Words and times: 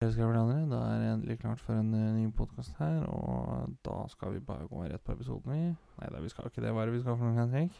Da 0.00 0.06
er 0.08 0.94
det 0.96 1.08
endelig 1.12 1.34
klart 1.42 1.60
for 1.60 1.76
en 1.76 1.92
eh, 1.92 2.12
ny 2.16 2.30
podkast 2.32 2.72
her, 2.78 3.02
og 3.04 3.74
da 3.84 4.06
skal 4.08 4.32
vi 4.32 4.38
bare 4.40 4.64
gå 4.64 4.84
rett 4.88 5.02
på 5.04 5.12
episoden, 5.12 5.52
vi. 5.52 5.74
Nei 6.00 6.08
da, 6.14 6.22
vi 6.24 6.30
skal 6.32 6.48
ikke 6.48 6.62
det. 6.64 6.70
Hva 6.72 6.86
er 6.86 6.88
det 6.88 6.94
vi 6.94 7.00
skal 7.02 7.18
for 7.18 7.28
noe, 7.28 7.36
Henrik? 7.36 7.74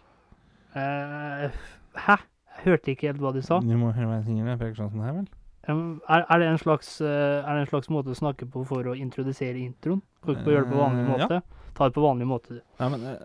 Uh, 0.75 1.49
hæ? 1.97 2.19
Jeg 2.59 2.67
hørte 2.67 2.93
ikke 2.93 3.09
helt 3.09 3.25
hva 3.25 3.33
du 3.33 3.41
sa. 3.41 3.63
Du 3.65 3.73
må 3.81 3.95
høre 3.97 4.11
meg 4.11 4.29
sånn 4.29 4.93
som 4.93 5.01
det 5.01 5.09
her, 5.09 5.17
vel? 5.17 5.33
Um, 5.65 5.81
er, 6.05 6.27
er, 6.27 6.45
det 6.45 6.51
en 6.51 6.61
slags, 6.61 6.93
uh, 7.01 7.41
er 7.41 7.49
det 7.55 7.65
en 7.65 7.73
slags 7.73 7.89
måte 7.89 8.13
å 8.13 8.21
snakke 8.21 8.51
på 8.53 8.67
for 8.69 8.93
å 8.93 8.99
introdusere 9.01 9.57
introen? 9.57 10.05
Kan 10.21 10.37
ikke 10.37 10.53
gjøre 10.59 10.69
det 10.69 10.75
på 10.75 10.85
vanlig 10.85 11.07
Eh, 11.07 11.17
ja. 11.17 11.25
måte? 11.25 11.67
Ta 11.73 11.89
det 11.89 11.97
på 11.97 12.05
vanlig 12.05 12.29
måte, 12.29 12.61
du. 12.61 12.63
Ja, 12.85 12.93
men 12.93 13.09
uh, 13.09 13.17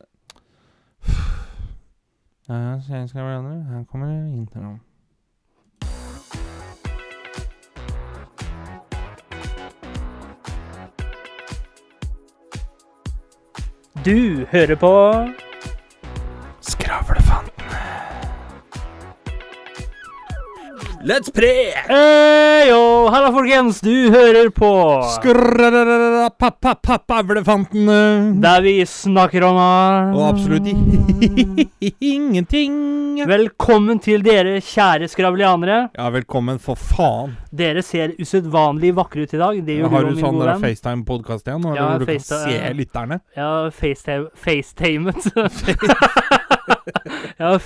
Ja, 2.47 2.63
ja, 2.63 3.07
skal 3.11 3.27
andre. 3.27 3.59
Her 3.73 3.83
kommer 3.91 4.15
introen. 4.31 4.79
Du 14.05 14.45
hører 14.51 14.75
på 14.75 14.89
Let's 21.05 21.29
pre! 21.29 21.69
Heyo! 21.87 23.09
Halla, 23.13 23.29
folkens! 23.31 23.77
Du 23.85 24.09
hører 24.09 24.47
på 24.49 24.69
Skravlefanten. 25.13 27.85
Der 28.41 28.61
vi 28.65 28.81
snakker 28.89 29.45
om. 29.45 29.53
Og 30.17 30.23
absolutt 30.31 30.65
ingenting. 32.01 33.21
Velkommen 33.29 34.01
til 34.01 34.25
dere 34.25 34.57
kjære 34.65 35.05
skravlianere. 35.13 35.93
Ja, 35.93 36.09
velkommen, 36.09 36.57
for 36.57 36.73
faen. 36.73 37.37
Dere 37.53 37.85
ser 37.85 38.17
usedvanlig 38.17 38.95
vakre 38.97 39.29
ut 39.29 39.33
i 39.37 39.43
dag. 39.45 39.61
Det 39.67 39.77
gjør 39.77 39.93
Har 39.93 40.09
du, 40.09 40.17
sånn. 40.17 40.41
FaceTime-podkast 40.65 41.45
igjen? 41.53 41.69
Ja, 41.69 41.85
hvor 41.85 42.01
du 42.01 42.09
kan 42.09 42.15
FaceTime- 42.15 42.49
se 42.49 42.73
lytterne? 42.81 43.21
Jeg 43.37 43.45
facetime, 43.77 44.33
facetimet 44.33 45.21
Jeg 47.37 47.45
har 47.45 47.61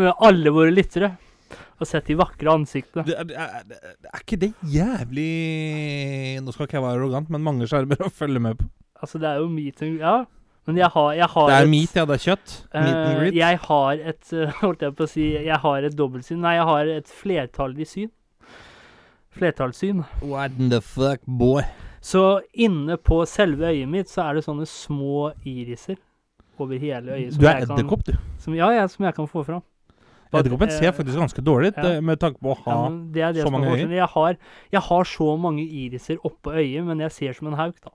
med 0.00 0.16
alle 0.16 0.48
våre 0.56 0.72
lyttere. 0.72 1.12
Og 1.80 1.86
sett 1.88 2.04
de 2.10 2.14
vakre 2.20 2.52
ansiktene. 2.52 3.04
Det, 3.06 3.14
er- 3.16 3.24
det, 3.24 3.36
er- 3.40 3.62
det, 3.70 3.78
er- 4.10 4.20
ikke 4.20 4.36
det 4.42 4.50
jævlig 4.68 6.42
Nå 6.44 6.52
skal 6.52 6.66
ikke 6.66 6.76
jeg 6.76 6.84
være 6.84 6.98
arrogant, 6.98 7.30
men 7.32 7.42
mange 7.46 7.66
skjermer 7.70 8.02
å 8.04 8.10
følge 8.12 8.40
med 8.42 8.58
på. 8.60 8.68
Altså, 9.00 9.18
det 9.22 9.30
er 9.30 9.40
jo 9.40 9.48
meet 9.48 9.82
and 9.82 9.98
Ja. 10.00 10.18
Men 10.68 10.76
jeg 10.76 10.90
har, 10.92 11.12
jeg 11.16 11.26
har 11.32 11.46
Det 11.48 11.54
er 11.56 11.62
et- 11.64 11.70
meat, 11.72 11.94
ja. 11.96 12.04
Det 12.04 12.14
er 12.18 12.24
kjøtt. 12.26 12.56
Meat 12.74 12.86
and 12.86 13.08
Eh, 13.08 13.20
greet. 13.20 13.34
jeg 13.34 13.58
har 13.58 13.92
et 14.12 14.30
Holdt 14.60 14.80
jeg 14.82 14.94
på 14.96 15.06
å 15.06 15.08
si 15.08 15.24
Jeg 15.46 15.56
har 15.58 15.82
et 15.88 15.96
dobbeltsyn. 15.96 16.38
Nei, 16.38 16.54
jeg 16.58 16.64
har 16.68 16.86
et 16.98 17.06
flertallig 17.08 17.86
syn. 17.88 18.10
Flertallssyn. 19.30 20.04
What 20.22 20.52
the 20.58 20.80
fuck, 20.80 21.20
boy? 21.26 21.62
Så 22.02 22.40
inne 22.54 22.96
på 22.96 23.22
selve 23.28 23.68
øyet 23.72 23.88
mitt 23.88 24.08
så 24.10 24.24
er 24.28 24.34
det 24.38 24.44
sånne 24.46 24.66
små 24.68 25.30
iriser 25.46 25.96
over 26.58 26.78
hele 26.80 27.12
øyet. 27.16 27.36
Du 27.38 27.46
er 27.46 27.62
edderkopp, 27.64 28.04
du. 28.04 28.14
Som, 28.40 28.54
ja, 28.56 28.70
ja, 28.74 28.86
som 28.88 29.04
jeg 29.04 29.14
kan 29.16 29.28
få 29.28 29.44
fram. 29.46 29.62
Edderkoppen 30.38 30.70
ser 30.70 30.88
eh, 30.88 30.94
faktisk 30.94 31.18
ganske 31.18 31.42
dårlig 31.42 31.72
ut, 31.72 31.78
ja. 31.82 31.92
eh, 31.96 32.00
med 32.06 32.20
tanke 32.22 32.38
på 32.38 32.52
å 32.52 32.58
ha 32.64 32.74
ja, 32.76 32.90
det 33.16 33.30
det 33.34 33.42
så 33.46 33.50
mange 33.50 33.72
øyne. 33.72 33.94
Jeg 33.96 34.06
har, 34.12 34.36
jeg 34.72 34.80
har 34.86 35.04
så 35.04 35.36
mange 35.36 35.64
iriser 35.64 36.20
oppå 36.24 36.52
øyet, 36.54 36.84
men 36.86 37.00
jeg 37.00 37.12
ser 37.12 37.32
som 37.32 37.48
en 37.50 37.56
hauk, 37.58 37.80
da. 37.82 37.90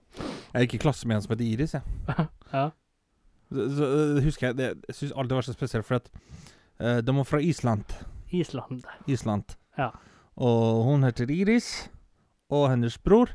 Jeg 0.55 0.65
gikk 0.67 0.73
i 0.75 0.81
klasse 0.83 1.07
med 1.07 1.15
en 1.15 1.21
som 1.23 1.31
heter 1.35 1.45
Iris, 1.47 1.73
jeg. 1.77 1.81
Ja. 2.55 2.69
Så, 3.53 3.65
så 3.77 3.87
eh, 4.17 4.23
husker 4.25 4.47
jeg 4.47 4.57
det, 4.57 4.67
Jeg 4.89 4.95
syns 4.97 5.11
alltid 5.13 5.29
det 5.29 5.35
var 5.39 5.45
så 5.47 5.53
spesielt, 5.53 5.85
for 5.85 5.95
at 6.01 6.09
uh, 6.81 6.97
de 7.05 7.15
var 7.15 7.23
fra 7.29 7.39
Island. 7.39 7.95
Island. 8.33 8.83
Island. 9.07 9.55
Ja. 9.77 9.89
Og 10.35 10.83
hun 10.89 11.03
heter 11.07 11.29
Iris, 11.31 11.89
og 12.51 12.69
hennes 12.71 12.97
bror 12.97 13.31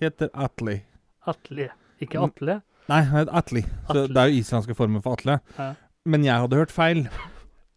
heter 0.00 0.28
Atli. 0.34 0.82
Atle. 1.26 1.70
Ikke 2.00 2.18
Mm. 2.20 2.24
Atle. 2.30 2.60
Nei, 2.88 3.00
han 3.08 3.18
heter 3.22 3.32
Atli. 3.38 3.62
Så 3.62 3.90
Atle. 3.94 4.08
det 4.14 4.20
er 4.22 4.26
jo 4.30 4.40
islandske 4.42 4.74
formen 4.76 5.02
for 5.02 5.16
Atle. 5.16 5.38
Ja. 5.58 5.72
Men 6.04 6.24
jeg 6.24 6.36
hadde 6.36 6.56
hørt 6.56 6.70
feil. 6.74 7.08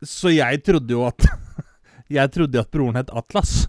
Så 0.06 0.30
jeg 0.36 0.62
trodde 0.66 0.94
jo 0.94 1.06
at 1.08 1.26
Jeg 2.18 2.32
trodde 2.32 2.56
jo 2.56 2.64
at 2.64 2.72
broren 2.72 3.00
het 3.00 3.10
Atlas. 3.12 3.66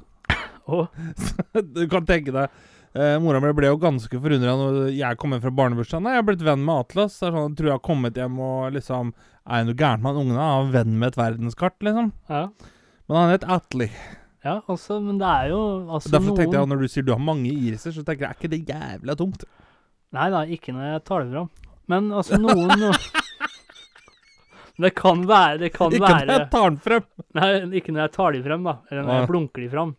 Oh. 0.68 0.86
du 1.74 1.86
kan 1.88 2.04
tenke 2.06 2.30
deg 2.34 2.52
eh, 2.92 3.14
Mora 3.24 3.40
mi 3.40 3.54
ble 3.56 3.70
jo 3.70 3.78
ganske 3.80 4.20
forundra 4.20 4.52
når 4.60 4.90
jeg 4.92 5.18
kom 5.18 5.32
hjem 5.32 5.42
fra 5.46 5.52
barnebursdagen. 5.62 6.04
Nei, 6.04 6.12
jeg 6.14 6.22
har 6.22 6.26
blitt 6.28 6.44
venn 6.46 6.64
med 6.66 6.84
Atlas. 6.84 7.16
Det 7.18 7.30
er 7.30 7.34
sånn, 7.34 7.50
jeg 7.50 7.58
tror 7.60 7.70
jeg 7.70 7.78
har 7.78 7.84
kommet 7.88 8.20
hjem 8.20 8.36
og 8.44 8.76
liksom 8.76 9.14
Er 9.48 9.62
det 9.62 9.70
noe 9.70 9.78
gærent 9.80 10.04
med 10.04 10.12
han 10.12 10.20
ungen? 10.22 10.40
Han 10.42 10.68
er 10.68 10.74
venn 10.76 10.98
med 11.00 11.10
et 11.12 11.20
verdenskart, 11.22 11.78
liksom. 11.88 12.12
ja. 12.28 12.44
Men 13.08 13.16
han 13.16 13.32
het 13.32 13.46
Atli. 13.48 13.88
ja, 14.44 14.58
altså, 14.68 14.98
men 15.00 15.16
det 15.18 15.28
er 15.28 15.54
jo 15.54 15.60
altså 15.88 16.12
Derfor 16.12 16.36
tenkte 16.36 16.58
jeg 16.58 16.66
at 16.66 16.72
når 16.74 16.84
du 16.84 16.92
sier 16.92 17.06
du 17.06 17.14
har 17.14 17.24
mange 17.24 17.48
iriser, 17.48 17.94
så 17.96 18.04
tenker 18.04 18.26
jeg 18.26 18.34
er 18.34 18.38
ikke 18.38 18.52
det 18.52 18.60
jævla 18.68 19.16
tungt? 19.16 19.48
Nei 20.12 20.28
da, 20.32 20.44
ikke 20.44 20.76
når 20.76 20.92
jeg 20.92 21.04
tar 21.08 21.24
det 21.24 21.32
fram. 21.32 21.48
Men 21.88 22.12
altså, 22.12 22.36
noen 22.36 22.76
Det 24.78 24.94
kan 24.94 25.24
være 25.26 25.58
Det 25.64 25.72
kan 25.74 25.92
Ikke 25.92 26.06
når 26.06 26.32
jeg 26.32 26.48
tar 26.52 26.70
den 26.70 26.80
frem! 26.82 27.04
Nei, 27.38 27.50
ikke 27.80 27.94
når 27.94 28.04
jeg 28.04 28.14
tar 28.14 28.34
de 28.36 28.42
frem, 28.44 28.66
da. 28.68 28.74
Eller 28.90 29.06
når 29.06 29.20
jeg 29.20 29.30
blunker 29.32 29.64
de 29.64 29.70
frem. 29.72 29.94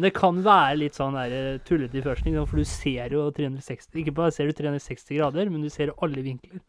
Men 0.00 0.06
det 0.06 0.12
kan 0.16 0.38
være 0.44 0.76
litt 0.80 0.96
sånn 0.96 1.16
der 1.18 1.32
eh, 1.36 1.58
tullete 1.66 1.98
i 1.98 2.02
førsten, 2.04 2.36
for 2.48 2.62
du 2.62 2.64
ser 2.64 3.12
jo 3.12 3.26
360 3.36 3.98
Ikke 4.00 4.14
bare 4.16 4.32
ser 4.32 4.48
du 4.48 4.56
360 4.56 5.18
grader, 5.18 5.50
men 5.52 5.66
du 5.66 5.68
ser 5.72 5.92
alle 6.00 6.22
vinkler. 6.24 6.62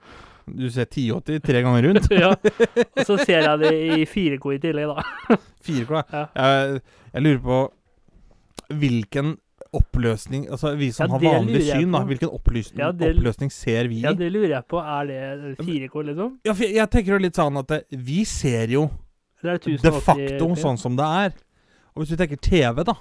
Du 0.52 0.66
ser 0.74 0.90
1080 0.90 1.40
tre 1.46 1.62
ganger 1.64 1.88
rundt. 1.88 2.10
ja. 2.24 2.34
Og 2.98 3.06
så 3.08 3.16
ser 3.22 3.46
jeg 3.46 3.62
det 3.62 3.72
i 3.72 4.10
4K 4.10 4.56
i 4.58 4.60
tillegg, 4.66 4.92
da. 4.92 5.38
4K. 5.64 6.02
Ja. 6.02 6.26
Jeg, 6.36 6.82
jeg 7.14 7.26
lurer 7.28 7.42
på 7.46 7.62
hvilken 8.82 9.38
oppløsning 9.74 10.50
Altså 10.52 10.74
vi 10.76 10.90
som 10.92 11.08
Ja, 11.08 11.18
har 11.18 11.22
vanlig 11.40 11.62
syn, 11.68 11.92
da. 11.92 12.02
Hvilken 12.10 12.30
oppløsning, 12.30 12.80
Ja, 12.80 12.92
det- 12.92 13.16
oppløsning 13.16 13.52
ser 13.52 13.88
vi? 13.88 14.02
Ja, 14.02 14.12
det 14.14 14.32
lurer 14.32 14.50
jeg 14.58 14.68
på. 14.68 14.80
Er 14.80 15.06
det 15.08 15.58
4K, 15.60 16.04
liksom? 16.10 16.40
Ja, 16.46 16.54
for 16.54 16.64
jeg, 16.64 16.76
jeg 16.76 16.90
tenker 16.92 17.14
jo 17.14 17.18
litt 17.18 17.36
sånn 17.40 17.58
at 17.60 17.68
det, 17.68 17.86
vi 17.92 18.24
ser 18.26 18.68
jo 18.68 18.90
det 19.42 19.62
de 19.64 19.92
facto 19.92 20.56
sånn 20.56 20.78
som 20.78 20.96
det 20.96 21.06
er. 21.06 21.34
Og 21.96 22.04
hvis 22.04 22.10
du 22.14 22.18
tenker 22.18 22.38
TV, 22.38 22.84
da 22.84 22.94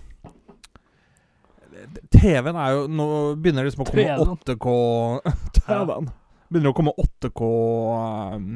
TV-en 2.11 2.57
er 2.57 2.73
jo 2.75 2.87
Nå 2.89 3.07
begynner 3.41 3.65
det 3.65 3.71
liksom 3.71 3.85
å 3.85 3.91
komme 3.91 4.37
8K 4.37 4.75
TV-en. 5.61 6.11
Begynner 6.51 6.73
å 6.73 6.77
komme 6.77 6.93
8K 6.99 7.49
um, 8.37 8.49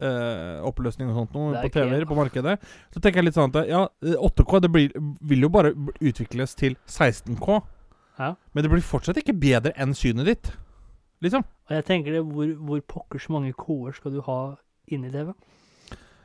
eh, 0.00 0.60
oppløsning 0.66 1.10
og 1.10 1.18
sånt 1.20 1.36
noe 1.36 1.60
på 1.62 1.72
TV-er 1.74 2.06
på 2.08 2.16
markedet. 2.18 2.56
Så 2.94 3.02
tenker 3.02 3.20
jeg 3.20 3.28
litt 3.28 3.38
sånn 3.38 3.52
at 3.52 3.68
ja, 3.70 3.84
eh, 4.04 4.16
8K 4.16 4.62
det 4.64 4.72
blir, 4.72 4.96
vil 5.30 5.46
jo 5.46 5.52
bare 5.52 5.74
utvikles 6.00 6.56
til 6.58 6.76
16K. 6.88 7.60
Ja. 8.20 8.34
Men 8.52 8.64
det 8.66 8.72
blir 8.72 8.84
fortsatt 8.84 9.20
ikke 9.20 9.36
bedre 9.40 9.72
enn 9.80 9.94
synet 9.96 10.28
ditt. 10.28 10.52
Liksom. 11.24 11.44
Og 11.68 11.76
jeg 11.76 11.86
tenker 11.88 12.16
det, 12.16 12.24
hvor, 12.24 12.50
hvor 12.66 12.82
pokkers 12.88 13.28
mange 13.32 13.52
K-er 13.56 13.96
skal 13.96 14.16
du 14.16 14.20
ha 14.26 14.40
inni 14.90 15.12
TV? 15.12 15.32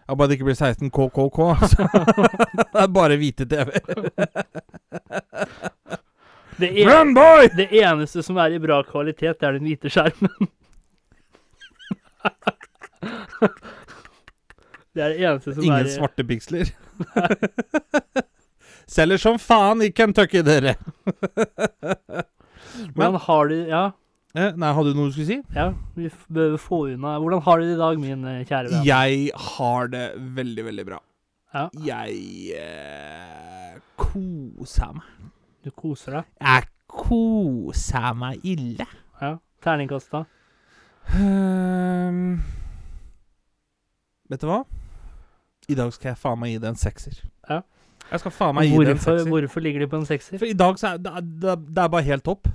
Ja, 0.05 0.13
Bare 0.13 0.29
det 0.29 0.37
ikke 0.37 0.51
blir 0.51 0.59
16KKK. 0.59 1.39
altså. 1.55 1.87
det 2.73 2.81
er 2.83 2.91
bare 2.93 3.17
hvite 3.17 3.47
TV. 3.49 3.71
Det, 6.55 6.69
en, 6.85 7.15
det 7.57 7.67
eneste 7.81 8.23
som 8.23 8.37
er 8.39 8.53
i 8.55 8.59
bra 8.63 8.79
kvalitet, 8.87 9.41
det 9.41 9.47
er 9.47 9.57
den 9.57 9.67
hvite 9.67 9.89
skjermen. 9.91 10.51
det 14.95 15.03
er 15.03 15.09
det 15.13 15.19
eneste 15.25 15.53
som 15.55 15.63
Ingen 15.63 15.75
er 15.75 15.85
Ingen 15.85 15.95
svarte 15.97 16.25
piksler. 16.27 16.71
Selger 18.95 19.17
som 19.21 19.39
faen 19.41 19.81
i 19.81 19.89
Kentucky, 19.91 20.43
dere. 20.45 20.75
Hvordan 22.95 23.19
har 23.27 23.47
du 23.51 23.55
Ja, 23.69 23.85
Eh, 24.35 24.51
Nei, 24.59 24.67
hadde 24.75 24.91
du 24.91 24.97
noe 24.99 25.07
du 25.07 25.13
skulle 25.15 25.29
si? 25.29 25.35
ja 25.55 25.69
vi 25.95 26.09
bør 26.35 26.57
få 26.59 26.79
unna 26.91 27.13
Hvordan 27.23 27.39
har 27.45 27.61
du 27.61 27.63
det 27.69 27.75
i 27.77 27.79
dag, 27.79 27.99
min 28.03 28.25
eh, 28.27 28.41
kjære 28.43 28.67
venn? 28.73 28.81
Jeg 28.83 29.29
har 29.39 29.87
det 29.93 30.01
veldig, 30.35 30.65
veldig 30.65 30.85
bra. 30.89 30.97
Ja. 31.55 31.69
Jeg 31.87 32.57
eh, 32.59 33.77
koser 33.95 34.91
meg. 34.97 35.31
Du 35.63 35.71
koser 35.71 36.17
deg? 36.17 36.27
Jeg 36.43 36.67
koser 36.91 38.11
meg 38.19 38.43
ille. 38.43 38.89
Ja. 39.23 39.37
Terningkast, 39.63 40.11
da? 40.11 40.25
Ehm, 41.15 42.41
vet 44.31 44.41
du 44.41 44.49
hva? 44.49 44.63
I 45.69 45.77
dag 45.77 45.93
skal 45.95 46.11
jeg 46.11 46.21
faen 46.21 46.39
meg 46.41 46.53
gi 46.53 46.59
det 46.61 46.69
en 46.69 46.79
sekser. 46.79 47.23
Ja. 47.49 47.61
Jeg 48.11 48.21
skal 48.21 48.33
faen 48.35 48.55
meg 48.57 48.69
gi 48.69 48.83
det 48.83 48.95
en 48.95 49.01
sekser. 49.01 49.29
hvorfor 49.31 49.65
ligger 49.65 49.81
de 49.85 49.89
på 49.89 49.99
en 50.01 50.05
sekser? 50.05 50.37
For 50.37 50.49
i 50.49 50.57
dag 50.57 50.77
så 50.81 50.93
er 50.93 51.01
det, 51.01 51.13
det, 51.41 51.57
det 51.71 51.83
er 51.83 51.91
bare 51.93 52.05
helt 52.05 52.25
topp. 52.25 52.49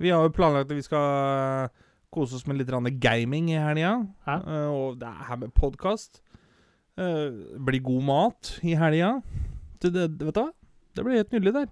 Vi 0.00 0.08
har 0.08 0.24
jo 0.24 0.32
planlagt 0.32 0.70
at 0.70 0.78
vi 0.78 0.84
skal 0.86 1.68
kose 2.10 2.38
oss 2.38 2.46
med 2.48 2.58
litt 2.58 2.72
gaming 3.00 3.50
i 3.52 3.60
helga. 3.60 4.06
Ja. 4.26 4.36
Eh, 4.40 4.68
og 4.72 4.98
det 5.00 5.08
er 5.08 5.26
her 5.28 5.36
med 5.36 5.52
podkast. 5.54 6.22
blir 6.96 7.80
god 7.80 8.02
mat 8.02 8.58
i 8.62 8.74
helga. 8.74 9.20
Det, 9.80 9.92
det, 9.92 10.26
vet 10.26 10.34
du 10.34 10.40
hva? 10.40 10.50
Det 10.96 11.04
blir 11.04 11.16
helt 11.16 11.32
nydelig 11.32 11.52
der. 11.54 11.68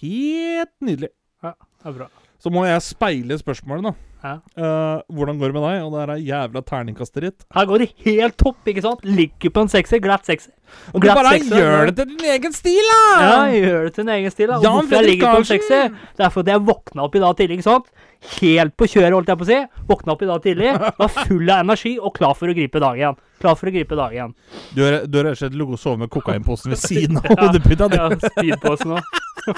Helt 0.00 0.74
nydelig. 0.80 1.10
Det 1.42 1.54
er 1.84 1.92
bra. 1.92 2.08
Så 2.38 2.50
må 2.50 2.64
jeg 2.66 2.82
speile 2.82 3.38
spørsmålet, 3.38 3.90
da. 3.90 4.07
Ja. 4.18 4.32
Eh, 4.58 5.00
hvordan 5.14 5.36
går 5.38 5.52
det 5.52 5.54
med 5.54 5.62
deg? 5.68 5.82
Og 5.86 5.92
det 5.94 6.00
er 6.04 6.22
jævla 6.26 6.62
terningkastet 6.66 7.22
ditt. 7.22 7.44
Her 7.54 7.66
går 7.70 7.84
det 7.84 7.88
helt 8.02 8.34
topp, 8.40 8.56
ikke 8.66 8.82
sant? 8.82 9.04
Ligger 9.06 9.52
på 9.54 9.62
en 9.62 9.70
sekser, 9.70 10.00
glatt 10.02 10.26
sekser. 10.26 10.50
Og 10.92 11.00
du 11.00 11.06
bare 11.08 11.36
sekser, 11.36 11.60
gjør 11.62 11.86
det 11.88 11.94
til 12.00 12.08
din 12.10 12.26
egen 12.34 12.52
stil, 12.56 12.88
da! 12.90 12.98
Ja, 13.22 13.36
gjør 13.54 13.86
det 13.86 13.92
til 13.94 14.04
din 14.04 14.10
egen 14.16 14.34
stil. 14.34 14.50
da. 14.50 14.58
Og 14.58 14.66
Jan 14.66 14.74
hvorfor 14.80 14.98
jeg 14.98 15.06
ligger 15.06 15.32
på 15.36 15.42
en 15.44 15.48
sekser? 15.48 15.94
Det 16.18 16.26
er 16.26 16.34
fordi 16.34 16.52
jeg 16.56 16.64
våkna 16.66 17.06
opp 17.06 17.14
i 17.14 17.22
dag 17.22 17.38
tidlig, 17.38 17.60
ikke 17.60 17.68
sant? 17.68 17.88
Helt 18.40 18.74
på 18.76 18.88
kjøret, 18.90 19.14
holdt 19.14 19.30
jeg 19.32 19.38
på 19.40 19.46
å 19.46 19.50
si. 19.52 19.60
Våkna 19.92 20.16
opp 20.16 20.26
i 20.26 20.30
dag 20.32 20.42
tidlig, 20.44 20.74
var 20.98 21.14
full 21.14 21.48
av 21.54 21.62
energi 21.62 21.94
og 22.02 22.14
klar 22.18 22.34
for 22.36 22.50
å 22.50 22.56
gripe 22.58 22.82
dagen. 22.82 23.16
Klar 23.38 23.54
for 23.56 23.70
å 23.70 23.74
gripe 23.78 23.96
dagen. 24.02 24.34
Du 24.74 24.82
har 24.82 24.98
rett 24.98 25.14
og 25.32 25.38
slett 25.38 25.54
ligget 25.54 25.78
og 25.78 25.84
sovet 25.86 26.02
med 26.04 26.10
kokainposen 26.12 26.74
ved 26.74 26.82
siden 26.90 27.22
av 27.22 27.30
hodeputa 27.38 27.86
di. 27.94 28.02
Ja, 28.02 28.10
speedposen 28.26 28.98
òg. 28.98 29.54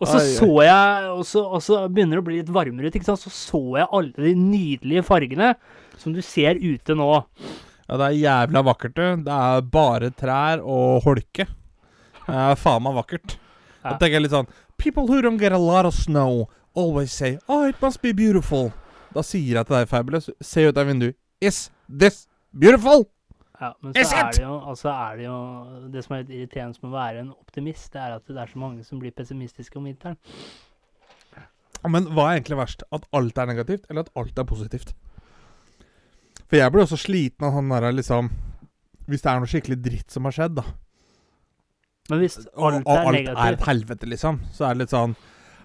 Og 0.00 0.06
så 0.08 0.20
så 0.24 0.48
jeg, 0.64 1.10
og 1.12 1.22
så, 1.28 1.42
og 1.58 1.62
så 1.64 1.78
begynner 1.92 2.18
det 2.18 2.22
å 2.24 2.26
bli 2.26 2.40
litt 2.40 2.52
varmere 2.52 2.88
ute, 2.90 2.98
ikke 3.00 3.08
sant. 3.10 3.22
Så 3.22 3.32
så 3.34 3.60
jeg 3.78 3.88
alle 3.90 4.26
de 4.28 4.34
nydelige 4.38 5.04
fargene 5.06 5.54
som 6.00 6.14
du 6.16 6.20
ser 6.24 6.58
ute 6.60 6.96
nå. 6.98 7.10
Ja, 7.86 7.98
det 8.00 8.06
er 8.08 8.18
jævla 8.18 8.62
vakkert, 8.66 8.96
du. 8.98 9.24
Det 9.26 9.36
er 9.36 9.66
bare 9.76 10.10
trær 10.18 10.62
og 10.64 11.04
holke. 11.06 11.46
Det 12.26 12.34
er 12.34 12.58
faen 12.58 12.82
meg 12.82 12.96
vakkert. 12.98 13.36
Da 13.86 13.94
tenker 14.00 14.18
jeg 14.18 14.26
litt 14.26 14.34
sånn 14.34 14.48
People 14.82 15.06
who 15.06 15.20
don't 15.22 15.38
get 15.38 15.54
a 15.54 15.60
lot 15.62 15.86
of 15.86 15.94
snow 15.94 16.48
always 16.74 17.12
say 17.12 17.38
Oh, 17.48 17.64
it 17.68 17.80
must 17.80 18.02
be 18.02 18.12
beautiful. 18.12 18.72
Da 19.14 19.22
sier 19.24 19.60
jeg 19.60 19.68
til 19.68 19.76
deg, 19.78 19.88
Fabulous, 19.88 20.26
se 20.42 20.66
ut 20.66 20.76
av 20.76 20.90
vinduet. 20.90 21.16
Is 21.40 21.68
this 21.88 22.26
beautiful? 22.52 23.06
Ja, 23.56 23.70
men 23.80 23.94
så 23.96 24.04
er 24.20 24.32
det 24.36 24.42
jo 24.42 24.54
altså 24.68 24.90
er 24.92 25.16
det 25.16 25.24
jo 25.24 25.36
Det 25.92 26.02
som 26.04 26.12
er 26.12 26.24
litt 26.24 26.32
irriterende 26.36 26.82
med 26.82 26.90
å 26.90 26.96
være 26.96 27.20
en 27.22 27.30
optimist, 27.32 27.88
det 27.94 28.02
er 28.02 28.16
at 28.18 28.26
det 28.28 28.40
er 28.42 28.50
så 28.52 28.60
mange 28.60 28.84
som 28.84 29.00
blir 29.00 29.14
pessimistiske 29.16 29.78
om 29.80 29.86
vinteren. 29.88 30.18
Men 31.86 32.08
hva 32.12 32.30
er 32.30 32.40
egentlig 32.40 32.58
verst? 32.58 32.82
At 32.92 33.06
alt 33.16 33.38
er 33.38 33.48
negativt, 33.48 33.86
eller 33.88 34.06
at 34.06 34.12
alt 34.18 34.38
er 34.38 34.48
positivt? 34.48 34.92
For 36.46 36.58
jeg 36.58 36.72
blir 36.72 36.84
også 36.84 36.98
sliten 37.00 37.46
av 37.46 37.56
han 37.56 37.70
derre 37.72 37.92
liksom 37.94 38.30
Hvis 39.06 39.22
det 39.22 39.30
er 39.30 39.40
noe 39.42 39.50
skikkelig 39.50 39.78
dritt 39.82 40.14
som 40.14 40.26
har 40.26 40.34
skjedd, 40.34 40.56
da. 40.58 40.64
Men 42.10 42.22
hvis 42.22 42.38
og, 42.54 42.64
alt 42.68 42.86
og 42.86 42.92
er 42.94 43.08
alt 43.10 43.30
er 43.32 43.56
et 43.56 43.66
helvete, 43.66 44.08
liksom, 44.10 44.40
så 44.54 44.66
er 44.66 44.74
det 44.74 44.84
litt 44.84 44.94
sånn 44.94 45.16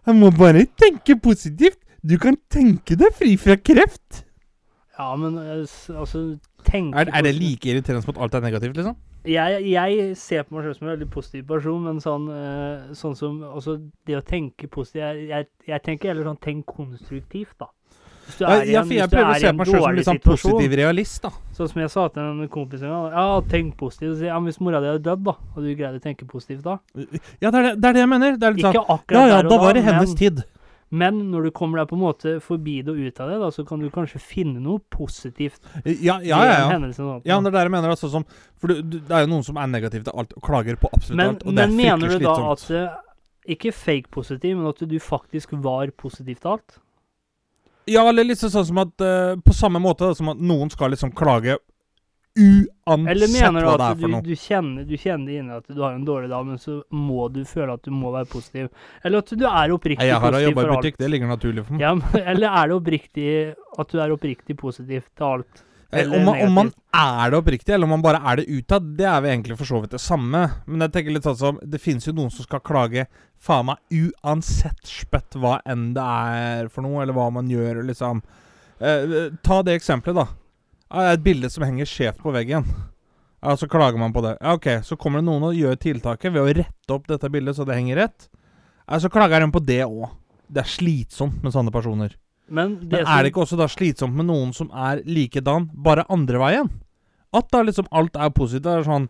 Jeg 0.08 0.18
må 0.18 0.32
bare 0.34 0.66
tenke 0.80 1.18
positivt. 1.22 1.80
Du 2.02 2.16
kan 2.22 2.38
tenke 2.50 2.98
deg 2.98 3.14
fri 3.14 3.36
fra 3.38 3.58
kreft. 3.62 4.24
Ja, 4.98 5.12
men 5.18 5.38
eh, 5.38 5.66
altså 5.94 6.24
tenke 6.66 7.02
Er, 7.02 7.12
er 7.12 7.26
det 7.26 7.36
like 7.38 7.70
irriterende 7.72 8.04
som 8.06 8.14
at 8.16 8.22
alt 8.26 8.38
er 8.38 8.46
negativt, 8.46 8.78
liksom? 8.78 8.96
jeg, 9.26 9.66
jeg 9.70 10.16
ser 10.18 10.48
på 10.48 10.56
meg 10.56 10.66
selv 10.66 10.78
som 10.80 10.88
en 10.88 10.94
veldig 10.96 11.10
positiv 11.14 11.44
person, 11.50 11.84
men 11.86 12.00
sånn, 12.02 12.24
eh, 12.34 12.96
sånn 12.98 13.14
som 13.18 13.44
Altså, 13.52 13.78
det 14.08 14.18
å 14.18 14.24
tenke 14.26 14.70
positivt 14.72 15.04
Jeg, 15.04 15.28
jeg, 15.30 15.48
jeg 15.70 15.84
tenker 15.86 16.12
heller 16.12 16.32
sånn 16.32 16.42
tenk 16.42 16.66
konstruktivt, 16.66 17.54
da. 17.62 17.70
Hvis 18.26 18.38
du 18.40 18.46
Ja, 18.46 18.56
er 18.56 18.64
i 18.66 18.74
ja, 18.74 18.82
for 18.86 18.96
jeg 18.98 19.12
prøver 19.12 19.32
å 19.32 19.40
se 19.42 19.52
på 19.52 19.60
meg 19.60 19.70
sjøl 19.70 19.84
som 19.84 19.98
litt 19.98 20.10
sånn 20.10 20.22
positiv 20.26 20.76
realist, 20.80 21.20
da. 21.26 21.32
Sånn 21.58 21.70
som 21.74 21.82
jeg 21.84 21.94
sa 21.94 22.08
til 22.14 22.24
en 22.24 22.50
kompis 22.54 22.86
en 22.86 22.94
gang 22.94 23.18
Ja, 23.18 23.28
tenk 23.52 23.76
positivt. 23.80 24.18
Så 24.20 24.30
Ja, 24.30 24.40
men 24.40 24.52
hvis 24.52 24.62
mora 24.64 24.82
di 24.82 24.90
hadde 24.90 25.04
dødd, 25.06 25.26
da, 25.28 25.36
hadde 25.56 25.68
du 25.68 25.76
greid 25.78 26.00
å 26.00 26.04
tenke 26.04 26.30
positivt 26.30 26.66
da 26.66 26.80
Ja, 27.42 27.52
det 27.52 27.54
er 27.54 27.62
det, 27.70 27.76
det 27.82 27.92
er 27.92 28.00
det 28.00 28.04
jeg 28.06 28.12
mener. 28.16 28.40
Det 28.42 28.54
sånn 28.58 28.74
Ikke 28.74 28.86
akkurat 28.88 29.20
Ja 29.20 29.28
ja, 29.28 29.38
der 29.38 29.50
og 29.50 29.54
da 29.54 29.62
var 29.66 29.78
det 29.78 29.86
hennes 29.86 30.16
men, 30.16 30.18
tid. 30.18 30.44
Men 30.92 31.20
når 31.32 31.48
du 31.48 31.52
kommer 31.56 31.80
deg 31.80 31.88
på 31.88 31.96
en 31.96 32.02
måte 32.04 32.32
forbi 32.44 32.82
det 32.84 32.92
og 32.92 33.00
ut 33.00 33.20
av 33.24 33.30
det, 33.32 33.38
da, 33.40 33.50
så 33.56 33.64
kan 33.68 33.80
du 33.80 33.88
kanskje 33.94 34.20
finne 34.20 34.60
noe 34.60 34.82
positivt 34.92 35.62
Ja, 35.86 36.18
ja, 36.20 36.42
ja. 36.44 36.46
ja. 36.52 36.66
Hendelsen, 36.74 37.08
Ja, 37.24 37.38
det 37.40 37.48
er 37.48 37.56
det 37.56 37.64
jeg 37.64 37.74
mener 37.78 37.94
altså 37.94 38.10
som 38.12 38.26
For 38.60 38.74
du, 38.74 38.82
du, 38.84 38.98
det 39.00 39.16
er 39.16 39.24
jo 39.24 39.32
noen 39.32 39.46
som 39.48 39.60
er 39.62 39.72
negative 39.72 40.10
til 40.10 40.20
alt 40.20 40.36
og 40.36 40.44
klager 40.44 40.76
på 40.82 40.92
absolutt 40.92 41.22
men, 41.22 41.34
alt, 41.38 41.46
og 41.48 41.56
det 41.56 41.64
men 41.64 41.72
er 41.72 41.80
mener 41.80 42.12
du 42.12 42.18
da 42.18 42.36
slitsomt. 42.36 42.68
at 42.68 42.76
eh, 42.76 43.56
Ikke 43.56 43.72
fake 43.72 44.12
positiv, 44.12 44.58
men 44.60 44.68
at 44.68 44.84
du 44.84 44.98
faktisk 45.00 45.56
var 45.64 45.96
positiv 45.96 46.42
til 46.44 46.58
alt? 46.58 46.82
Ja, 47.90 48.04
eller 48.10 48.28
liksom 48.28 48.52
sånn 48.54 48.68
som 48.68 48.84
at 48.84 49.02
uh, 49.02 49.40
På 49.42 49.56
samme 49.58 49.80
måte 49.82 50.12
da, 50.12 50.18
som 50.18 50.30
at 50.36 50.44
noen 50.44 50.70
skal 50.74 50.94
liksom 50.94 51.16
klage 51.18 51.56
uansett 52.38 53.12
Eller 53.12 53.32
mener 53.34 53.62
du 53.62 53.68
hva 53.68 53.78
det 53.80 53.88
er 53.88 53.98
for 54.02 54.14
noe. 54.14 54.22
du, 54.26 54.36
kjenner, 54.40 54.86
du 54.88 54.94
kjenner 55.00 55.40
inn 55.40 55.50
at 55.52 55.66
du 55.68 55.82
har 55.82 55.98
en 55.98 56.06
dårlig 56.08 56.30
dag, 56.32 56.46
men 56.48 56.62
så 56.62 56.78
må 56.96 57.28
du 57.34 57.42
føle 57.48 57.76
at 57.76 57.84
du 57.84 57.92
må 57.96 58.14
være 58.14 58.30
positiv? 58.32 58.70
Eller 59.04 59.26
at 59.26 59.34
du 59.36 59.44
er 59.48 59.74
oppriktig 59.76 60.06
Nei, 60.06 60.12
jeg 60.12 60.22
har 60.24 60.32
positiv 60.32 60.50
jobba 60.50 60.64
i 60.64 60.78
butikk, 60.78 61.02
det 61.02 61.12
ligger 61.12 61.34
naturlig 61.34 61.66
for 61.68 61.76
meg. 61.76 61.84
Ja, 61.84 61.92
men, 62.00 62.24
eller 62.36 62.62
er 62.62 62.72
det 62.72 62.80
oppriktig 62.80 63.28
at 63.52 63.92
du 63.92 64.00
er 64.00 64.16
oppriktig 64.16 64.58
positiv 64.62 65.04
til 65.10 65.28
alt? 65.28 65.64
Eh, 65.92 66.06
eller 66.06 66.22
om, 66.22 66.26
man, 66.26 66.42
om 66.48 66.54
man 66.62 66.72
er 66.96 67.32
det 67.34 67.40
oppriktig, 67.42 67.74
eller 67.76 67.90
om 67.90 67.96
man 67.98 68.06
bare 68.06 68.22
er 68.24 68.40
det 68.40 68.48
utad, 68.48 68.92
det 68.98 69.08
er 69.12 69.22
vi 69.26 69.34
egentlig 69.34 69.58
for 69.60 69.68
så 69.68 69.82
vidt 69.84 69.96
det 69.98 70.04
samme. 70.04 70.46
Men 70.66 70.88
jeg 70.88 70.96
tenker 70.96 71.18
litt 71.18 71.28
sånn 71.28 71.40
som 71.40 71.60
Det 71.64 71.82
finnes 71.84 72.08
jo 72.08 72.16
noen 72.16 72.32
som 72.32 72.48
skal 72.48 72.64
klage 72.64 73.08
faen 73.42 73.68
meg 73.72 73.82
uansett 73.92 74.86
spøtt 74.88 75.36
hva 75.42 75.58
enn 75.66 75.92
det 75.98 76.04
er 76.06 76.70
for 76.72 76.86
noe, 76.86 77.02
eller 77.04 77.18
hva 77.18 77.28
man 77.34 77.50
gjør, 77.52 77.82
liksom. 77.90 78.22
Eh, 78.80 79.34
ta 79.44 79.62
det 79.66 79.76
eksempelet, 79.80 80.22
da. 80.22 80.41
Ja, 80.92 81.14
Et 81.14 81.24
bilde 81.24 81.50
som 81.50 81.64
henger 81.64 81.88
skjevt 81.88 82.20
på 82.22 82.34
veggen. 82.36 82.66
Ja, 83.42 83.56
Så 83.58 83.68
klager 83.68 83.98
man 83.98 84.14
på 84.14 84.22
det. 84.22 84.38
Ja, 84.42 84.54
ok, 84.54 84.84
Så 84.84 84.98
kommer 84.98 85.20
det 85.22 85.26
noen 85.26 85.44
og 85.44 85.56
gjør 85.56 85.78
tiltaket 85.80 86.34
ved 86.34 86.42
å 86.42 86.54
rette 86.62 86.94
opp 86.94 87.08
dette 87.08 87.30
bildet 87.32 87.56
så 87.56 87.66
det 87.66 87.76
henger 87.76 87.96
rett. 87.96 88.28
Ja, 88.90 89.00
Så 89.00 89.10
klager 89.10 89.40
de 89.40 89.52
på 89.52 89.64
det 89.66 89.84
òg. 89.86 90.10
Det 90.52 90.66
er 90.66 90.68
slitsomt 90.68 91.42
med 91.44 91.54
sånne 91.54 91.72
personer. 91.72 92.16
Men 92.50 92.76
det 92.82 93.00
Men 93.00 93.08
er 93.08 93.24
det 93.24 93.32
ikke 93.32 93.46
også 93.46 93.58
da 93.58 93.68
slitsomt 93.72 94.14
med 94.14 94.26
noen 94.28 94.54
som 94.54 94.70
er 94.76 95.02
likedan, 95.08 95.70
bare 95.74 96.06
andre 96.10 96.38
veien? 96.38 96.70
At 97.34 97.48
da 97.50 97.62
liksom 97.64 97.88
alt 97.92 98.16
er 98.20 98.30
positivt. 98.30 98.64
Det 98.64 98.74
er 98.82 98.84
sånn 98.84 99.08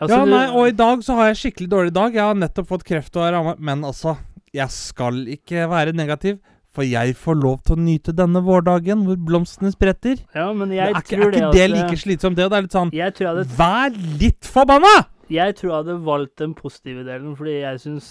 altså, 0.00 0.16
Ja, 0.18 0.24
nei, 0.24 0.48
og 0.50 0.66
i 0.66 0.74
dag 0.74 0.98
så 1.06 1.14
har 1.14 1.30
jeg 1.30 1.36
skikkelig 1.36 1.70
dårlig 1.70 1.92
dag. 1.94 2.12
Jeg 2.12 2.24
har 2.26 2.34
nettopp 2.34 2.66
fått 2.66 2.84
kreft 2.84 3.16
og 3.16 3.22
er 3.22 3.36
ramma 3.36 3.54
Men 3.58 3.84
altså, 3.84 4.16
jeg 4.52 4.68
skal 4.74 5.22
ikke 5.28 5.68
være 5.70 5.94
negativ. 5.94 6.40
For 6.72 6.88
jeg 6.88 7.16
får 7.20 7.36
lov 7.36 7.58
til 7.66 7.76
å 7.76 7.82
nyte 7.84 8.14
denne 8.16 8.40
vårdagen 8.44 9.04
hvor 9.04 9.18
blomstene 9.20 9.72
spretter. 9.74 10.22
Ja, 10.32 10.46
men 10.56 10.72
jeg 10.72 10.86
er 10.86 10.96
ikke, 10.96 11.18
tror 11.18 11.26
er 11.26 11.28
ikke 11.28 11.32
det 11.32 11.52
det 11.52 11.64
at 11.64 11.68
eh, 11.68 11.72
like 11.74 11.98
slitsomt, 12.00 12.38
det? 12.38 12.46
Det 12.48 12.58
er 12.58 12.66
litt 12.66 12.76
sånn 12.78 12.92
hadde 12.92 13.44
Vær 13.58 13.98
litt 14.22 14.48
forbanna! 14.48 14.94
Jeg 15.32 15.54
tror 15.56 15.68
jeg 15.70 15.76
hadde 15.78 15.94
valgt 16.04 16.34
den 16.42 16.54
positive 16.56 17.04
delen, 17.06 17.36
fordi 17.38 17.54
jeg 17.62 17.78
syns 17.80 18.10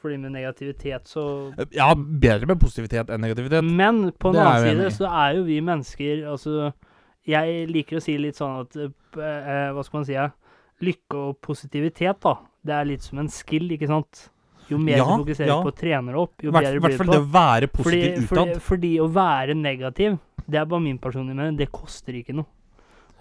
Fordi 0.00 0.16
med 0.22 0.32
negativitet 0.32 1.10
så 1.10 1.24
Ja, 1.74 1.90
bedre 1.96 2.48
med 2.48 2.60
positivitet 2.60 3.12
enn 3.12 3.24
negativitet. 3.24 3.64
Men 3.64 4.06
på 4.16 4.32
en 4.32 4.40
er 4.40 4.46
annen 4.46 4.68
side 4.68 4.94
så 5.00 5.10
er 5.10 5.36
jo 5.40 5.44
vi 5.48 5.60
mennesker 5.64 6.24
Altså, 6.30 6.70
jeg 7.28 7.66
liker 7.70 8.00
å 8.00 8.02
si 8.02 8.16
litt 8.18 8.38
sånn 8.38 8.62
at 8.64 8.78
eh, 8.82 8.92
eh, 9.14 9.68
Hva 9.74 9.84
skal 9.86 10.00
man 10.00 10.08
si? 10.08 10.18
Lykke 10.82 11.18
og 11.28 11.36
positivitet, 11.44 12.18
da. 12.24 12.36
Det 12.66 12.74
er 12.74 12.88
litt 12.88 13.04
som 13.06 13.20
en 13.22 13.30
skill, 13.30 13.68
ikke 13.74 13.90
sant? 13.90 14.28
Jo 14.70 14.78
mer 14.78 14.96
Ja, 14.96 15.04
du 15.04 15.24
fokuserer 15.24 15.48
ja. 15.48 15.58
på 15.62 15.70
å 15.72 15.76
trene 15.76 16.12
deg 16.12 16.16
opp, 16.22 16.34
jo 16.42 16.50
hvert 16.52 16.64
bedre 16.64 16.80
hvert 16.80 16.90
blir 16.92 16.98
fall 17.02 17.12
det 17.12 17.20
å 17.20 17.28
være 17.34 17.68
positiv 17.68 18.26
fordi, 18.26 18.26
fordi, 18.30 18.58
fordi 18.60 18.92
å 19.02 19.06
være 19.12 19.54
negativ, 19.58 20.18
det 20.46 20.58
er 20.60 20.64
bare 20.70 20.80
min 20.84 20.98
personlige 20.98 21.36
mening, 21.36 21.56
det 21.58 21.70
koster 21.72 22.12
ikke 22.20 22.34
noe. 22.34 22.46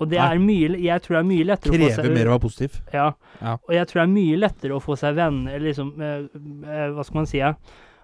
Og 0.01 0.09
det 0.09 0.17
Nei. 0.17 0.27
er 0.33 0.39
mye 0.41 0.79
Jeg 0.81 1.01
tror 1.03 1.13
det 1.13 1.19
er 1.19 1.27
mye 1.29 1.45
lettere 1.45 1.69
å 1.69 1.77
få 1.77 1.77
Krever 2.01 2.15
mer 2.15 2.25
å 2.25 2.31
være 2.33 2.41
positiv. 2.41 2.79
ja. 2.93 3.07
Ja. 3.41 3.53
Og 3.57 3.73
jeg 3.75 3.87
tror 3.87 3.99
det 3.99 4.05
er 4.07 4.13
mye 4.15 4.37
lettere 4.41 4.73
å 4.77 4.81
få 4.81 4.95
seg 4.97 5.15
venner 5.15 5.59
liksom 5.61 5.91
eh, 6.01 6.23
eh, 6.65 6.87
Hva 6.95 7.03
skal 7.05 7.19
man 7.19 7.27
si? 7.29 7.37
Ja? 7.37 7.51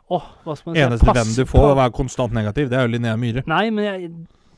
Åh, 0.09 0.27
hva 0.45 0.55
skal 0.57 0.69
man 0.71 0.75
si? 0.77 0.81
Eneste 0.85 1.05
Pass 1.05 1.17
venn 1.17 1.33
du 1.35 1.45
får 1.49 1.59
på- 1.59 1.71
å 1.71 1.75
være 1.77 1.91
konstant 1.97 2.33
negativ, 2.33 2.69
det 2.69 2.77
er 2.77 2.85
jo 2.87 2.93
Linnea 2.93 3.17
Myhre. 3.17 3.43
Nei, 3.49 3.69
men 3.71 3.83
jeg, 3.85 4.11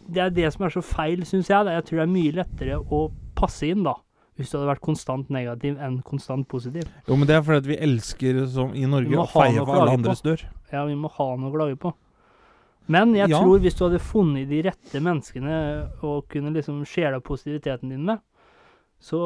det 0.09 0.21
er 0.25 0.29
det 0.35 0.51
som 0.53 0.65
er 0.67 0.69
så 0.75 0.83
feil, 0.83 1.23
syns 1.25 1.47
jeg. 1.49 1.65
Da. 1.65 1.71
Jeg 1.79 1.85
tror 1.87 1.97
det 2.01 2.03
er 2.03 2.11
mye 2.13 2.35
lettere 2.43 2.77
å 2.79 3.11
passe 3.39 3.63
inn, 3.71 3.83
da. 3.87 3.95
Hvis 4.39 4.53
du 4.53 4.55
hadde 4.57 4.69
vært 4.71 4.81
konstant 4.85 5.27
negativ 5.35 5.75
enn 5.83 5.97
konstant 6.07 6.47
positiv. 6.47 6.85
Jo, 7.09 7.17
men 7.19 7.27
det 7.27 7.35
er 7.35 7.41
fordi 7.43 7.59
at 7.59 7.67
vi 7.67 7.75
elsker, 7.83 8.37
som 8.47 8.71
i 8.73 8.85
Norge, 8.87 9.11
å 9.19 9.25
feie 9.27 9.59
for 9.65 9.75
alle 9.81 9.97
andres 9.97 10.21
dør. 10.23 10.45
Ja, 10.71 10.85
vi 10.87 10.95
må 10.95 11.11
ha 11.11 11.27
noe 11.35 11.51
å 11.51 11.55
klage 11.57 11.75
på. 11.81 11.91
Men 12.87 13.11
jeg 13.13 13.29
Ja. 13.29 13.41
tror 13.43 13.59
hvis 13.59 13.75
du 13.77 13.83
hadde 13.85 13.99
funnet 13.99 14.47
de 14.49 14.61
rette 14.65 14.97
menneskene 15.03 15.91
og 16.01 16.29
kunne 16.31 16.53
liksom 16.55 16.79
sjela 16.87 17.19
positiviteten 17.19 17.89
din 17.91 18.05
med, 18.05 18.19
så 18.99 19.19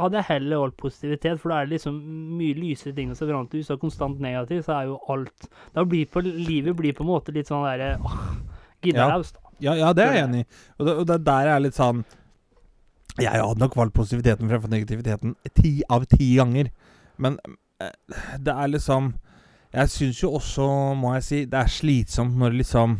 hadde 0.00 0.16
jeg 0.18 0.24
heller 0.30 0.56
holdt 0.64 0.76
positivitet, 0.76 1.38
for 1.38 1.50
da 1.50 1.60
er 1.60 1.66
det 1.66 1.76
liksom 1.80 1.98
mye 2.38 2.54
lysere 2.54 2.94
ting 2.94 3.10
å 3.12 3.16
se 3.16 3.26
fram 3.28 3.46
til. 3.48 3.60
Hvis 3.60 3.68
du 3.68 3.74
er 3.74 3.82
konstant 3.82 4.18
negativ, 4.20 4.62
så 4.64 4.80
er 4.80 4.86
jo 4.86 4.98
alt 5.08 5.48
Da 5.74 5.84
blir 5.84 6.06
på, 6.06 6.22
livet 6.22 6.74
blir 6.76 6.92
på 6.92 7.02
en 7.04 7.10
måte 7.12 7.32
litt 7.34 7.46
sånn 7.46 7.62
derre 7.66 7.98
Giddeløst, 8.82 9.34
da. 9.34 9.40
Ja, 9.62 9.74
ja, 9.78 9.92
det 9.92 10.02
er 10.08 10.12
jeg 10.16 10.24
enig 10.28 10.40
i. 10.40 10.46
Og 10.80 10.86
det, 10.86 10.96
og 10.98 11.06
det 11.06 11.14
er 11.14 11.24
der 11.28 11.46
er 11.54 11.60
litt 11.60 11.74
sånn 11.78 12.04
Jeg 13.20 13.42
hadde 13.42 13.60
nok 13.60 13.74
valgt 13.76 13.96
positiviteten 13.96 14.48
fremfor 14.48 14.72
negativiteten 14.72 15.34
ti 15.58 15.72
av 15.92 16.06
ti 16.08 16.30
ganger. 16.38 16.70
Men 17.20 17.36
eh, 17.82 17.92
det 18.40 18.54
er 18.54 18.72
liksom 18.72 19.12
Jeg 19.72 19.88
syns 19.88 20.20
jo 20.22 20.34
også, 20.36 20.64
må 20.96 21.14
jeg 21.16 21.24
si, 21.24 21.38
det 21.48 21.58
er 21.60 21.72
slitsomt 21.72 22.36
når 22.40 22.56
liksom 22.60 22.96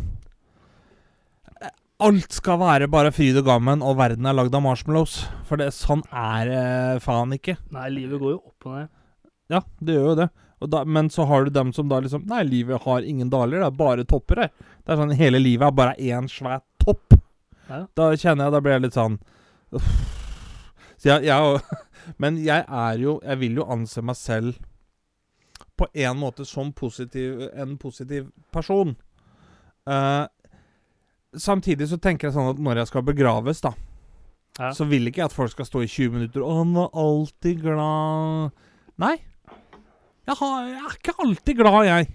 eh, 1.61 1.73
Alt 2.05 2.37
skal 2.37 2.61
være 2.61 2.89
bare 2.93 3.13
fryd 3.13 3.41
og 3.41 3.49
gammen, 3.49 3.85
og 3.85 3.99
verden 4.01 4.29
er 4.29 4.37
lagd 4.37 4.55
av 4.57 4.65
marshmallows. 4.65 5.23
For 5.49 5.61
det, 5.61 5.71
sånn 5.77 6.05
er 6.09 6.53
eh, 6.53 7.03
faen 7.05 7.33
ikke. 7.37 7.57
Nei, 7.73 7.89
livet 7.97 8.21
går 8.21 8.35
jo 8.35 8.41
opp 8.41 8.69
og 8.69 8.79
ned. 8.79 8.93
Ja, 9.53 9.61
det 9.81 9.97
gjør 9.97 10.11
jo 10.13 10.19
det. 10.23 10.31
Da, 10.73 10.85
men 10.85 11.09
så 11.11 11.25
har 11.27 11.45
du 11.45 11.51
dem 11.51 11.73
som 11.75 11.89
da 11.91 11.99
liksom 11.99 12.23
Nei, 12.31 12.45
livet 12.47 12.85
har 12.85 13.03
ingen 13.03 13.31
daler, 13.33 13.59
det 13.59 13.67
er 13.67 13.81
bare 13.81 14.05
topper 14.09 14.45
her. 14.45 14.53
Det 14.83 14.93
er 14.93 15.01
sånn 15.01 15.17
hele 15.19 15.41
livet 15.43 15.67
er 15.67 15.75
bare 15.77 15.97
én 15.99 16.29
svær 16.31 16.63
topp. 16.83 17.17
Ja. 17.69 17.85
Da 17.97 18.11
kjenner 18.19 18.47
jeg 18.49 18.55
Da 18.55 18.61
blir 18.63 18.75
jeg 18.77 18.85
litt 18.87 18.99
sånn 18.99 19.19
jeg, 21.05 21.25
jeg 21.25 21.61
Men 22.23 22.37
jeg 22.43 22.65
er 22.67 22.99
jo 23.01 23.21
Jeg 23.25 23.39
vil 23.41 23.57
jo 23.63 23.67
anse 23.71 24.03
meg 24.05 24.17
selv 24.19 24.59
på 25.83 25.87
en 25.95 26.19
måte 26.21 26.45
som 26.47 26.69
positiv, 26.77 27.41
en 27.59 27.73
positiv 27.81 28.29
person. 28.55 28.93
Uh, 29.89 30.29
samtidig 31.35 31.89
så 31.91 31.97
tenker 31.99 32.29
jeg 32.29 32.37
sånn 32.37 32.51
at 32.53 32.61
når 32.63 32.83
jeg 32.83 32.91
skal 32.93 33.03
begraves, 33.03 33.63
da, 33.65 33.73
Ja. 34.61 34.69
så 34.77 34.85
vil 34.87 35.09
ikke 35.09 35.23
jeg 35.25 35.31
at 35.31 35.35
folk 35.35 35.51
skal 35.51 35.67
stå 35.67 35.83
i 35.83 35.89
20 35.89 36.13
minutter 36.13 36.45
'Å, 36.45 36.59
han 36.61 36.75
var 36.77 36.91
alltid 36.93 37.63
glad' 37.65 38.53
Nei. 39.01 39.17
Jeg, 40.29 40.37
har, 40.39 40.69
jeg 40.69 40.83
er 40.85 40.97
ikke 41.01 41.17
alltid 41.25 41.57
glad, 41.57 41.81
jeg. 41.89 42.09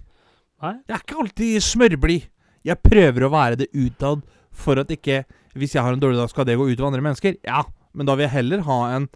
Nei. 0.61 0.73
Jeg 0.87 0.95
er 0.95 1.03
ikke 1.03 1.19
alltid 1.25 1.61
smørblid. 1.65 2.29
Jeg 2.63 2.83
prøver 2.85 3.25
å 3.25 3.33
være 3.33 3.55
det 3.57 3.67
utad 3.73 4.21
for 4.51 4.79
at 4.79 4.93
ikke 4.93 5.25
Hvis 5.57 5.75
jeg 5.75 5.83
har 5.83 5.93
en 5.95 6.01
dårlig 6.01 6.19
dag, 6.19 6.29
skal 6.31 6.45
det 6.47 6.57
gå 6.59 6.67
utover 6.69 6.91
andre 6.91 7.03
mennesker? 7.05 7.37
Ja, 7.47 7.63
men 7.97 8.09
da 8.09 8.15
vil 8.17 8.27
jeg 8.27 8.35
heller 8.35 8.65
ha 8.67 8.79
en 8.95 9.07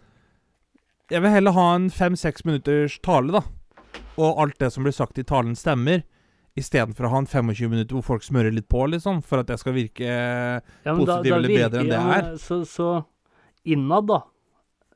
Jeg 1.11 1.21
vil 1.21 1.33
heller 1.33 1.51
ha 1.57 1.67
en 1.75 1.89
fem-seks 1.91 2.45
minutters 2.47 2.97
tale, 3.03 3.33
da. 3.35 3.41
Og 4.15 4.39
alt 4.39 4.57
det 4.61 4.71
som 4.71 4.85
blir 4.85 4.95
sagt 4.95 5.19
i 5.19 5.25
talen, 5.27 5.57
stemmer. 5.59 6.05
Istedenfor 6.59 7.07
å 7.07 7.11
ha 7.13 7.19
en 7.21 7.27
25 7.27 7.69
minutter 7.71 7.95
hvor 7.95 8.05
folk 8.13 8.23
smører 8.23 8.51
litt 8.55 8.69
på, 8.71 8.85
liksom. 8.91 9.19
For 9.23 9.43
at 9.43 9.51
jeg 9.51 9.59
skal 9.59 9.75
virke 9.75 10.07
Ja, 10.07 10.95
positiv 10.95 11.35
eller 11.35 11.51
bedre 11.51 11.83
enn 11.83 11.91
det 11.91 11.99
jeg 11.99 12.17
er. 12.17 12.29
Så, 12.39 12.61
så 12.67 12.89
innad, 13.67 14.07
da, 14.07 14.21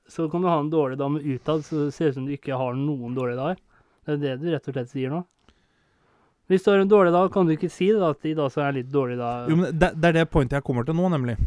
så 0.07 0.29
kan 0.31 0.43
du 0.43 0.49
ha 0.51 0.57
en 0.59 0.71
dårlig 0.71 0.99
dag, 1.01 1.11
men 1.11 1.23
utad 1.35 1.63
så 1.67 1.89
ser 1.91 2.09
det 2.09 2.15
ut 2.15 2.19
som 2.19 2.27
du 2.29 2.35
ikke 2.35 2.59
har 2.59 2.75
noen 2.79 3.15
dårlige 3.17 3.39
dager. 3.41 3.61
Det 4.05 4.15
er 4.15 4.21
det 4.23 4.35
du 4.41 4.51
rett 4.53 4.67
og 4.69 4.75
slett 4.77 4.91
sier 4.91 5.11
nå. 5.13 5.23
Hvis 6.47 6.63
du 6.63 6.69
har 6.71 6.77
en 6.83 6.89
dårlig 6.91 7.11
dag, 7.15 7.31
kan 7.33 7.47
du 7.47 7.53
ikke 7.55 7.69
si 7.73 7.87
det, 7.89 7.99
da, 7.99 8.11
at 8.13 8.25
i 8.29 8.33
dag 8.37 8.51
så 8.53 8.61
er 8.61 8.67
jeg 8.71 8.83
litt 8.83 8.91
dårlig 8.93 9.17
da. 9.17 9.29
Jo, 9.49 9.55
men 9.63 9.71
det, 9.81 9.89
det 9.97 10.09
er 10.11 10.17
det 10.19 10.25
pointet 10.29 10.59
jeg 10.59 10.65
kommer 10.67 10.85
til 10.85 10.93
nå, 10.97 11.07
nemlig. 11.09 11.37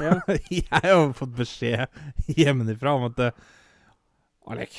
Ja. 0.00 0.14
jeg 0.50 0.64
har 0.70 1.12
fått 1.16 1.34
beskjed 1.36 1.86
hjemmefra 2.36 2.94
om 2.98 3.06
at 3.10 3.20
eh, 3.26 3.36
Alek 4.50 4.74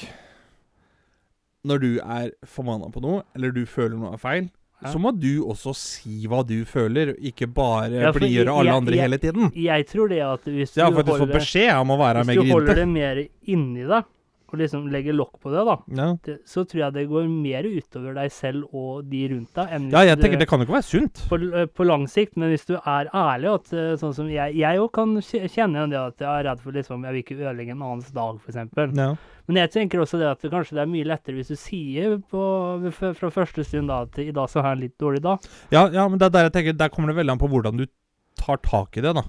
Når 1.65 1.79
du 1.81 1.91
er 2.01 2.31
formanna 2.49 2.89
på 2.93 3.01
noe, 3.03 3.21
eller 3.37 3.53
du 3.53 3.63
føler 3.69 3.97
noe 3.97 4.15
er 4.17 4.21
feil, 4.21 4.49
Ja. 4.81 4.89
så 4.89 4.97
må 4.97 5.11
du 5.13 5.43
også 5.45 5.75
si 5.77 6.23
hva 6.25 6.39
du 6.41 6.63
føler, 6.65 7.11
ikke 7.21 7.45
bare 7.53 7.91
Ja, 8.01 8.09
blidgjøre 8.15 8.49
alle 8.49 8.71
jeg- 8.71 8.79
andre 8.81 8.95
jeg- 8.95 9.03
hele 9.05 9.17
tiden. 9.21 9.51
Jeg 9.53 9.85
tror 9.91 10.09
det 10.09 10.21
at 10.25 10.41
du 10.43 10.49
holder, 10.49 10.57
hvis 10.57 10.73
du 10.73 12.49
holder 12.49 12.75
det 12.81 12.87
mer 12.89 13.21
inni 13.45 13.83
deg, 13.85 14.03
og 14.53 14.59
liksom 14.59 14.89
legger 14.91 15.13
lokk 15.15 15.39
på 15.41 15.51
det, 15.53 15.63
da, 15.65 15.75
Ja. 15.95 16.07
det, 16.23 16.35
så 16.45 16.65
tror 16.67 16.79
jeg 16.85 16.93
det 16.93 17.07
går 17.09 17.27
mer 17.29 17.63
utover 17.63 18.13
deg 18.15 18.31
selv 18.31 18.65
og 18.73 19.09
de 19.09 19.27
rundt 19.29 19.53
deg. 19.55 19.69
ja, 19.69 19.77
jeg 20.03 20.07
jeg 20.07 20.17
du- 20.17 20.21
tenker 20.23 20.39
det 20.39 20.47
kan 20.47 20.59
jo 20.59 20.65
ikke 20.65 20.77
være 20.77 20.89
sunt. 20.91 21.13
på, 21.29 21.39
eh, 21.61 21.65
på 21.65 21.85
lang 21.85 22.05
sikt, 22.07 22.35
men 22.37 22.49
hvis 22.51 22.65
du 22.65 22.75
er 22.75 23.07
ærlig, 23.13 23.53
at 23.53 23.73
eh, 23.73 23.95
sånn 23.95 24.13
som 24.13 24.27
jeg 24.29 24.53
òg 24.55 24.91
kan 24.91 25.15
kjenne 25.21 25.75
igjen 25.77 25.89
det 25.89 25.99
at 25.99 26.17
jeg 26.19 26.27
er 26.27 26.43
redd 26.49 26.59
for 26.59 26.71
liksom 26.71 27.03
Jeg 27.03 27.13
vil 27.13 27.23
ikke 27.23 27.39
ødelegge 27.41 27.71
en 27.71 27.81
annens 27.81 28.11
dag, 28.11 28.39
f.eks. 28.39 28.95
Ja. 28.95 29.15
Men 29.47 29.55
jeg 29.57 29.71
tenker 29.71 29.99
også 29.99 30.19
det 30.19 30.27
at 30.27 30.39
det, 30.41 30.51
kanskje 30.51 30.75
det 30.77 30.83
er 30.83 30.91
mye 30.91 31.03
lettere 31.03 31.35
hvis 31.35 31.47
du 31.49 31.55
sier 31.55 32.21
på, 32.29 32.91
fra 32.91 33.29
første 33.31 33.63
stund 33.65 33.87
da 33.87 34.01
at 34.03 34.17
i 34.19 34.31
dag 34.31 34.47
så 34.47 34.61
har 34.61 34.75
jeg 34.75 34.77
en 34.77 34.83
litt 34.85 34.97
dårlig 35.01 35.21
dag. 35.21 35.39
Ja, 35.71 35.87
ja, 35.89 36.07
men 36.07 36.19
det 36.19 36.27
er 36.27 36.29
der 36.29 36.43
jeg 36.49 36.53
tenker 36.53 36.77
Der 36.77 36.89
kommer 36.89 37.07
det 37.07 37.15
veldig 37.17 37.31
an 37.31 37.39
på 37.39 37.49
hvordan 37.49 37.77
du 37.77 37.85
tar 38.37 38.57
tak 38.57 38.97
i 38.97 39.01
det, 39.01 39.13
da. 39.15 39.23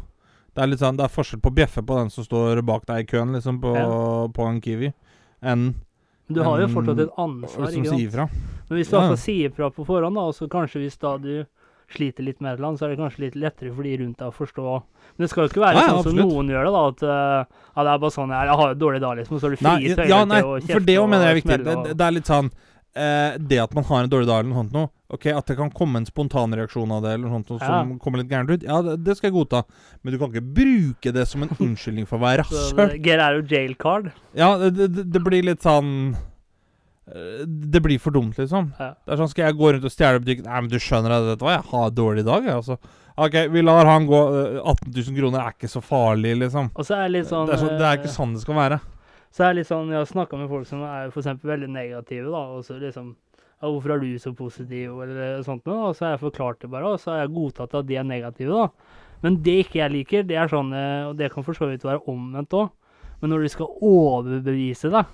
Det 0.54 0.62
er 0.62 0.66
litt 0.68 0.80
sånn, 0.80 0.96
det 0.98 1.04
er 1.06 1.08
forskjell 1.08 1.40
på 1.40 1.48
å 1.50 1.54
bjeffe 1.56 1.80
på 1.84 1.96
den 1.96 2.10
som 2.12 2.24
står 2.24 2.60
bak 2.64 2.84
deg 2.86 2.98
i 3.06 3.08
køen, 3.08 3.32
liksom, 3.32 3.58
på, 3.62 3.72
Ja. 3.74 4.28
på 4.28 4.46
en 4.48 4.60
Kiwi, 4.60 4.92
enn 5.42 5.74
du 6.32 6.40
har 6.42 6.60
jo 6.62 6.68
fortsatt 6.72 7.00
et 7.02 7.10
ansvar. 7.18 7.72
som 7.72 7.84
sier 7.84 8.10
fra. 8.10 8.28
Men 8.70 8.78
hvis 8.78 8.88
du 8.88 8.96
Ja. 8.96 9.02
altså 9.02 9.18
sier 9.20 9.50
fra 9.52 9.68
på 9.70 9.84
forhånd, 9.84 10.14
da, 10.16 10.20
og 10.30 10.34
så 10.34 10.48
kanskje 10.48 10.80
hvis 10.80 10.96
da 10.98 11.18
du 11.18 11.44
sliter 11.92 12.24
litt 12.24 12.40
med 12.40 12.54
et 12.54 12.58
eller 12.58 12.68
annet, 12.70 12.78
så 12.80 12.86
er 12.86 12.94
det 12.94 12.98
kanskje 13.02 13.20
litt 13.20 13.34
lettere 13.36 13.74
for 13.74 13.82
de 13.82 13.96
rundt 14.00 14.16
deg 14.16 14.28
å 14.28 14.32
forstå. 14.32 14.82
Men 15.18 15.26
det 15.26 15.28
skal 15.28 15.44
jo 15.44 15.48
ikke 15.50 15.60
være 15.66 15.74
Ja, 15.76 15.88
sånn 15.92 16.02
som 16.04 16.16
noen 16.16 16.48
gjør 16.48 16.64
det, 16.64 16.72
da. 16.72 16.82
At 16.88 17.02
eh, 17.02 17.44
ja, 17.76 17.82
det 17.84 17.90
er 17.92 17.98
bare 17.98 18.14
sånn 18.16 18.30
jeg 18.32 18.46
jeg 18.48 18.56
har 18.62 18.70
en 18.70 18.78
dårlig 18.78 19.00
dag, 19.02 19.16
liksom, 19.18 19.34
og 19.36 19.40
så 19.42 19.46
er 19.46 19.50
du 19.50 19.56
fri 19.56 19.68
nei, 19.68 19.80
til 19.82 19.92
å 19.92 20.60
for 20.62 20.64
det 20.64 20.68
kjefte 20.72 20.96
òg 21.02 21.08
mener 21.12 21.24
jeg 21.26 21.28
er 21.28 21.36
og 21.36 21.40
viktig. 21.42 21.52
smelle 21.52 21.64
Det, 21.68 21.84
det, 21.84 21.96
det 21.98 22.06
er 22.06 22.12
litt 22.16 22.30
sånn 22.32 22.50
eh, 22.94 23.38
Det 23.38 23.58
at 23.62 23.74
man 23.74 23.84
har 23.84 24.02
en 24.04 24.10
dårlig 24.12 24.26
dag 24.28 24.40
eller 24.42 24.50
noe 24.52 24.62
sånt 24.64 24.72
noe 24.76 24.88
Ok, 25.12 25.26
At 25.32 25.46
det 25.46 25.56
kan 25.58 25.70
komme 25.70 25.98
en 26.00 26.06
spontanreaksjon 26.08 26.90
av 26.96 27.02
det, 27.04 27.10
eller 27.14 27.28
noe 27.28 27.38
sånt 27.42 27.50
noe 27.52 27.60
som 27.60 27.98
kommer 28.00 28.22
litt 28.22 28.30
gærent 28.32 28.48
ut, 28.54 28.62
ja, 28.64 28.78
det, 28.82 28.94
det 29.04 29.16
skal 29.18 29.28
jeg 29.28 29.34
godta. 29.36 29.60
Men 30.02 30.14
du 30.14 30.18
kan 30.18 30.30
ikke 30.32 30.54
bruke 30.56 31.12
det 31.12 31.26
som 31.28 31.42
en 31.44 31.50
unnskyldning 31.66 32.06
for 32.08 32.16
å 32.16 32.22
være 32.24 32.46
rasshøl. 32.46 32.78
det- 32.94 33.02
Get 33.04 33.20
out 33.20 33.42
of 33.42 33.50
jail 33.52 33.74
card. 33.76 34.08
Ja, 34.34 34.54
det, 34.56 34.72
det, 34.78 35.04
det 35.12 35.20
blir 35.22 35.44
litt 35.44 35.60
sånn 35.60 36.14
eh, 37.12 37.44
Det 37.46 37.80
blir 37.84 37.98
for 38.00 38.10
dumt, 38.16 38.38
liksom. 38.40 38.72
Ja. 38.78 38.94
Det 39.04 39.12
er 39.14 39.20
sånn, 39.20 39.30
Skal 39.34 39.46
jeg 39.50 39.58
gå 39.60 39.72
rundt 39.74 39.84
og 39.88 39.92
stjele 39.92 40.22
butikken? 40.22 40.48
Nei, 40.48 40.60
men 40.64 40.72
du 40.72 40.78
skjønner 40.80 41.12
at 41.18 41.28
vet 41.28 41.42
du 41.42 41.46
hva, 41.46 41.56
jeg 41.58 41.68
har 41.72 41.86
en 41.90 41.96
dårlig 42.00 42.24
dag, 42.28 42.48
jeg, 42.48 42.56
altså. 42.62 42.78
Ok, 43.22 43.34
vi 43.52 43.60
lar 43.60 43.84
han 43.84 44.06
gå. 44.08 44.22
eh, 44.40 44.58
18 44.64 44.88
000 44.96 45.18
kroner 45.20 45.44
er 45.44 45.52
ikke 45.52 45.68
så 45.68 45.82
farlig, 45.84 46.32
liksom. 46.46 46.70
Og 46.72 46.88
så 46.88 46.96
er 46.96 47.04
det 47.08 47.18
litt 47.18 47.28
sånn 47.28 47.46
Det 47.50 47.58
er, 47.58 47.62
så, 47.66 47.68
det 47.76 47.84
er 47.84 47.90
eh, 47.92 48.00
ikke 48.00 48.14
sånn 48.16 48.32
det 48.38 48.44
skal 48.46 48.56
være. 48.56 48.80
Så 49.32 49.44
er 49.44 49.52
det 49.52 49.62
litt 49.62 49.70
sånn, 49.70 49.88
Jeg 49.88 50.02
har 50.02 50.08
snakka 50.08 50.38
med 50.38 50.50
folk 50.52 50.66
som 50.68 50.82
er 50.84 51.12
for 51.12 51.22
eksempel 51.22 51.54
veldig 51.54 51.70
negative, 51.72 52.30
da, 52.30 52.42
og 52.52 52.64
så 52.66 52.76
liksom 52.80 53.14
ja, 53.62 53.68
'Hvorfor 53.68 53.94
er 53.94 54.00
du 54.00 54.18
så 54.18 54.34
positiv?' 54.34 55.02
eller 55.02 55.42
sånt 55.42 55.64
noe. 55.66 55.88
Og 55.88 55.96
så 55.96 56.04
har 56.04 56.10
jeg 56.16 56.26
forklart 56.26 56.60
det 56.60 56.70
bare, 56.70 56.84
og 56.84 56.98
så 56.98 57.12
har 57.12 57.18
jeg 57.22 57.34
godtatt 57.34 57.74
at 57.74 57.86
de 57.86 57.96
er 57.96 58.02
negative, 58.02 58.50
da. 58.50 58.68
Men 59.22 59.36
det 59.42 59.66
ikke 59.66 59.78
jeg 59.78 59.92
liker, 59.92 60.22
det 60.26 60.36
er 60.36 60.48
sånn 60.50 60.72
eh, 60.74 61.06
Og 61.06 61.16
det 61.16 61.30
kan 61.32 61.44
for 61.44 61.54
så 61.54 61.68
vidt 61.70 61.84
være 61.86 62.02
omvendt 62.10 62.50
òg. 62.58 62.70
Men 63.20 63.30
når 63.30 63.42
de 63.42 63.48
skal 63.48 63.66
overbevise 63.80 64.90
deg 64.90 65.04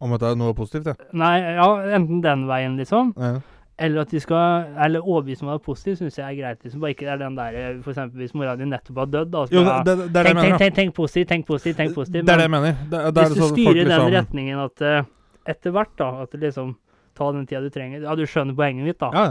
Om 0.00 0.14
at 0.14 0.20
det 0.20 0.28
er 0.30 0.38
noe 0.40 0.54
positivt, 0.54 0.86
ja. 0.86 0.94
Nei, 1.12 1.36
ja, 1.38 1.66
enten 1.98 2.22
den 2.24 2.46
veien, 2.48 2.78
liksom. 2.80 3.12
ja. 3.16 3.40
Eller 3.82 4.04
at 4.04 4.10
de 4.14 4.20
skal 4.22 4.68
Eller 4.84 5.02
overbevise 5.02 5.42
meg 5.44 5.50
om 5.50 5.56
det 5.56 5.62
er 5.62 5.64
positivt, 5.66 5.98
syns 5.98 6.18
jeg 6.20 6.26
er 6.28 6.36
greit. 6.38 6.60
liksom. 6.62 6.80
Bare 6.84 6.94
ikke 6.94 7.06
det 7.08 7.12
er 7.14 7.20
den 7.22 7.38
der 7.38 7.58
eh, 7.58 7.80
For 7.82 7.94
eksempel 7.94 8.22
hvis 8.22 8.34
mora 8.38 8.54
di 8.56 8.68
nettopp 8.70 9.00
har 9.02 9.10
dødd, 9.16 9.32
da. 9.32 9.42
så 9.48 9.54
Jo, 9.56 9.64
det, 9.64 9.74
det, 9.88 9.96
det 9.98 10.12
det 10.14 10.24
tenk, 10.26 10.40
tenk, 10.42 10.58
tenk, 10.62 10.74
tenk 10.78 10.94
positivt, 10.94 11.28
tenk 11.32 11.46
positivt, 11.48 11.76
tenk 11.82 11.94
positivt. 11.96 12.26
Det 12.26 12.32
er 12.36 12.42
det 12.42 12.46
jeg 12.48 12.54
mener. 12.54 12.76
Det, 12.92 13.02
det 13.16 13.24
Hvis 13.26 13.34
du 13.34 13.42
sånn 13.42 13.54
styrer 13.56 13.80
i 13.80 13.84
den 13.84 13.92
liksom- 13.92 14.14
retningen 14.18 14.62
at 14.66 14.86
uh, 14.86 15.10
etter 15.54 15.74
hvert, 15.74 15.94
da, 15.98 16.10
at 16.22 16.30
du 16.32 16.38
liksom 16.38 16.76
Ta 17.12 17.26
den 17.32 17.44
tida 17.44 17.60
du 17.60 17.68
trenger. 17.68 18.00
Ja, 18.06 18.14
du 18.16 18.22
skjønner 18.24 18.56
poenget 18.56 18.86
mitt, 18.88 18.96
da. 18.98 19.10
Ja. 19.12 19.24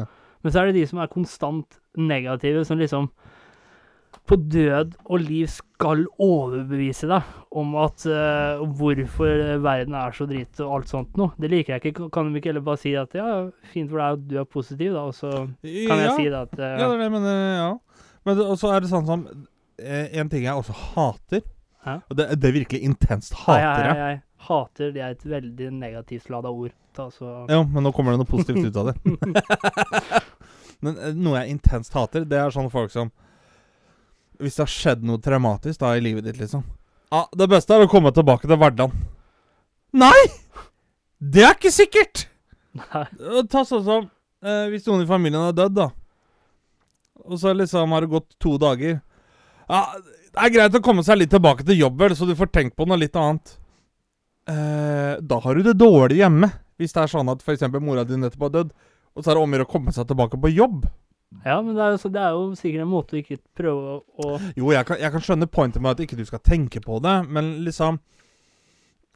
Men 0.43 0.53
så 0.53 0.61
er 0.61 0.69
det 0.69 0.75
de 0.75 0.83
som 0.85 0.99
er 1.01 1.07
konstant 1.09 1.79
negative, 1.97 2.61
som 2.65 2.77
liksom 2.77 3.07
på 4.31 4.37
død 4.39 4.93
og 5.11 5.23
liv 5.25 5.47
skal 5.51 6.05
overbevise 6.21 7.09
deg 7.09 7.55
om 7.59 7.73
at 7.81 8.05
uh, 8.07 8.61
hvorfor 8.79 9.57
verden 9.59 9.95
er 9.99 10.13
så 10.15 10.27
dritt 10.29 10.61
og 10.63 10.77
alt 10.77 10.91
sånt 10.91 11.17
noe. 11.19 11.33
Det 11.35 11.49
liker 11.51 11.75
jeg 11.75 11.91
ikke. 11.91 12.07
Kan 12.15 12.29
de 12.29 12.39
ikke 12.39 12.53
heller 12.53 12.63
bare 12.63 12.79
si 12.79 12.93
at 12.95 13.11
ja, 13.17 13.27
fint 13.73 13.91
for 13.91 13.99
deg 13.99 14.19
at 14.19 14.27
du 14.29 14.37
er 14.39 14.47
positiv, 14.47 14.93
da, 14.95 15.03
og 15.09 15.17
så 15.17 15.31
kan 15.59 16.03
jeg 16.05 16.13
si 16.15 16.27
det 16.29 16.37
at 16.39 16.53
uh, 16.55 16.67
Ja, 16.79 16.85
det 16.85 16.93
er 16.95 17.01
det 17.01 17.09
men. 17.11 17.27
Ja. 17.27 17.71
Men 18.27 18.43
så 18.61 18.71
er 18.71 18.83
det 18.83 18.91
sånn 18.91 19.07
som 19.07 19.23
eh, 19.81 20.11
En 20.21 20.29
ting 20.29 20.43
jeg 20.45 20.53
også 20.53 20.75
hater, 20.77 21.41
Hæ? 21.81 21.95
og 22.05 22.19
det, 22.19 22.27
det 22.37 22.47
er 22.51 22.53
virkelig 22.53 22.81
intenst 22.85 23.33
hater 23.41 23.63
jeg, 23.63 23.87
jeg. 23.89 23.97
jeg, 23.97 24.19
hater 24.45 24.93
det 24.93 25.01
er 25.01 25.15
et 25.15 25.25
veldig 25.25 25.71
negativt 25.73 26.29
lada 26.31 26.53
ord. 26.53 26.71
Da, 26.95 27.09
Ja, 27.49 27.63
men 27.63 27.83
nå 27.83 27.91
kommer 27.95 28.13
det 28.13 28.21
noe 28.21 28.29
positivt 28.29 28.69
ut 28.69 28.79
av 28.79 28.91
det. 28.91 28.95
men 30.85 31.01
noe 31.19 31.41
jeg 31.41 31.57
intenst 31.57 31.95
hater, 31.97 32.23
det 32.27 32.39
er 32.39 32.53
sånne 32.53 32.71
folk 32.71 32.93
som 32.93 33.11
Hvis 34.41 34.57
det 34.57 34.63
har 34.65 34.71
skjedd 34.73 35.03
noe 35.05 35.21
traumatisk 35.21 35.79
da 35.83 35.93
i 35.97 36.03
livet 36.03 36.25
ditt, 36.27 36.39
liksom 36.41 36.63
Ja, 37.11 37.25
Det 37.37 37.47
beste 37.51 37.75
er 37.75 37.85
å 37.85 37.91
komme 37.91 38.11
tilbake 38.15 38.47
til 38.49 38.57
hverdagen. 38.57 38.93
Nei! 39.93 40.17
Det 41.21 41.43
er 41.45 41.53
ikke 41.57 41.71
sikkert! 41.73 42.25
Nei. 42.77 43.05
Ta 43.51 43.65
sånn 43.67 43.83
som 43.83 44.05
eh, 44.07 44.67
Hvis 44.71 44.85
noen 44.87 45.03
i 45.03 45.09
familien 45.09 45.43
er 45.49 45.55
dødd, 45.57 45.75
da. 45.77 45.89
Og 47.27 47.37
så 47.37 47.53
liksom 47.53 47.91
har 47.93 48.05
det 48.05 48.13
gått 48.15 48.31
to 48.41 48.55
dager. 48.61 49.01
Ja, 49.69 49.81
Det 50.31 50.45
er 50.45 50.53
greit 50.55 50.77
å 50.79 50.83
komme 50.83 51.03
seg 51.05 51.19
litt 51.19 51.33
tilbake 51.33 51.65
til 51.67 51.77
jobb, 51.77 51.99
vel, 51.99 52.15
så 52.15 52.25
du 52.25 52.33
får 52.39 52.49
tenkt 52.55 52.77
på 52.79 52.87
noe 52.87 52.97
litt 53.01 53.15
annet. 53.19 53.57
Eh, 54.49 55.19
da 55.21 55.37
har 55.43 55.55
du 55.59 55.67
det 55.67 55.75
dårlig 55.77 56.21
hjemme. 56.23 56.49
Hvis 56.81 56.95
det 56.95 57.03
er 57.03 57.11
sånn 57.11 57.29
at 57.29 57.43
f.eks. 57.45 57.67
mora 57.77 58.03
di 58.07 58.17
nettopp 58.17 58.47
har 58.47 58.53
dødd, 58.55 58.71
og 59.11 59.21
så 59.21 59.31
er 59.31 59.37
det 59.37 59.43
om 59.43 59.51
å 59.51 59.57
gjøre 59.57 59.67
å 59.67 59.71
komme 59.75 59.93
seg 59.93 60.07
tilbake 60.09 60.39
på 60.41 60.49
jobb. 60.55 60.87
Ja, 61.45 61.61
men 61.61 61.75
det 61.75 61.83
er, 61.83 61.93
jo, 61.95 62.09
det 62.11 62.21
er 62.21 62.33
jo 62.35 62.47
sikkert 62.59 62.83
en 62.83 62.91
måte 62.91 63.15
å 63.15 63.19
ikke 63.21 63.39
prøve 63.57 63.99
å, 64.01 64.31
Jo, 64.57 64.71
jeg 64.75 64.85
kan, 64.87 64.99
jeg 64.99 65.13
kan 65.13 65.23
skjønne 65.25 65.47
pointet 65.49 65.81
med 65.81 65.95
at 65.95 66.03
ikke 66.03 66.19
du 66.19 66.25
skal 66.27 66.43
tenke 66.43 66.81
på 66.83 66.99
det, 67.01 67.15
men 67.31 67.53
liksom 67.65 68.01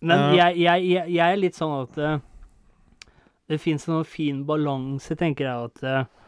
Men 0.02 0.30
uh, 0.32 0.36
jeg, 0.38 0.62
jeg, 0.64 0.88
jeg, 1.12 1.26
er 1.26 1.42
litt 1.42 1.60
sånn 1.60 1.76
at 1.84 2.00
uh, 2.00 2.16
det 3.52 3.60
fins 3.62 3.86
en 3.92 4.08
fin 4.08 4.42
balanse, 4.48 5.18
tenker 5.20 5.50
jeg, 5.50 5.70
at 5.70 5.84
uh, 5.86 6.26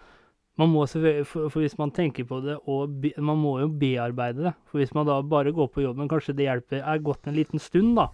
man 0.58 0.72
må 0.74 0.86
selvfølgelig, 0.90 1.26
for, 1.30 1.50
for 1.54 1.64
hvis 1.64 1.78
man 1.80 1.94
tenker 1.94 2.28
på 2.30 2.40
det, 2.46 2.60
og 2.70 2.94
be, 3.02 3.14
man 3.22 3.40
må 3.42 3.58
jo 3.62 3.68
bearbeide 3.70 4.48
det. 4.48 4.54
For 4.70 4.82
hvis 4.82 4.94
man 4.98 5.06
da 5.10 5.20
bare 5.22 5.54
går 5.54 5.70
på 5.74 5.84
jobben, 5.86 6.10
kanskje 6.10 6.34
det 6.38 6.48
hjelper 6.48 6.82
er 6.82 7.04
gått 7.06 7.30
en 7.30 7.38
liten 7.38 7.62
stund, 7.62 7.94
da. 7.98 8.10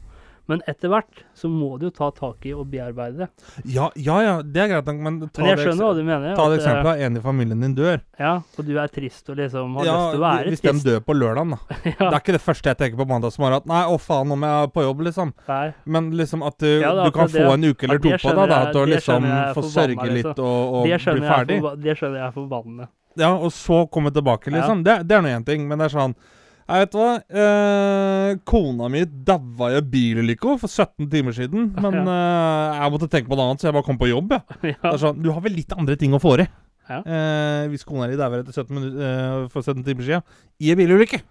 Men 0.51 0.59
etter 0.67 0.91
hvert 0.91 1.21
så 1.39 1.47
må 1.47 1.77
du 1.79 1.85
jo 1.85 1.89
ta 1.95 2.09
tak 2.11 2.43
i 2.45 2.51
og 2.51 2.65
bearbeide 2.67 3.23
det. 3.23 3.27
Ja, 3.71 3.85
ja, 3.95 4.17
ja 4.25 4.33
det 4.43 4.59
er 4.59 4.67
greit, 4.73 4.89
men 4.99 5.21
ta 5.31 5.39
Men 5.39 5.49
jeg 5.53 5.59
det, 5.61 5.63
skjønner 5.69 5.85
hva 5.87 5.93
du 5.95 6.01
mener. 6.03 6.33
ta 6.35 6.47
det 6.51 6.57
eh, 6.57 6.59
eksempelet 6.59 6.89
av 6.91 7.03
en 7.07 7.15
i 7.15 7.21
familien 7.23 7.61
din 7.63 7.75
dør. 7.77 8.01
Ja, 8.19 8.33
og 8.59 8.67
du 8.67 8.73
er 8.77 8.91
trist 8.91 9.29
og 9.31 9.37
liksom 9.39 9.77
har 9.79 9.87
Ja, 9.87 9.93
lyst 9.95 10.11
til 10.11 10.19
å 10.19 10.25
være 10.25 10.51
hvis 10.51 10.63
de 10.65 10.67
trist. 10.73 10.85
dør 10.89 10.99
på 11.07 11.15
lørdag, 11.15 11.53
da. 11.53 11.77
Det 11.83 12.09
er 12.11 12.19
ikke 12.19 12.35
det 12.35 12.41
første 12.43 12.73
jeg 12.73 12.79
tenker 12.81 12.99
på 12.99 13.07
mandagsmorgen. 13.13 13.55
At 13.63 13.71
nei, 13.71 13.81
å 13.87 13.95
faen, 14.03 14.27
nå 14.33 14.39
må 14.43 14.51
jeg 14.51 14.73
på 14.75 14.83
jobb, 14.83 15.05
liksom. 15.07 15.33
nei. 15.47 15.63
Men 15.85 16.11
liksom 16.19 16.43
at 16.43 16.59
du, 16.59 16.69
Ja, 16.81 16.91
er 16.91 17.07
du 17.07 17.15
kan 17.15 17.31
det, 17.31 17.39
få 17.39 17.55
en 17.55 17.63
uke 17.71 17.87
eller 17.87 18.03
to 18.03 18.11
på 18.27 18.35
deg, 18.35 18.43
da. 18.51 18.59
At 18.67 18.75
du 18.75 18.83
liksom 18.91 19.29
er 19.31 19.55
får 19.55 19.69
sørge 19.71 20.09
litt 20.11 20.27
liksom. 20.27 20.43
og, 20.43 20.75
og 20.75 20.83
Det 20.91 20.99
bli 20.99 21.23
er 21.23 21.31
ferdig. 21.31 21.61
det 21.87 21.97
skjønner 22.01 22.19
jeg 22.19 22.27
er 22.27 22.35
forbannende. 22.35 22.89
Ja, 23.15 23.31
og 23.37 23.51
så 23.55 23.83
komme 23.93 24.11
tilbake, 24.11 24.51
liksom. 24.51 24.83
Det, 24.83 24.99
det 25.07 25.15
er 25.15 25.21
nå 25.23 25.31
én 25.39 25.45
ting, 25.47 25.67
men 25.69 25.79
det 25.79 25.87
er 25.87 25.95
sånn 26.01 26.15
Jeg 26.63 26.85
vet 26.85 26.95
hva. 26.95 27.07
Eh, 27.43 28.29
kona 28.47 28.87
mi 28.91 29.03
daua 29.03 29.69
i 29.73 29.79
en 29.81 29.89
bilulykke 29.91 30.55
for 30.61 30.71
17 30.71 31.09
timer 31.11 31.35
siden. 31.35 31.71
Men 31.83 31.99
eh, 32.03 32.79
jeg 32.79 32.93
måtte 32.95 33.09
tenke 33.11 33.31
på 33.31 33.39
noe 33.39 33.51
annet, 33.51 33.63
så 33.63 33.69
jeg 33.69 33.77
bare 33.77 33.87
kom 33.87 33.99
på 33.99 34.11
jobb. 34.11 34.35
Ja. 34.37 34.43
Det 34.63 34.75
ja. 34.77 34.93
sånn, 35.01 35.19
Du 35.23 35.31
har 35.33 35.43
vel 35.43 35.57
litt 35.59 35.75
andre 35.75 35.97
ting 35.99 36.15
å 36.15 36.21
få 36.23 36.37
i. 36.39 36.47
Ja. 36.87 37.01
Eh, 37.03 37.65
hvis 37.71 37.85
kona 37.87 38.09
di 38.11 38.17
dauer 38.19 38.41
etter 38.43 38.55
17 38.55 38.71
minutter, 38.75 39.03
eh, 39.03 39.51
for 39.51 39.63
17 39.63 39.83
timer 39.87 40.07
siden 40.07 40.25
i 40.63 40.71
en 40.73 40.79
bilulykke. 40.79 41.21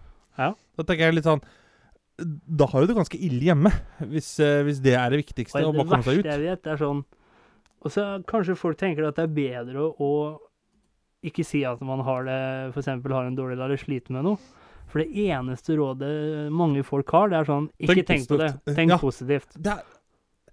Ja. 0.40 0.52
Da 0.78 0.86
tenker 0.88 1.10
jeg 1.10 1.18
litt 1.18 1.26
sånn 1.28 1.42
Da 2.16 2.64
har 2.70 2.80
du 2.80 2.88
det 2.88 2.96
ganske 2.96 3.18
ille 3.20 3.50
hjemme, 3.50 3.72
hvis, 4.08 4.30
eh, 4.40 4.62
hvis 4.64 4.80
det 4.84 4.94
er 4.96 5.12
det 5.12 5.20
viktigste. 5.24 5.60
Å 5.60 5.74
bare 5.74 5.88
komme 5.90 6.06
seg 6.06 6.20
ut. 6.20 6.24
Det 6.24 6.30
verste 6.30 6.38
jeg 6.38 6.46
vet, 6.46 6.70
er 6.72 6.80
sånn 6.80 7.02
Og 7.82 7.92
så 7.92 8.06
kanskje 8.28 8.56
folk 8.56 8.78
tenker 8.80 9.08
at 9.08 9.18
det 9.18 9.26
er 9.26 9.36
bedre 9.36 9.82
å, 9.82 9.92
å 9.92 10.12
ikke 11.26 11.44
si 11.46 11.62
at 11.68 11.80
man 11.84 12.02
har 12.06 12.24
det 12.26 12.40
f.eks. 12.72 12.88
har 12.88 13.26
en 13.26 13.36
dårlig 13.38 13.58
dag 13.58 13.68
eller 13.68 13.80
sliter 13.80 14.14
med 14.14 14.26
noe. 14.26 14.61
For 14.92 15.00
det 15.00 15.08
eneste 15.24 15.74
rådet 15.78 16.12
mange 16.52 16.82
folk 16.84 17.08
har, 17.16 17.30
det 17.32 17.38
er 17.40 17.48
sånn 17.48 17.68
Ikke 17.80 17.94
Tenk 18.04 18.06
tenk, 18.12 18.28
på 18.28 18.38
det. 18.42 18.50
Tenk 18.76 18.90
Ja. 18.92 18.98
positivt. 19.00 19.56
Det 19.56 19.72
er, 19.72 19.82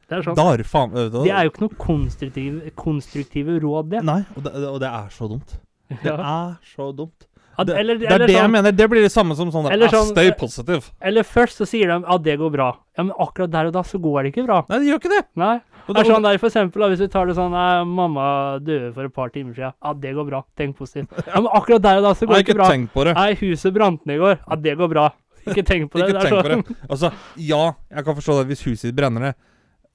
Det 0.10 0.18
er 0.18 0.22
sånn. 0.26 0.36
da 0.40 0.64
faen 0.66 0.90
du? 0.96 1.10
Det 1.28 1.32
er 1.36 1.44
jo 1.46 1.52
ikke 1.52 1.66
noe 1.68 1.76
konstruktive, 1.78 2.72
konstruktive 2.76 3.60
råd, 3.62 3.90
det. 3.92 4.04
Nei, 4.08 4.24
og 4.36 4.44
det, 4.48 4.54
og 4.56 4.80
det 4.82 4.90
er 4.90 5.10
så 5.14 5.28
dumt. 5.30 5.58
Det 5.90 6.00
Ja. 6.06 6.16
er 6.18 6.58
så 6.76 6.90
dumt. 6.96 7.28
At, 7.60 7.68
Det, 7.68 7.76
eller, 7.76 7.98
det 8.00 8.08
er 8.08 8.14
eller, 8.16 8.28
det 8.30 8.36
jeg 8.38 8.46
sånn, 8.46 8.54
mener. 8.56 8.72
Det 8.80 8.86
blir 8.92 9.04
det 9.04 9.12
samme 9.12 9.36
som 9.36 9.50
sånn 9.52 9.66
der, 9.68 9.74
Eller 9.76 9.90
ah, 9.90 9.96
sånn, 9.98 10.14
Stay 10.14 10.30
eh, 10.32 10.36
positive. 10.40 10.94
eller 11.04 11.26
først 11.28 11.60
så 11.60 11.66
sier 11.68 11.92
de 11.92 11.98
at 12.16 12.24
det 12.24 12.38
går 12.40 12.54
bra. 12.54 12.70
Ja, 12.96 13.04
men 13.04 13.12
akkurat 13.20 13.52
der 13.52 13.68
og 13.70 13.74
da 13.76 13.84
så 13.84 14.00
går 14.00 14.24
det 14.24 14.32
ikke 14.34 14.46
bra. 14.48 14.62
Nei, 14.70 14.80
det 14.80 14.88
gjør 14.94 15.02
ikke 15.02 15.12
det. 15.18 15.24
Nei. 15.42 15.56
Og 15.90 15.96
Det 15.98 16.04
er 16.04 16.10
sånn 16.14 16.24
der 16.24 16.38
for 16.38 16.48
eksempel, 16.52 16.84
Hvis 16.92 17.00
du 17.02 17.08
tar 17.10 17.26
det 17.28 17.36
sånn 17.36 17.54
eh, 17.58 17.84
'Mamma 17.84 18.26
døde 18.64 18.94
for 18.94 19.06
et 19.10 19.14
par 19.14 19.30
timer 19.34 19.54
siden.' 19.58 19.74
Ja, 19.84 19.94
det 19.94 20.14
går 20.16 20.28
bra. 20.30 20.44
Tenk 20.56 20.78
positivt. 20.78 21.10
Ja, 21.28 21.42
Men 21.42 21.50
akkurat 21.52 21.82
der 21.82 21.98
og 21.98 22.04
da 22.04 22.14
så 22.14 22.28
går 22.30 22.34
Nei, 22.38 22.42
det 22.44 22.48
ikke 22.48 22.58
bra. 22.62 22.68
tenk 22.70 22.94
på 22.94 23.04
det. 23.10 23.16
Nei, 23.18 23.34
huset 23.42 23.74
brant 23.74 24.06
ned 24.06 24.16
i 24.16 24.20
går. 24.24 24.38
Ja, 24.48 24.56
det 24.56 24.78
går 24.78 24.90
bra. 24.94 25.08
Ikke 25.48 25.64
tenk 25.66 25.90
på 25.92 25.98
det. 26.00 26.10
Ikke 26.14 26.20
det 26.20 26.30
tenk 26.30 26.38
på 26.38 26.50
sånn. 26.54 26.64
det. 26.68 26.78
Altså, 26.90 27.12
ja, 27.36 27.64
jeg 27.90 28.06
kan 28.06 28.16
forstå 28.22 28.38
det 28.40 28.48
hvis 28.54 28.64
huset 28.70 28.96
brenner 28.96 29.20
ned. 29.30 29.36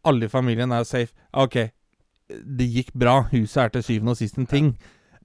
Alle 0.04 0.26
i 0.26 0.28
familien 0.28 0.73
er 0.73 0.85
safe. 0.85 1.14
OK, 1.33 1.54
det 2.28 2.66
gikk 2.75 2.90
bra. 2.92 3.23
Huset 3.30 3.56
er 3.62 3.68
til 3.78 3.83
syvende 3.87 4.11
og 4.12 4.18
sist 4.18 4.37
en 4.37 4.47
ting. 4.50 4.75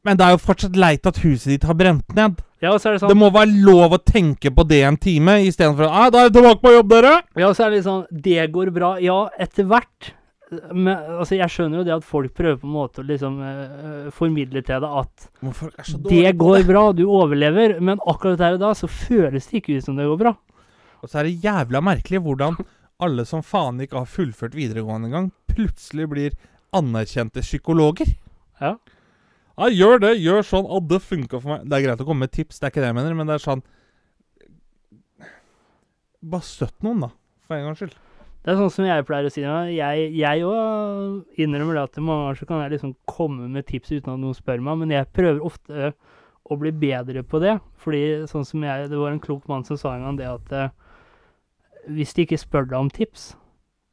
Men 0.08 0.20
det 0.20 0.26
er 0.26 0.36
jo 0.36 0.44
fortsatt 0.44 0.78
leit 0.80 1.08
at 1.10 1.20
huset 1.26 1.54
ditt 1.54 1.68
har 1.68 1.76
brent 1.78 2.16
ned. 2.16 2.40
Ja, 2.60 2.74
og 2.74 2.82
så 2.82 2.90
er 2.90 2.96
det 2.98 3.02
Det 3.02 3.08
sånn 3.08 3.20
må 3.20 3.30
være 3.32 3.56
lov 3.64 3.96
å 3.96 4.00
tenke 4.04 4.52
på 4.52 4.66
det 4.68 4.82
en 4.84 4.98
time, 5.00 5.38
istedenfor 5.48 5.88
ah, 5.88 6.10
'Da 6.10 6.20
er 6.20 6.30
jeg 6.30 6.38
tilbake 6.40 6.64
på 6.64 6.74
jobb, 6.76 6.90
dere'. 6.92 7.18
Ja, 7.40 7.50
og 7.50 7.56
så 7.56 7.66
er 7.66 7.70
det 7.70 7.78
litt 7.80 7.88
sånn 7.88 8.06
Det 8.12 8.48
går 8.52 8.72
bra. 8.76 8.98
Ja, 9.00 9.30
etter 9.40 9.68
hvert. 9.70 10.14
Men 10.74 10.98
altså, 11.20 11.38
jeg 11.38 11.54
skjønner 11.54 11.80
jo 11.80 11.86
det 11.86 11.94
at 11.94 12.04
folk 12.04 12.34
prøver 12.34 12.58
på 12.58 12.68
en 12.68 12.74
måte 12.74 13.04
å 13.04 13.06
liksom 13.06 13.38
eh, 13.46 14.10
formidle 14.10 14.64
til 14.66 14.82
deg 14.82 14.96
at 15.04 15.28
det 16.10 16.32
går 16.42 16.64
bra, 16.66 16.92
du 16.92 17.06
overlever, 17.06 17.78
men 17.80 18.02
akkurat 18.02 18.40
der 18.42 18.58
og 18.58 18.64
da 18.64 18.74
så 18.74 18.90
føles 18.90 19.46
det 19.46 19.62
ikke 19.62 19.78
ut 19.78 19.86
som 19.86 20.00
det 20.00 20.08
går 20.10 20.18
bra. 20.18 20.34
Og 21.04 21.10
så 21.10 21.22
er 21.22 21.30
det 21.30 21.44
jævla 21.46 21.84
merkelig 21.86 22.24
hvordan 22.26 22.58
alle 23.00 23.26
som 23.30 23.46
faen 23.46 23.80
ikke 23.80 24.02
har 24.02 24.10
fullført 24.10 24.58
videregående 24.58 25.12
engang, 25.12 25.30
plutselig 25.54 26.10
blir 26.12 26.40
anerkjente 26.76 27.46
psykologer. 27.46 28.10
Ja. 28.60 28.76
Ja, 29.60 29.68
gjør 29.76 30.00
det, 30.00 30.14
gjør 30.24 30.46
sånn. 30.48 30.68
Å, 30.72 30.80
det 30.88 31.02
funka 31.04 31.40
for 31.42 31.52
meg. 31.52 31.66
Det 31.68 31.76
er 31.76 31.84
greit 31.84 32.04
å 32.04 32.08
komme 32.08 32.24
med 32.24 32.32
tips, 32.36 32.62
det 32.62 32.70
er 32.70 32.74
ikke 32.74 32.84
det 32.84 32.92
jeg 32.94 32.98
mener, 33.02 33.16
men 33.18 33.28
det 33.28 33.36
er 33.36 33.44
sånn 33.44 33.64
Bare 36.20 36.44
støtt 36.44 36.84
noen, 36.84 37.04
da. 37.06 37.10
For 37.48 37.56
en 37.56 37.68
gangs 37.70 37.80
skyld. 37.80 37.94
Det 38.44 38.52
er 38.54 38.58
sånn 38.60 38.72
som 38.72 38.88
jeg 38.88 39.06
pleier 39.08 39.28
å 39.28 39.32
si. 39.32 39.44
jeg 39.44 40.44
òg 40.48 41.40
innrømmer 41.44 41.76
det 41.76 41.84
at 41.84 42.00
mange 42.00 42.24
ganger 42.24 42.40
så 42.40 42.48
kan 42.48 42.62
jeg 42.64 42.74
liksom 42.74 42.94
komme 43.08 43.48
med 43.52 43.68
tips 43.68 43.92
uten 43.92 44.14
at 44.14 44.20
noen 44.20 44.36
spør 44.36 44.64
meg, 44.64 44.80
men 44.80 44.94
jeg 44.96 45.12
prøver 45.16 45.44
ofte 45.44 45.92
å 46.50 46.58
bli 46.60 46.72
bedre 46.72 47.24
på 47.24 47.42
det. 47.44 47.58
Fordi 47.84 48.02
sånn 48.32 48.48
som 48.48 48.64
jeg 48.64 48.90
Det 48.90 49.00
var 49.00 49.12
en 49.12 49.24
klok 49.24 49.48
mann 49.52 49.68
som 49.68 49.80
sa 49.80 49.96
en 49.96 50.08
gang 50.08 50.20
det 50.20 50.28
at 50.28 50.56
eh, 50.56 50.72
hvis 51.88 52.14
de 52.16 52.26
ikke 52.26 52.40
spør 52.40 52.68
deg 52.70 52.80
om 52.80 52.92
tips, 52.92 53.34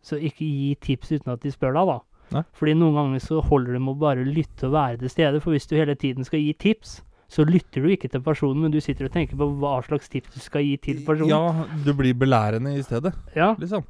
så 0.03 0.19
ikke 0.19 0.47
gi 0.47 0.75
tips 0.81 1.13
uten 1.13 1.35
at 1.35 1.43
de 1.43 1.51
spør 1.51 1.75
deg, 1.75 1.91
da. 1.91 1.99
Nei. 2.35 2.43
Fordi 2.59 2.75
noen 2.79 2.97
ganger 2.99 3.23
så 3.23 3.41
holder 3.45 3.77
det 3.77 3.83
med 3.83 3.95
å 3.95 4.01
bare 4.01 4.27
lytte 4.27 4.69
og 4.69 4.75
være 4.75 5.01
til 5.03 5.13
stede. 5.13 5.43
For 5.45 5.55
hvis 5.55 5.69
du 5.71 5.77
hele 5.79 5.95
tiden 5.99 6.27
skal 6.27 6.43
gi 6.43 6.55
tips, 6.67 7.01
så 7.33 7.47
lytter 7.47 7.83
du 7.83 7.91
ikke 7.91 8.11
til 8.11 8.23
personen, 8.23 8.63
men 8.65 8.75
du 8.75 8.79
sitter 8.83 9.09
og 9.09 9.15
tenker 9.15 9.39
på 9.39 9.49
hva 9.61 9.79
slags 9.87 10.11
tips 10.11 10.35
du 10.35 10.43
skal 10.43 10.65
gi 10.67 10.77
til 10.83 11.03
personen. 11.07 11.33
Ja, 11.33 11.67
du 11.87 11.91
blir 11.99 12.15
belærende 12.19 12.77
i 12.79 12.85
stedet, 12.87 13.15
ja. 13.35 13.53
liksom. 13.59 13.87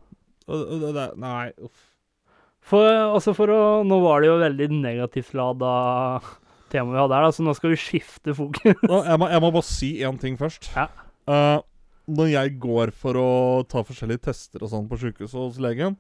Og, 0.47 0.57
og, 0.63 0.89
og 0.89 1.21
nei, 1.21 1.51
uff. 1.65 1.85
For, 2.67 2.83
altså 2.83 3.31
for 3.37 3.53
å, 3.53 3.61
nå 3.87 4.01
var 4.03 4.25
det 4.25 4.33
jo 4.33 4.41
veldig 4.41 4.67
negativt 4.75 5.37
lada 5.39 5.71
tema 6.73 6.97
vi 6.97 6.99
hadde 6.99 7.21
her, 7.21 7.29
så 7.31 7.45
nå 7.47 7.55
skal 7.55 7.71
vi 7.77 7.79
skifte 7.79 8.35
fokus. 8.35 8.73
Jeg, 8.75 9.19
må, 9.23 9.29
jeg 9.31 9.43
må 9.45 9.53
bare 9.55 9.69
si 9.69 9.93
én 10.03 10.19
ting 10.19 10.39
først. 10.41 10.73
Ja. 10.75 10.89
Uh, 11.31 11.61
når 12.11 12.33
jeg 12.33 12.57
går 12.63 12.93
for 12.95 13.19
å 13.19 13.31
ta 13.71 13.85
forskjellige 13.87 14.25
tester 14.29 14.65
og 14.65 14.73
sånn 14.73 14.89
på 14.91 14.99
sjukehuset 14.99 15.39
hos 15.39 15.61
legen, 15.63 15.95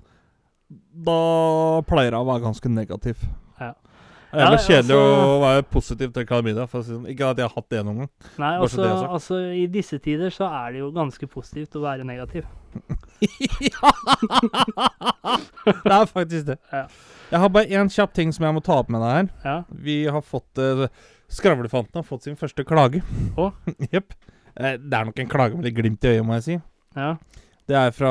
da 0.68 1.82
pleier 1.86 2.12
jeg 2.12 2.20
å 2.20 2.26
være 2.28 2.44
ganske 2.48 2.70
negativ. 2.72 3.22
Ja. 3.60 3.72
Det 4.32 4.42
er 4.42 4.42
jævlig 4.42 4.58
Ja, 4.58 4.66
kjedelig 4.66 4.96
altså- 4.96 5.26
å 5.26 5.40
være 5.40 5.62
positiv 5.70 6.12
til 6.12 6.26
klamydia. 6.26 6.68
For 6.68 6.80
å 6.80 6.84
si 6.84 6.90
sånn. 6.92 7.06
Ikke 7.08 7.30
at 7.30 7.36
jeg 7.38 7.46
har 7.48 7.54
hatt 7.54 7.68
det 7.70 7.84
noen 7.86 7.98
gang. 8.02 8.10
Nei, 8.38 8.52
altså, 8.58 8.82
det 8.82 8.90
er 8.90 9.08
altså 9.08 9.38
i 9.54 9.66
disse 9.66 9.98
tider 10.02 10.30
så 10.34 10.48
er 10.50 10.72
det 10.72 10.80
jo 10.80 10.90
ganske 10.92 11.26
positivt 11.30 11.76
å 11.78 11.84
være 11.86 12.04
negativ. 12.04 12.44
ja! 13.60 13.92
det 15.84 15.92
er 15.92 16.06
faktisk 16.10 16.46
det. 16.50 16.58
Ja. 16.72 16.86
Jeg 17.30 17.40
har 17.40 17.48
bare 17.48 17.66
én 17.66 17.88
kjapp 17.90 18.12
ting 18.14 18.32
som 18.32 18.44
jeg 18.44 18.54
må 18.54 18.62
ta 18.62 18.80
opp 18.82 18.90
med 18.92 19.00
deg 19.00 19.14
her. 19.14 19.30
Ja. 19.44 19.56
Vi 19.70 20.04
har 20.06 20.22
fått 20.22 20.58
uh, 20.58 20.86
Skravlefanten 21.32 21.98
har 21.98 22.06
fått 22.06 22.22
sin 22.28 22.36
første 22.38 22.64
klage. 22.66 23.02
Jepp. 23.94 24.14
Eh, 24.56 24.76
det 24.78 24.94
er 24.94 25.08
nok 25.08 25.18
en 25.18 25.28
klage 25.32 25.56
med 25.56 25.66
litt 25.66 25.74
glimt 25.76 26.04
i 26.06 26.12
øyet, 26.14 26.26
må 26.26 26.36
jeg 26.38 26.44
si. 26.46 26.58
Ja. 26.96 27.16
Det 27.66 27.74
er 27.76 27.90
fra 27.96 28.10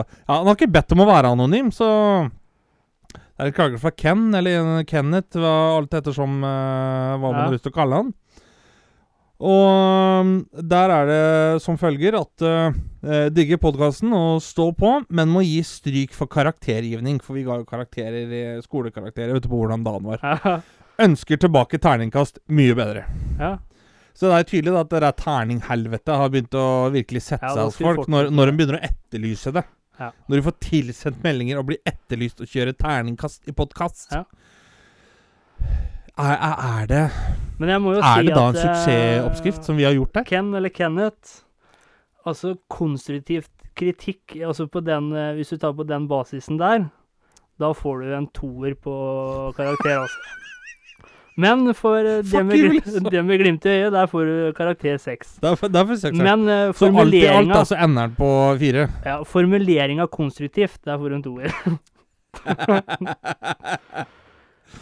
Ja, 0.00 0.38
han 0.38 0.46
har 0.48 0.54
ikke 0.56 0.70
bedt 0.72 0.92
om 0.96 1.02
å 1.04 1.08
være 1.10 1.32
anonym, 1.34 1.70
så 1.74 1.88
Det 3.12 3.42
er 3.42 3.46
en 3.50 3.56
klage 3.56 3.80
fra 3.82 3.90
Ken, 3.90 4.28
eller 4.38 4.84
Kenneth, 4.88 5.36
alt 5.36 5.92
ettersom 5.98 6.38
uh, 6.44 7.16
hva 7.18 7.30
man 7.30 7.34
Ja. 7.40 7.44
har 7.48 7.52
lyst 7.56 7.64
til 7.66 7.72
å 7.74 7.78
kalle 7.80 7.98
han. 8.02 8.12
Og 9.44 10.20
um, 10.22 10.28
der 10.54 10.92
er 10.94 11.08
det 11.10 11.62
som 11.64 11.76
følger 11.76 12.14
at 12.20 12.44
uh, 12.46 13.28
digger 13.34 13.58
podkasten 13.60 14.14
og 14.14 14.38
stå 14.40 14.68
på, 14.78 14.92
men 15.10 15.28
må 15.34 15.42
gi 15.44 15.58
stryk 15.66 16.14
for 16.16 16.30
karaktergivning. 16.30 17.18
For 17.20 17.34
vi 17.36 17.42
ga 17.44 17.58
jo 17.60 17.66
karakterer, 17.68 18.30
i- 18.30 18.62
skolekarakterer, 18.64 19.34
ute 19.36 19.50
på 19.50 19.58
hvordan 19.58 19.84
dagen 19.84 20.06
var. 20.14 20.22
Ja. 20.22 20.54
Ønsker 21.04 21.36
tilbake 21.42 21.80
terningkast 21.82 22.38
mye 22.54 22.74
bedre. 22.78 23.04
ja. 23.42 23.56
Så 24.14 24.30
det 24.30 24.36
er 24.36 24.46
tydelig 24.46 24.76
at 24.78 24.92
det 24.94 25.14
terninghelvete 25.18 26.18
har 26.20 26.28
begynt 26.30 26.54
å 26.54 26.66
virkelig 26.94 27.24
sette 27.26 27.48
Ja, 27.48 27.54
seg 27.56 27.70
hos 27.70 27.78
folk, 27.82 28.06
når, 28.10 28.30
når 28.30 28.50
de 28.50 28.56
begynner 28.58 28.78
å 28.78 28.84
etterlyse 28.86 29.52
det. 29.56 29.64
Ja. 29.98 30.10
Når 30.28 30.38
de 30.38 30.44
får 30.46 30.56
tilsendt 30.62 31.22
meldinger 31.24 31.60
og 31.60 31.68
blir 31.70 31.80
etterlyst 31.86 32.42
og 32.42 32.50
kjøre 32.50 32.74
terningkast 32.78 33.50
i 33.50 33.54
podkast. 33.54 34.06
Ja. 34.14 34.22
Er, 36.14 36.36
er, 36.36 36.54
er 36.62 36.86
det 36.86 37.02
Er 37.02 37.80
si 37.82 38.26
det 38.28 38.34
da 38.36 38.44
en 38.46 38.54
at, 38.54 38.58
eh, 38.58 38.62
suksessoppskrift 38.62 39.66
som 39.66 39.78
vi 39.78 39.86
har 39.86 39.96
gjort 39.96 40.14
der? 40.14 40.26
Ken 40.28 40.52
eller 40.54 40.70
Kenneth 40.70 41.40
Altså 42.24 42.54
konstruktivt 42.70 43.50
kritikk 43.74 44.36
altså 44.38 44.68
på 44.70 44.82
den, 44.86 45.10
eh, 45.12 45.32
Hvis 45.34 45.50
du 45.50 45.58
tar 45.58 45.74
på 45.74 45.86
den 45.86 46.06
basisen 46.08 46.60
der, 46.60 46.86
da 47.58 47.72
får 47.74 48.02
du 48.02 48.14
en 48.14 48.28
toer 48.34 48.74
på 48.78 48.94
karakter, 49.56 50.04
altså. 50.04 50.18
Men 51.36 51.74
for 51.74 51.98
eh, 51.98 52.22
det 52.22 52.42
med, 52.46 52.82
det 53.10 53.22
glimt 53.40 53.64
i 53.66 53.72
øyet, 53.72 53.92
der 53.92 54.06
får 54.10 54.28
du 54.28 54.52
karakter 54.54 54.98
seks. 55.02 55.38
Derfor, 55.42 55.68
du 55.68 55.96
seks. 55.98 56.18
Men 56.18 56.48
eh, 56.48 56.72
Så 56.72 56.90
alt 56.94 57.14
i 57.14 57.26
alt 57.26 57.50
da, 57.50 57.64
så 57.66 57.76
ender 57.76 58.08
den 58.08 58.16
på 58.18 58.30
fire. 58.60 58.88
ja, 59.04 59.16
formuleringa 59.26 60.06
konstruktivt, 60.06 60.78
der 60.84 60.98
får 60.98 61.10
du 61.10 61.16
en 61.18 61.26
toer. 61.26 61.50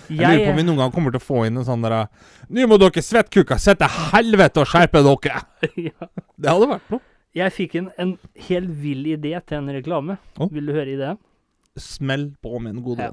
Jeg 0.09 0.25
lurer 0.25 0.47
på 0.47 0.53
om 0.53 0.57
vi 0.57 0.65
noen 0.65 0.79
gang 0.81 0.93
kommer 0.93 1.13
til 1.13 1.21
å 1.21 1.25
få 1.25 1.43
inn 1.47 1.59
en 1.61 1.67
sånn 1.67 1.83
derre 1.85 2.07
Nå 2.53 2.65
må 2.69 2.79
dere 2.81 3.03
svettkuka 3.05 3.59
sette 3.61 3.89
helvete 4.13 4.63
og 4.63 4.71
skjerpe 4.71 5.03
dere! 5.05 5.43
ja. 5.89 6.09
Det 6.37 6.53
hadde 6.53 6.69
vært 6.71 6.95
noe. 6.95 7.05
Jeg 7.37 7.55
fikk 7.57 7.77
en, 7.81 7.91
en 8.01 8.15
helt 8.49 8.73
vill 8.83 9.07
idé 9.15 9.33
til 9.49 9.63
en 9.63 9.71
reklame. 9.73 10.19
Oh. 10.37 10.51
Vil 10.53 10.67
du 10.69 10.75
høre 10.77 10.93
ideen? 10.93 11.21
Smell 11.81 12.27
på 12.45 12.59
med 12.61 12.75
en 12.75 12.83
god 12.85 13.05
Ja. 13.07 13.13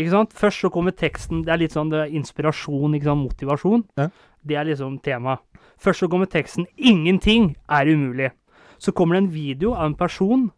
Ikke 0.00 0.14
sant? 0.14 0.34
Først 0.36 0.64
så 0.64 0.70
kommer 0.72 0.96
teksten. 0.96 1.44
Det 1.44 1.52
er 1.52 1.60
litt 1.60 1.76
sånn 1.76 1.92
det 1.92 2.04
er 2.06 2.18
inspirasjon, 2.18 2.96
ikke 2.96 3.10
sant? 3.10 3.26
motivasjon. 3.28 3.86
Ja. 4.00 4.08
Det 4.46 4.56
er 4.56 4.68
liksom 4.70 4.98
temaet. 5.04 5.44
Først 5.80 6.02
så 6.02 6.08
kommer 6.12 6.28
teksten 6.28 6.66
'Ingenting 6.76 7.56
er 7.68 7.86
umulig'. 7.86 8.32
Så 8.78 8.92
kommer 8.92 9.14
det 9.14 9.24
en 9.24 9.34
video 9.34 9.72
av 9.74 9.86
en 9.86 9.94
person 9.94 10.50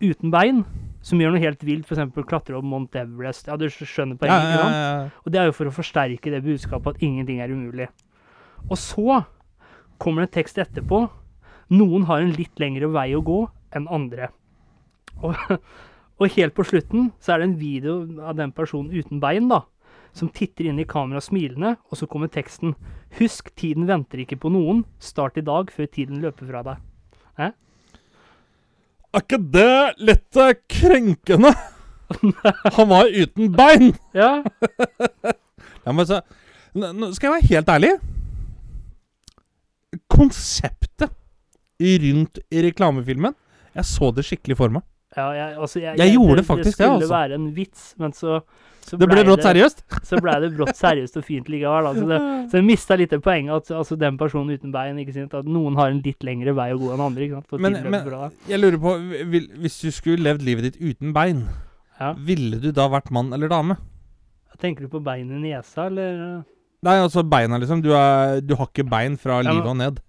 uten 0.00 0.30
bein 0.30 0.64
som 1.02 1.18
gjør 1.18 1.34
noe 1.34 1.42
helt 1.42 1.62
vilt, 1.66 1.86
f.eks. 1.86 2.14
klatre 2.26 2.56
opp 2.58 2.64
Mount 2.64 2.94
Everest. 2.98 3.48
Ja, 3.50 3.56
du 3.58 3.66
skjønner 3.66 4.18
poenget, 4.18 4.38
ja, 4.38 4.50
ikke 4.50 4.62
sant? 4.62 4.74
ja, 4.74 4.90
ja. 5.02 5.08
Og 5.24 5.32
det 5.32 5.40
er 5.40 5.48
jo 5.48 5.56
for 5.56 5.70
å 5.70 5.74
forsterke 5.74 6.30
det 6.30 6.42
budskapet 6.44 6.94
at 6.94 7.02
ingenting 7.02 7.40
er 7.42 7.50
umulig. 7.50 7.88
Og 8.70 8.78
så 8.78 9.24
kommer 9.98 10.22
det 10.22 10.30
en 10.30 10.36
tekst 10.38 10.60
etterpå. 10.62 11.08
Noen 11.74 12.06
har 12.06 12.22
en 12.22 12.34
litt 12.36 12.62
lengre 12.62 12.90
vei 12.94 13.08
å 13.18 13.24
gå 13.24 13.40
enn 13.74 13.88
andre. 13.90 14.30
Og, 15.22 15.34
og 16.20 16.32
helt 16.36 16.54
på 16.56 16.64
slutten 16.66 17.10
så 17.22 17.34
er 17.34 17.42
det 17.42 17.48
en 17.48 17.60
video 17.60 17.94
av 18.22 18.36
den 18.38 18.52
personen 18.54 18.92
uten 18.92 19.20
bein, 19.22 19.48
da. 19.50 19.62
Som 20.12 20.28
titter 20.28 20.68
inn 20.68 20.80
i 20.82 20.86
kameraet 20.88 21.24
smilende, 21.24 21.76
og 21.88 21.98
så 21.98 22.06
kommer 22.10 22.28
teksten. 22.28 22.74
Husk, 23.18 23.48
tiden 23.56 23.88
venter 23.88 24.20
ikke 24.22 24.36
på 24.42 24.50
noen. 24.52 24.84
Start 25.00 25.40
i 25.40 25.44
dag 25.46 25.72
før 25.72 25.88
tiden 25.88 26.20
løper 26.24 26.50
fra 26.50 26.62
deg. 26.66 26.82
Hæ? 27.40 27.48
Er 29.12 29.24
ikke 29.24 29.40
det 29.54 30.04
litt 30.04 30.40
eh, 30.40 30.54
krenkende? 30.68 31.54
Han 32.76 32.90
var 32.92 33.08
uten 33.08 33.52
bein! 33.56 33.94
Ja. 34.16 34.42
Ja, 35.82 35.90
men 35.90 36.06
så, 36.06 36.20
nå 36.78 37.08
skal 37.16 37.26
jeg 37.26 37.32
være 37.34 37.48
helt 37.50 37.70
ærlig. 37.72 37.88
Konseptet 40.10 41.10
rundt 41.82 42.38
reklamefilmen 42.54 43.34
Jeg 43.74 43.88
så 43.88 44.12
det 44.14 44.22
skikkelig 44.28 44.56
for 44.60 44.70
meg. 44.70 44.84
Ja 45.16 45.24
jeg, 45.36 45.56
altså, 45.58 45.80
jeg, 45.80 45.98
Jeg 45.98 46.12
gjorde 46.16 46.36
det 46.40 46.44
faktisk, 46.46 46.64
det, 46.64 46.72
det. 46.72 46.90
skulle 46.90 47.00
altså. 47.00 47.14
være 47.14 47.34
en 47.40 47.48
vits, 47.56 47.82
men 48.00 48.12
så, 48.16 48.38
så 48.82 48.96
Det 48.96 49.08
ble 49.08 49.18
ble 49.20 49.24
brått 49.28 49.44
seriøst. 49.46 49.82
Så 50.08 50.20
ble 50.24 50.32
det 50.42 50.48
brått 50.56 50.78
seriøst 50.78 51.18
og 51.20 51.24
fint 51.26 51.50
likevel. 51.52 51.86
Altså 51.90 52.02
Så 52.02 52.08
det, 52.10 52.20
så 52.50 52.58
jeg 52.58 52.66
mista 52.66 52.96
litt 52.98 53.12
det 53.14 53.20
poenget 53.22 53.54
at 53.54 53.70
altså, 53.82 53.98
den 54.00 54.16
personen 54.18 54.56
uten 54.56 54.72
bein 54.74 54.98
ikke 55.02 55.14
sant? 55.14 55.34
At 55.38 55.46
noen 55.46 55.76
har 55.78 55.92
en 55.92 56.00
litt 56.04 56.24
lengre 56.26 56.54
vei 56.56 56.70
å 56.74 56.80
gå 56.80 56.90
enn 56.94 57.04
andre. 57.04 57.28
Ikke 57.28 57.42
sant? 57.42 57.60
Men, 57.62 57.78
men 57.92 58.08
jeg 58.50 58.58
lurer 58.62 58.80
på 58.82 58.96
vil, 59.34 59.46
Hvis 59.62 59.78
du 59.84 59.90
skulle 59.94 60.24
levd 60.26 60.42
livet 60.48 60.70
ditt 60.70 60.80
uten 60.82 61.12
bein, 61.16 61.44
Ja. 62.00 62.14
ville 62.18 62.58
du 62.58 62.72
da 62.72 62.88
vært 62.90 63.12
mann 63.14 63.32
eller 63.36 63.52
dame? 63.52 63.76
Tenker 64.62 64.86
du 64.86 64.90
på 64.92 65.00
bein 65.02 65.30
i 65.30 65.38
nesa, 65.42 65.86
eller? 65.90 66.42
Nei, 66.82 66.96
altså 67.02 67.22
beina, 67.26 67.58
liksom. 67.62 67.80
Du, 67.82 67.92
er, 67.94 68.40
du 68.42 68.54
har 68.58 68.66
ikke 68.70 68.84
bein 68.90 69.14
fra 69.18 69.40
livet 69.42 69.66
og 69.70 69.76
ned. 69.78 70.00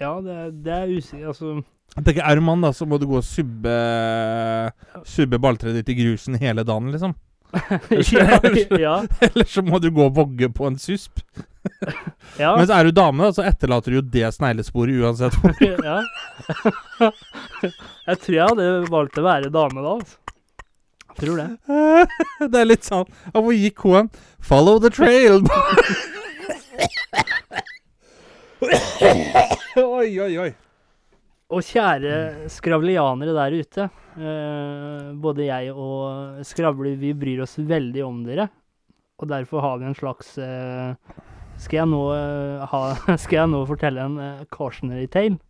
Ja, 0.00 0.12
det, 0.22 0.36
det 0.64 0.72
er 0.76 0.92
usikkert 0.94 1.32
Altså 1.32 1.56
Jeg 1.96 2.04
tenker, 2.04 2.22
Er 2.22 2.38
du 2.38 2.44
mann, 2.46 2.60
da, 2.62 2.70
så 2.76 2.86
må 2.86 2.98
du 3.00 3.06
gå 3.10 3.16
og 3.18 3.24
subbe 3.26 3.72
Subbe 5.08 5.40
balltreet 5.42 5.80
ditt 5.80 5.88
i 5.94 5.96
grusen 5.98 6.36
hele 6.38 6.62
dagen, 6.66 6.92
liksom. 6.94 7.14
ja, 8.12 8.40
ja, 8.78 8.94
Eller 9.24 9.48
så 9.48 9.62
må 9.64 9.78
du 9.80 9.88
gå 9.90 10.04
og 10.04 10.14
vogge 10.18 10.50
på 10.52 10.66
en 10.68 10.76
susp. 10.78 11.22
ja, 12.42 12.52
Mens 12.58 12.70
er 12.70 12.84
du 12.84 12.92
dame, 12.92 13.24
da, 13.24 13.32
så 13.32 13.46
etterlater 13.48 13.92
du 13.94 13.98
jo 13.98 14.04
det 14.04 14.28
sneglesporet 14.36 15.00
uansett 15.00 15.36
hvor. 15.40 15.56
ja. 15.64 16.02
Jeg 18.08 18.20
tror 18.20 18.36
jeg 18.36 18.50
hadde 18.52 18.68
valgt 18.92 19.18
å 19.20 19.24
være 19.26 19.52
dame 19.54 19.80
da, 19.84 19.96
altså. 19.96 20.16
Jeg 21.08 21.24
tror 21.24 21.40
det. 21.40 21.48
Det 22.52 22.58
er 22.60 22.66
litt 22.68 22.84
sånn 22.86 23.08
Og 23.32 23.40
Hvor 23.48 23.54
gikk 23.56 23.80
hun 23.82 23.94
hen? 23.96 24.10
Follow 24.38 24.76
the 24.78 24.90
trail. 24.94 25.40
oi, 29.82 30.08
oi, 30.20 30.32
oi. 30.44 30.50
Og 31.48 31.64
kjære 31.64 32.48
skravlianere 32.52 33.32
der 33.32 33.54
ute. 33.56 33.84
Eh, 34.20 35.12
både 35.16 35.46
jeg 35.46 35.70
og 35.72 36.42
Skravler, 36.44 36.98
vi 37.00 37.14
bryr 37.16 37.40
oss 37.46 37.56
veldig 37.56 38.02
om 38.04 38.18
dere. 38.26 38.50
Og 39.16 39.30
derfor 39.30 39.64
har 39.64 39.78
vi 39.80 39.88
en 39.88 39.96
slags 39.96 40.34
eh, 40.44 40.92
skal, 41.56 41.78
jeg 41.78 41.90
nå, 41.94 42.02
eh, 42.12 42.66
ha, 42.68 42.82
skal 43.22 43.40
jeg 43.40 43.52
nå 43.54 43.62
fortelle 43.70 44.04
en 44.04 44.20
eh, 44.20 44.44
cautionary 44.52 45.08
tale 45.08 45.40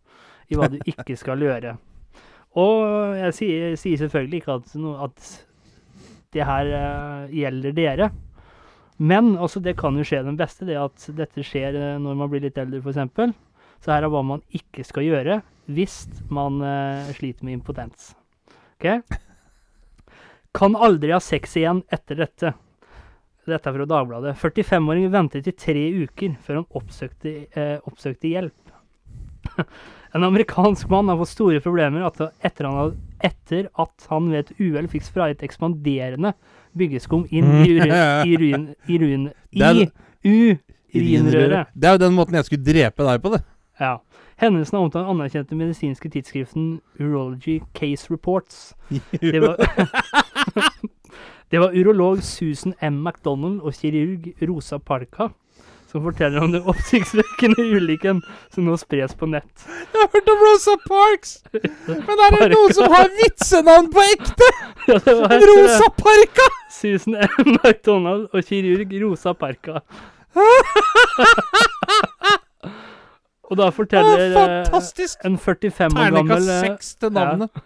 i 0.47 0.55
hva 0.55 0.71
du 0.71 0.79
ikke 0.93 1.19
skal 1.19 1.43
gjøre? 1.43 1.75
Og 2.57 3.19
jeg 3.19 3.35
sier, 3.35 3.75
sier 3.77 3.99
selvfølgelig 3.99 4.41
ikke 4.41 4.55
at, 4.55 4.73
no, 4.79 4.95
at 5.03 5.35
det 6.31 6.47
her 6.47 6.73
eh, 6.79 7.37
gjelder 7.43 7.75
dere. 7.75 8.11
Men 9.03 9.35
altså, 9.35 9.59
det 9.59 9.75
kan 9.79 9.99
jo 9.99 10.07
skje 10.07 10.23
den 10.23 10.39
beste, 10.39 10.63
det 10.63 10.79
at 10.79 11.11
dette 11.19 11.43
skjer 11.43 11.75
eh, 11.75 11.93
når 11.99 12.23
man 12.23 12.31
blir 12.31 12.47
litt 12.47 12.57
eldre, 12.57 12.79
f.eks. 12.79 13.35
Så 13.83 13.91
her 13.91 14.07
er 14.07 14.11
hva 14.15 14.23
man 14.23 14.47
ikke 14.55 14.87
skal 14.87 15.03
gjøre 15.03 15.41
hvis 15.69 16.01
man 16.33 16.61
uh, 16.63 17.09
sliter 17.15 17.45
med 17.45 17.59
impotens. 17.59 18.13
Ok? 18.79 19.17
Kan 20.55 20.75
aldri 20.75 21.13
ha 21.13 21.19
sex 21.21 21.57
igjen 21.59 21.83
etter 21.93 22.23
dette. 22.23 22.53
Dette 23.49 23.69
er 23.69 23.75
fra 23.75 23.87
Dagbladet. 23.89 24.37
45-åringen 24.41 25.13
ventet 25.13 25.47
i 25.49 25.53
tre 25.53 25.85
uker 26.03 26.35
før 26.45 26.61
han 26.61 26.67
oppsøkte, 26.77 27.33
eh, 27.57 27.77
oppsøkte 27.89 28.31
hjelp. 28.31 28.73
en 30.15 30.25
amerikansk 30.25 30.89
mann 30.91 31.09
har 31.09 31.19
fått 31.21 31.33
store 31.33 31.61
problemer 31.63 32.05
at 32.05 32.19
etter, 32.45 32.67
han 32.69 32.97
etter 33.25 33.69
at 33.79 34.09
han 34.09 34.31
ved 34.33 34.43
et 34.43 34.59
uhell 34.59 34.89
fikk 34.91 35.05
sprayet 35.07 35.45
ekspanderende 35.45 36.33
byggeskum 36.77 37.25
inn 37.29 37.49
i 37.61 37.77
urin... 37.77 37.95
I 38.29 38.35
ruin... 38.41 38.67
I 38.89 38.99
ruin... 39.01 39.29
I 40.25 40.35
urinrøret. 40.89 41.69
Det 41.73 41.87
er 41.87 41.95
jo 41.95 42.01
den 42.01 42.15
måten 42.17 42.37
jeg 42.39 42.49
skulle 42.49 42.65
drepe 42.65 43.05
deg 43.05 43.21
på, 43.21 43.33
det. 43.35 43.43
Ja. 43.79 43.97
Hendelsen 44.39 44.77
er 44.77 44.81
omtalt 44.85 45.03
i 45.03 45.03
den 45.03 45.09
anerkjente 45.15 45.55
medisinske 45.55 46.09
tidsskriften 46.09 46.79
Urology 46.99 47.59
Case 47.75 48.13
Reports. 48.13 48.75
Det 48.89 49.41
var, 49.41 49.55
det 51.51 51.59
var 51.59 51.75
urolog 51.75 52.23
Susan 52.23 52.73
M. 52.81 52.93
MacDonald 53.03 53.61
og 53.61 53.73
kirurg 53.73 54.33
Rosa 54.49 54.77
Parka 54.77 55.29
som 55.91 56.03
forteller 56.03 56.43
om 56.43 56.51
den 56.53 56.61
oppsiktsvekkende 56.69 57.63
ulykken 57.73 58.19
som 58.53 58.67
nå 58.67 58.75
spres 58.77 59.15
på 59.17 59.25
nett. 59.29 59.63
Jeg 59.65 59.97
har 59.97 60.09
hørt 60.13 60.29
om 60.29 60.43
Rosa 60.45 60.75
Parks! 60.85 61.31
Men 61.87 62.21
er 62.27 62.35
det 62.35 62.49
noen 62.53 62.75
som 62.77 62.93
har 62.93 63.09
vitsenavn 63.17 63.89
på 63.93 63.99
ekte? 64.13 64.49
Ja, 64.85 64.99
var 65.23 65.33
Rosa 65.49 65.89
Parka! 65.97 66.45
Susan 66.73 67.17
M. 67.17 67.55
MacDonald 67.63 68.23
og 68.29 68.45
kirurg 68.45 68.93
Rosa 69.01 69.33
Parka. 69.33 69.81
og 73.49 73.57
da 73.57 73.69
forteller 73.73 74.25
eh, 74.29 74.35
fantastisk! 74.37 75.19
en 75.25 75.37
45 75.37 75.97
år 75.97 76.15
gammel 76.19 76.49
eh, 76.49 76.75
til 77.01 77.13
navnet. 77.15 77.61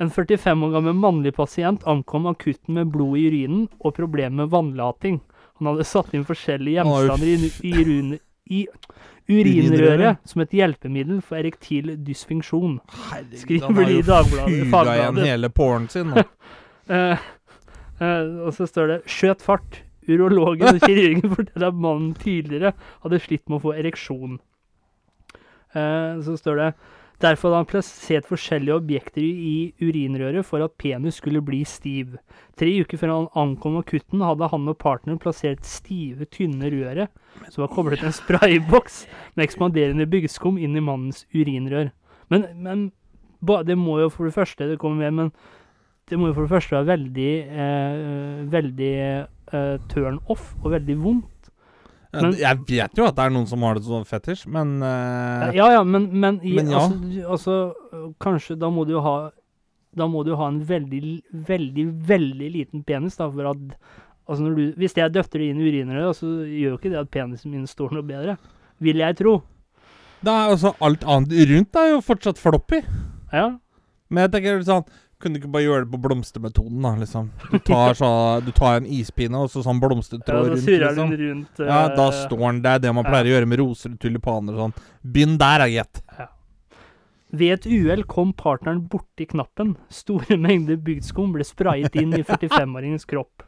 En 0.00 0.10
45 0.10 0.64
år 0.66 0.72
gammel 0.76 0.94
mannlig 0.98 1.34
pasient 1.36 1.84
ankom 1.88 2.26
akutten 2.30 2.74
med 2.74 2.90
blod 2.92 3.16
i 3.20 3.26
urinen 3.30 3.68
og 3.80 3.94
problemer 3.96 4.42
med 4.44 4.50
vannlating. 4.52 5.20
Han 5.60 5.70
hadde 5.72 5.84
satt 5.86 6.12
inn 6.16 6.24
forskjellige 6.26 6.82
Han 6.84 6.92
gjenstander 6.92 7.26
i, 7.28 7.52
i, 7.70 7.72
urine- 7.84 8.20
i 8.52 8.66
Urinrøret. 9.32 10.18
som 10.26 10.42
et 10.42 10.50
hjelpemiddel 10.50 11.20
for 11.22 11.38
erektil 11.38 11.92
dysfunksjon. 12.04 12.80
Skriver 13.38 13.68
han 13.68 13.76
de 13.78 13.84
i 13.94 14.00
jo 14.00 14.12
har 14.12 14.24
fuga 14.26 14.70
Fagbladet. 14.72 14.96
igjen 14.98 15.30
hele 15.30 15.48
porren 15.50 15.88
sin. 15.88 16.12
nå. 16.12 16.24
Eh, 16.90 17.16
eh, 18.02 18.24
og 18.42 18.50
så 18.56 18.66
står 18.66 18.88
det 18.90 18.96
'skjøt 19.06 19.40
fart'. 19.40 19.76
Urologen 20.10 20.74
og 20.74 20.80
kirurgen 20.82 21.30
forteller 21.36 21.68
at 21.68 21.74
mannen 21.78 22.10
tidligere 22.18 22.72
hadde 23.04 23.20
slitt 23.22 23.44
med 23.48 23.60
å 23.60 23.62
få 23.62 23.74
ereksjon. 23.78 24.40
Eh, 25.74 26.20
så 26.24 26.36
står 26.36 26.60
det 26.60 26.72
Derfor 27.22 27.52
hadde 27.52 27.58
han 27.60 27.68
plassert 27.70 28.26
forskjellige 28.26 28.74
objekter 28.80 29.22
i 29.22 29.70
urinrøret 29.78 30.42
for 30.46 30.64
at 30.64 30.74
penis 30.80 31.20
skulle 31.20 31.42
bli 31.44 31.60
stiv. 31.68 32.16
Tre 32.58 32.72
uker 32.82 32.98
før 32.98 33.12
han 33.12 33.28
ankom 33.38 33.76
akutten, 33.78 34.24
hadde 34.26 34.48
han 34.50 34.66
og 34.66 34.78
partneren 34.82 35.20
plassert 35.22 35.62
stive, 35.62 36.26
tynne 36.34 36.72
røret, 36.72 37.12
som 37.46 37.62
var 37.62 37.70
koblet 37.76 38.02
til 38.02 38.10
en 38.10 38.16
sprayboks 38.16 39.04
med 39.36 39.46
ekspanderende 39.46 40.08
byggeskum 40.10 40.58
inn 40.58 40.74
i 40.74 40.82
mannens 40.82 41.22
urinrør. 41.30 41.92
Men, 42.32 42.48
men 42.58 42.88
det 43.68 43.78
må 43.78 44.00
jo 44.02 44.10
for 44.10 44.26
det 44.26 44.34
første 44.34 44.72
det 44.72 44.80
kommer 44.82 45.04
med, 45.04 45.20
men 45.20 45.30
det 46.10 46.18
må 46.18 46.32
jo 46.32 46.36
for 46.40 46.48
det 46.48 46.56
første 46.56 46.80
være 46.80 46.90
veldig, 46.90 47.32
eh, 47.62 48.42
veldig 48.50 48.94
eh, 48.98 49.76
turn 49.94 50.18
off 50.26 50.56
og 50.64 50.72
veldig 50.74 50.98
vondt. 51.04 51.31
Men- 52.12 52.34
jeg 52.36 52.58
vet 52.68 52.98
jo 52.98 53.06
at 53.08 53.16
det 53.16 53.24
er 53.24 53.30
noen 53.32 53.46
som 53.48 53.62
har 53.64 53.78
det 53.78 53.84
sånn 53.86 54.04
fetisj, 54.04 54.46
men 54.52 54.82
uh, 54.84 55.48
Ja, 55.56 55.70
ja, 55.78 55.82
men, 55.82 56.10
men, 56.12 56.40
i, 56.44 56.54
Men 56.58 56.68
ja. 56.74 56.82
Altså, 56.84 57.24
altså, 57.24 58.14
kanskje 58.20 58.58
da 58.60 58.68
må 58.68 58.84
du 58.84 58.92
jo 58.98 59.00
ha 59.04 59.30
Da 59.96 60.06
må 60.08 60.22
du 60.24 60.30
jo 60.32 60.36
ha 60.40 60.48
en 60.48 60.60
veldig, 60.64 61.00
veldig, 61.48 61.86
veldig 62.08 62.50
liten 62.52 62.84
penis, 62.84 63.16
da, 63.16 63.30
for 63.32 63.48
at 63.54 63.78
Altså, 64.28 64.52
du 64.54 64.72
Hvis 64.78 64.94
jeg 64.96 65.12
døfter 65.12 65.40
det 65.40 65.48
inn 65.50 65.60
i 65.60 65.70
urinrøret, 65.70 66.16
så 66.16 66.26
gjør 66.46 66.74
jo 66.74 66.78
ikke 66.78 66.92
det 66.92 67.00
at 67.00 67.10
penisen 67.12 67.50
min 67.50 67.66
står 67.66 67.96
noe 67.96 68.06
bedre. 68.06 68.36
Vil 68.78 69.00
jeg 69.02 69.16
tro. 69.18 69.42
det 70.22 70.30
er 70.30 70.52
altså 70.52 70.70
alt 70.80 71.02
annet 71.02 71.32
rundt 71.50 71.76
er 71.76 71.88
jo 71.90 72.00
fortsatt 72.00 72.38
floppy. 72.38 72.78
Ja. 73.32 73.48
Men 74.08 74.26
jeg 74.26 74.32
tenker 74.36 74.62
sånn 74.62 74.84
Kunne 75.22 75.38
du 75.38 75.42
ikke 75.42 75.52
bare 75.54 75.62
gjøre 75.62 75.84
det 75.84 75.92
på 75.92 76.00
blomstermetoden, 76.02 76.82
da, 76.82 76.92
liksom? 76.98 77.28
Du 77.52 77.58
tar, 77.62 77.94
så, 77.94 78.10
du 78.42 78.50
tar 78.56 78.80
en 78.80 78.88
ispinne 78.90 79.38
og 79.38 79.52
så 79.52 79.62
sånn 79.62 79.78
ja 79.78 79.86
blomstertråd 79.86 80.48
så 80.48 80.56
rundt, 80.56 80.70
liksom. 80.82 81.12
rundt 81.20 81.60
uh, 81.62 81.66
Ja, 81.68 81.80
da 81.94 82.06
står 82.16 82.42
den 82.42 82.62
der. 82.64 82.80
Det 82.82 82.94
man 82.96 83.06
pleier 83.06 83.30
å 83.30 83.34
gjøre 83.36 83.50
med 83.52 83.62
roser 83.62 83.94
og 83.94 84.00
tulipaner 84.02 84.56
og 84.56 84.64
sånn. 84.64 84.74
Begynn 85.14 85.36
der, 85.38 85.62
da, 85.62 85.68
gitt. 85.70 86.02
Ved 87.32 87.54
et 87.54 87.68
uhell 87.70 88.02
kom 88.10 88.34
partneren 88.36 88.82
borti 88.92 89.28
knappen. 89.30 89.76
Store 89.94 90.36
mengder 90.48 90.80
bygdskum 90.82 91.30
ble 91.36 91.46
sprayet 91.46 91.94
inn 92.02 92.12
i 92.18 92.24
45-åringens 92.28 93.06
kropp. 93.08 93.46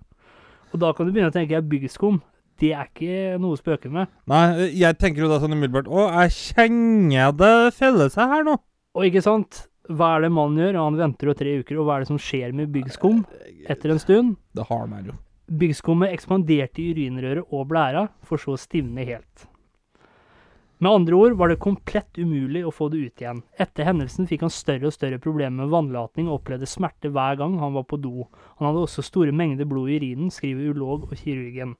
Og 0.73 0.81
da 0.83 0.95
kan 0.95 1.07
du 1.07 1.13
begynne 1.13 1.35
å 1.35 1.35
tenke 1.35 1.59
at 1.59 1.69
bygdskum, 1.71 2.23
det 2.63 2.71
er 2.73 2.87
ikke 2.87 3.37
noe 3.43 3.59
å 3.59 3.61
spøke 3.61 3.91
med. 3.91 4.09
Nei, 4.31 4.71
jeg 4.79 4.97
tenker 5.03 5.27
jo 5.27 5.31
da 5.31 5.41
sånn 5.43 5.57
umiddelbart 5.57 5.91
Å, 5.91 6.07
jeg 6.23 6.35
kjenner 6.39 7.35
det 7.35 7.55
feller 7.75 8.15
seg 8.15 8.31
her 8.31 8.47
nå. 8.47 8.57
Og 8.95 9.09
ikke 9.09 9.25
sant, 9.27 9.65
hva 9.93 10.15
er 10.17 10.25
det 10.25 10.33
mannen 10.33 10.63
gjør? 10.63 10.81
Han 10.81 10.97
venter 10.97 11.29
jo 11.29 11.37
tre 11.37 11.57
uker, 11.61 11.79
og 11.79 11.89
hva 11.89 11.97
er 11.97 12.05
det 12.05 12.11
som 12.13 12.21
skjer 12.21 12.55
med 12.57 12.73
byggskum 12.73 13.25
etter 13.69 13.93
en 13.93 14.01
stund? 14.01 14.37
Det 14.57 14.65
har 14.71 14.87
man 14.89 15.11
jo. 15.11 15.17
Byggskummet 15.45 16.15
ekspanderte 16.15 16.81
i 16.81 16.93
urinrøret 16.95 17.51
og 17.53 17.67
blæra, 17.69 18.07
for 18.25 18.41
så 18.41 18.55
å 18.55 18.61
stivne 18.61 19.05
helt. 19.05 19.49
Med 20.85 20.91
andre 20.91 21.17
ord 21.17 21.37
var 21.39 21.49
det 21.49 21.61
komplett 21.63 22.19
umulig 22.19 22.65
å 22.67 22.73
få 22.75 22.89
det 22.93 22.99
ut 23.05 23.23
igjen. 23.23 23.43
Etter 23.61 23.87
hendelsen 23.89 24.27
fikk 24.29 24.43
han 24.45 24.53
større 24.53 24.89
og 24.89 24.97
større 24.97 25.21
problemer 25.23 25.63
med 25.63 25.73
vannlating 25.73 26.27
og 26.29 26.41
opplevde 26.41 26.69
smerte 26.69 27.13
hver 27.15 27.39
gang 27.41 27.55
han 27.61 27.77
var 27.77 27.87
på 27.89 28.01
do. 28.01 28.27
Han 28.59 28.69
hadde 28.69 28.83
også 28.89 29.05
store 29.07 29.33
mengder 29.37 29.69
blod 29.69 29.93
i 29.93 30.01
urinen, 30.01 30.33
skriver 30.35 30.73
urolog 30.73 31.07
og 31.11 31.15
kirurgen. 31.21 31.77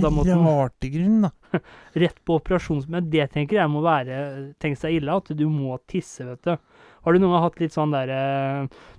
Da 0.00 0.08
måtte 0.08 0.36
Rart 0.38 0.86
i 0.86 0.92
grunnen, 0.94 1.26
da. 1.26 1.60
rett 2.04 2.24
på 2.24 2.38
operasjons... 2.38 2.86
Det 3.12 3.26
tenker 3.34 3.58
jeg 3.58 3.68
må 3.68 3.82
være 3.84 4.14
Tenk 4.62 4.78
seg 4.80 4.96
ille 4.96 5.18
at 5.20 5.28
du 5.36 5.44
må 5.52 5.76
tisse, 5.90 6.24
vet 6.24 6.46
du. 6.46 6.71
Har 7.02 7.14
du 7.14 7.18
noen 7.18 7.34
gang 7.34 7.42
hatt 7.42 7.58
litt 7.58 7.74
sånn 7.74 7.90
derre 7.94 8.18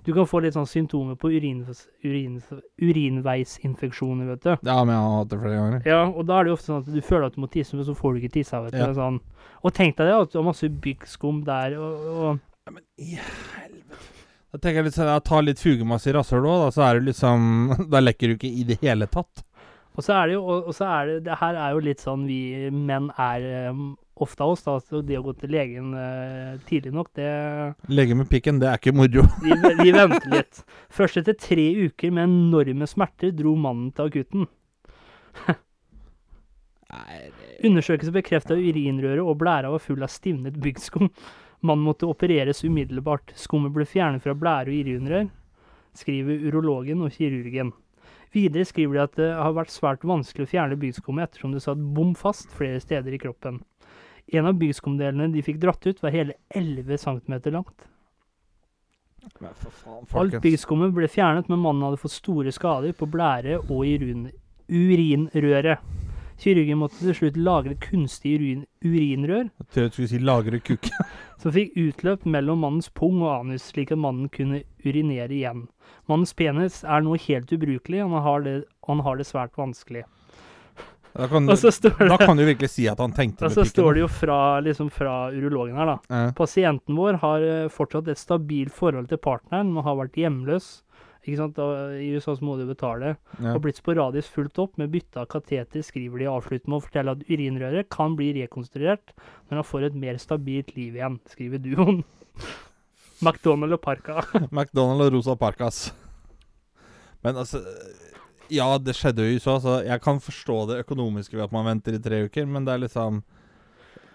Du 0.04 0.10
kan 0.12 0.26
få 0.28 0.42
litt 0.44 0.56
sånn 0.56 0.68
symptomer 0.68 1.16
på 1.20 1.30
urin, 1.32 1.62
urin, 2.04 2.38
urinveisinfeksjoner, 2.84 4.28
vet 4.34 4.42
du. 4.44 4.50
Ja, 4.68 4.78
men 4.84 4.92
jeg 4.92 5.04
har 5.06 5.14
hatt 5.18 5.30
det 5.30 5.38
flere 5.40 5.60
ganger. 5.60 5.86
Ja, 5.88 6.02
og 6.10 6.26
da 6.28 6.38
er 6.38 6.44
det 6.44 6.52
jo 6.52 6.58
ofte 6.58 6.70
sånn 6.70 6.82
at 6.82 6.90
du 6.92 7.00
føler 7.04 7.28
at 7.30 7.38
du 7.38 7.44
må 7.44 7.48
tisse, 7.52 7.78
men 7.78 7.88
så 7.88 7.96
får 7.96 8.14
du 8.14 8.20
ikke 8.20 8.34
tissa, 8.36 8.60
vet 8.66 8.76
du. 8.76 8.82
Ja. 8.82 8.90
Sånn. 8.96 9.22
Og 9.64 9.76
tenk 9.76 9.96
deg 9.96 10.10
det, 10.10 10.18
at 10.26 10.34
du 10.34 10.40
har 10.40 10.48
masse 10.50 10.68
byggskum 10.88 11.40
der, 11.48 11.78
og, 11.80 12.10
og 12.14 12.28
Ja, 12.64 12.72
men 12.76 12.84
i 13.00 13.16
helvete. 13.16 14.04
Da 14.54 14.60
tenker 14.62 14.78
jeg 14.78 14.86
litt 14.86 14.94
sånn, 14.94 15.10
jeg 15.10 15.26
tar 15.26 15.42
litt 15.42 15.58
fugemasse 15.58 16.12
i 16.12 16.14
rasshølet 16.14 16.46
òg, 16.46 16.60
da, 16.62 16.68
så 16.76 16.84
er 16.86 17.00
det 17.00 17.08
liksom 17.08 17.48
Da 17.92 18.04
lekker 18.04 18.30
du 18.30 18.36
ikke 18.36 18.52
i 18.52 18.68
det 18.68 18.78
hele 18.84 19.08
tatt. 19.10 19.42
Og 19.94 20.04
så 20.06 20.14
er 20.18 20.30
det 20.30 20.36
jo 20.36 20.44
og, 20.44 20.68
og 20.70 20.76
så 20.76 20.86
er 20.90 21.10
det 21.10 21.16
Det 21.26 21.38
her 21.40 21.58
er 21.58 21.74
jo 21.74 21.82
litt 21.86 22.02
sånn 22.02 22.24
vi 22.28 22.38
menn 22.70 23.10
er 23.20 23.44
um, 23.70 23.92
ofte 24.14 24.44
av 24.44 24.54
oss, 24.54 24.62
da. 24.64 24.76
Så 24.80 25.02
det 25.06 25.18
å 25.18 25.24
gå 25.26 25.34
til 25.38 25.52
legen 25.54 25.94
eh, 25.98 26.54
tidlig 26.68 26.94
nok, 26.94 27.10
det 27.18 27.28
Lege 27.90 28.16
med 28.18 28.30
pikken, 28.30 28.60
det 28.62 28.70
er 28.70 28.80
ikke 28.80 28.94
moro. 28.96 29.26
vi, 29.44 29.56
vi 29.82 29.94
venter 29.94 30.30
litt. 30.32 30.64
Først 30.94 31.20
etter 31.22 31.38
tre 31.38 31.66
uker 31.86 32.14
med 32.14 32.28
enorme 32.28 32.88
smerter 32.90 33.34
dro 33.34 33.56
mannen 33.58 33.90
til 33.94 34.10
akutten. 34.10 34.48
Undersøkelse 37.64 38.12
bekrefta 38.14 38.54
urinrøret 38.58 39.24
og 39.24 39.38
blæra 39.40 39.72
var 39.72 39.82
full 39.82 40.04
av 40.04 40.12
stivnet 40.12 40.58
byggskum. 40.62 41.08
Mannen 41.64 41.86
måtte 41.86 42.06
opereres 42.06 42.62
umiddelbart. 42.66 43.32
Skummet 43.40 43.72
ble 43.74 43.86
fjernet 43.88 44.22
fra 44.22 44.36
blære 44.36 44.70
og 44.70 44.84
urinrør, 44.84 45.30
skriver 45.96 46.44
urologen 46.50 47.02
og 47.06 47.14
kirurgen. 47.16 47.72
Videre 48.34 48.66
skriver 48.66 48.98
de 48.98 49.02
at 49.04 49.18
det 49.18 49.30
har 49.38 49.54
vært 49.54 49.70
svært 49.70 50.04
vanskelig 50.06 50.48
å 50.48 50.50
fjerne 50.50 50.78
byggskummet 50.80 51.28
ettersom 51.28 51.54
det 51.54 51.62
satt 51.62 51.82
bom 51.96 52.16
fast 52.18 52.50
flere 52.52 52.82
steder 52.82 53.14
i 53.14 53.20
kroppen. 53.22 53.60
En 54.32 54.46
av 54.46 54.56
byggskumdelene 54.58 55.32
de 55.32 55.42
fikk 55.44 55.58
dratt 55.60 55.84
ut, 55.86 56.00
var 56.02 56.14
hele 56.14 56.34
11 56.54 56.96
cm 56.98 57.40
langt. 57.52 57.88
Men 59.40 59.54
for 59.56 59.70
faen, 59.70 60.04
Alt 60.04 60.40
folkens. 60.40 60.94
ble 60.94 61.08
fjernet, 61.08 61.48
men 61.48 61.58
mannen 61.58 61.82
hadde 61.86 62.00
fått 62.00 62.12
store 62.12 62.52
skader 62.52 62.92
på 62.92 63.08
blære 63.08 63.58
og 63.70 63.84
i 63.86 63.96
urin 63.98 64.30
urinrøret. 64.68 65.78
Kirurgen 66.40 66.80
måtte 66.80 66.98
til 66.98 67.14
slutt 67.14 67.36
lagre 67.38 67.76
kunstig 67.78 68.34
urin 68.40 68.64
urinrør, 68.82 69.50
Jeg 69.60 69.66
tror 69.70 69.86
du 69.88 69.92
skulle 69.92 70.08
si 70.08 70.18
lagre 70.18 70.60
kuk. 70.60 70.88
som 71.40 71.52
fikk 71.54 71.76
utløp 71.78 72.26
mellom 72.26 72.64
mannens 72.64 72.88
pung 72.90 73.22
og 73.22 73.30
anus, 73.40 73.70
slik 73.70 73.92
at 73.92 73.98
mannen 73.98 74.28
kunne 74.28 74.64
urinere 74.84 75.30
igjen. 75.30 75.68
Mannens 76.08 76.34
penis 76.34 76.82
er 76.84 77.04
nå 77.04 77.14
helt 77.28 77.52
ubrukelig, 77.52 78.02
og 78.04 78.10
han 78.16 78.22
har 78.26 78.44
det, 78.44 78.56
han 78.88 79.00
har 79.06 79.16
det 79.16 79.28
svært 79.28 79.54
vanskelig. 79.56 80.04
Da 81.14 81.28
kan, 81.30 81.46
Og 81.52 81.58
så 81.60 81.70
står 81.70 82.08
da 82.10 82.18
kan 82.18 82.38
du 82.38 82.44
virkelig 82.46 82.72
si 82.72 82.88
at 82.90 82.98
han 83.02 83.14
tenkte 83.14 83.46
og 83.46 83.52
med 83.52 83.58
så 83.60 83.66
står 83.68 83.94
det 83.94 84.02
jo 84.02 84.08
fra, 84.10 84.38
liksom 84.64 84.90
fra 84.92 85.14
urologen 85.34 85.78
her, 85.78 85.92
da. 85.92 85.98
Ja. 86.10 86.32
Pasienten 86.36 86.98
vår 86.98 87.20
har 87.22 87.46
eh, 87.46 87.68
fortsatt 87.72 88.10
et 88.10 88.20
stabilt 88.20 88.74
forhold 88.74 89.12
til 89.12 89.22
partneren, 89.22 89.70
men 89.74 89.86
har 89.86 90.00
vært 90.00 90.18
hjemløs. 90.18 90.72
Ikke 91.24 91.38
sant? 91.38 91.56
Da, 91.56 91.94
I 91.96 92.10
USA 92.12 92.34
så 92.36 92.44
må 92.44 92.58
du 92.58 92.66
betale. 92.68 93.14
Ja. 93.38 93.54
og 93.54 93.62
blitt 93.64 93.78
sporadisk 93.80 94.34
fulgt 94.34 94.60
opp 94.60 94.74
med 94.80 94.92
bytte 94.92 95.22
av 95.22 95.30
kateter, 95.32 95.84
skriver 95.86 96.20
de 96.20 96.28
avslutter 96.28 96.68
med 96.68 96.80
å 96.80 96.84
fortelle 96.84 97.14
at 97.16 97.24
urinrøret 97.30 97.88
kan 97.94 98.18
bli 98.18 98.32
rekonstruert 98.42 99.14
når 99.48 99.62
han 99.62 99.68
får 99.70 99.88
et 99.88 99.98
mer 100.04 100.20
stabilt 100.20 100.74
liv 100.76 100.98
igjen, 100.98 101.20
skriver 101.30 101.62
duoen. 101.64 102.02
McDonald 103.24 103.78
og 103.78 103.80
Parka. 103.80 104.24
McDonald 104.50 105.06
og 105.06 105.14
Rosa 105.16 105.38
Parkas. 105.40 105.86
Men 107.24 107.38
altså 107.40 107.62
Ja, 108.54 108.68
det 108.78 108.96
skjedde 108.98 109.24
jo 109.24 109.32
i 109.32 109.38
USA, 109.40 109.56
så 109.62 109.78
jeg 109.86 110.02
kan 110.04 110.20
forstå 110.22 110.58
det 110.70 110.82
økonomiske 110.84 111.36
ved 111.36 111.46
at 111.48 111.54
man 111.54 111.66
venter 111.68 111.96
i 111.96 112.02
tre 112.02 112.24
uker, 112.28 112.46
men 112.46 112.66
det 112.66 112.74
er 112.74 112.84
liksom 112.86 113.24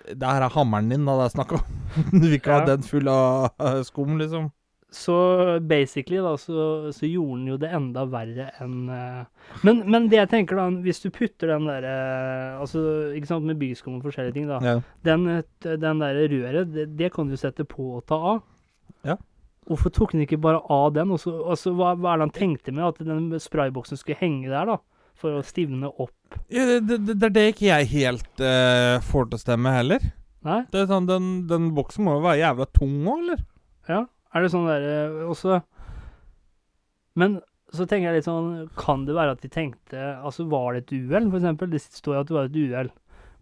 Det 0.10 0.26
her 0.26 0.42
er 0.42 0.56
hammeren 0.56 0.90
din, 0.90 1.06
da 1.06 1.18
det 1.20 1.28
er 1.28 1.36
snakk 1.36 1.58
om. 1.60 1.76
Du 2.14 2.24
vil 2.24 2.40
ikke 2.40 2.56
ha 2.56 2.64
den 2.66 2.86
full 2.86 3.12
av 3.12 3.52
eh, 3.60 3.84
skum, 3.86 4.16
liksom. 4.18 4.50
Så 4.92 5.60
basically, 5.70 6.18
da, 6.18 6.32
så, 6.38 6.90
så 6.92 7.06
gjorde 7.06 7.36
den 7.38 7.50
jo 7.52 7.58
det 7.62 7.70
enda 7.78 8.08
verre 8.10 8.48
enn 8.58 8.88
eh, 8.90 9.52
men, 9.62 9.84
men 9.86 10.08
det 10.10 10.18
jeg 10.18 10.32
tenker, 10.32 10.58
da, 10.58 10.66
hvis 10.82 11.04
du 11.04 11.12
putter 11.14 11.52
den 11.54 11.68
derre 11.70 11.94
Altså, 12.58 12.82
ikke 13.14 13.30
sant, 13.30 13.46
med 13.46 13.60
byskum 13.62 14.00
og 14.00 14.08
forskjellige 14.08 14.40
ting, 14.40 14.48
da. 14.50 14.58
Ja. 14.66 14.80
Den, 15.06 15.28
eh, 15.36 15.44
den 15.62 16.02
der 16.02 16.24
røret, 16.34 16.74
det, 16.74 16.88
det 16.98 17.12
kan 17.14 17.30
du 17.30 17.38
sette 17.38 17.68
på 17.70 17.92
og 18.00 18.08
ta 18.10 18.18
av. 18.34 18.42
Ja. 19.06 19.20
Hvorfor 19.70 19.94
tok 19.94 20.16
han 20.16 20.24
ikke 20.26 20.40
bare 20.42 20.62
av 20.74 20.94
den? 20.96 21.12
Også, 21.14 21.32
altså, 21.54 21.74
hva, 21.78 21.94
hva 21.94 22.14
er 22.14 22.22
det 22.22 22.28
han 22.28 22.36
tenkte 22.36 22.74
med 22.74 22.88
at 22.88 23.02
den 23.06 23.30
sprayboksen 23.42 24.00
skulle 24.00 24.20
henge 24.20 24.50
der, 24.50 24.74
da? 24.74 24.80
For 25.20 25.36
å 25.36 25.44
stivne 25.46 25.92
opp? 25.92 26.40
Ja, 26.48 26.64
det, 26.80 26.80
det, 26.88 27.18
det 27.20 27.28
er 27.28 27.36
det 27.36 27.44
ikke 27.52 27.68
jeg 27.68 27.90
helt 27.92 28.42
uh, 28.42 28.98
får 29.04 29.28
til 29.30 29.38
å 29.38 29.42
stemme 29.42 29.74
heller. 29.76 30.06
Nei? 30.48 30.62
Det 30.72 30.82
er 30.82 30.88
sånn, 30.90 31.10
Den, 31.10 31.28
den 31.50 31.74
boksen 31.76 32.06
må 32.08 32.16
jo 32.18 32.24
være 32.24 32.42
jævla 32.42 32.70
tung 32.72 32.96
òg, 33.04 33.26
eller? 33.26 33.44
Ja. 33.92 34.06
Er 34.30 34.46
det 34.46 34.52
sånn 34.54 34.68
derre 34.70 35.26
også 35.26 35.56
Men 37.18 37.40
så 37.74 37.86
tenker 37.90 38.12
jeg 38.12 38.20
litt 38.20 38.28
sånn 38.28 38.68
Kan 38.78 39.08
det 39.08 39.16
være 39.18 39.34
at 39.34 39.42
de 39.42 39.50
tenkte 39.50 39.98
Altså, 40.20 40.46
var 40.52 40.76
det 40.76 40.84
et 40.84 40.94
uhell, 41.00 41.30
for 41.32 41.40
eksempel? 41.40 41.72
Det 41.74 41.82
står 41.84 42.16
jo 42.16 42.22
at 42.22 42.30
det 42.30 42.38
var 42.38 42.50
et 42.50 42.60
uhell. 42.60 42.92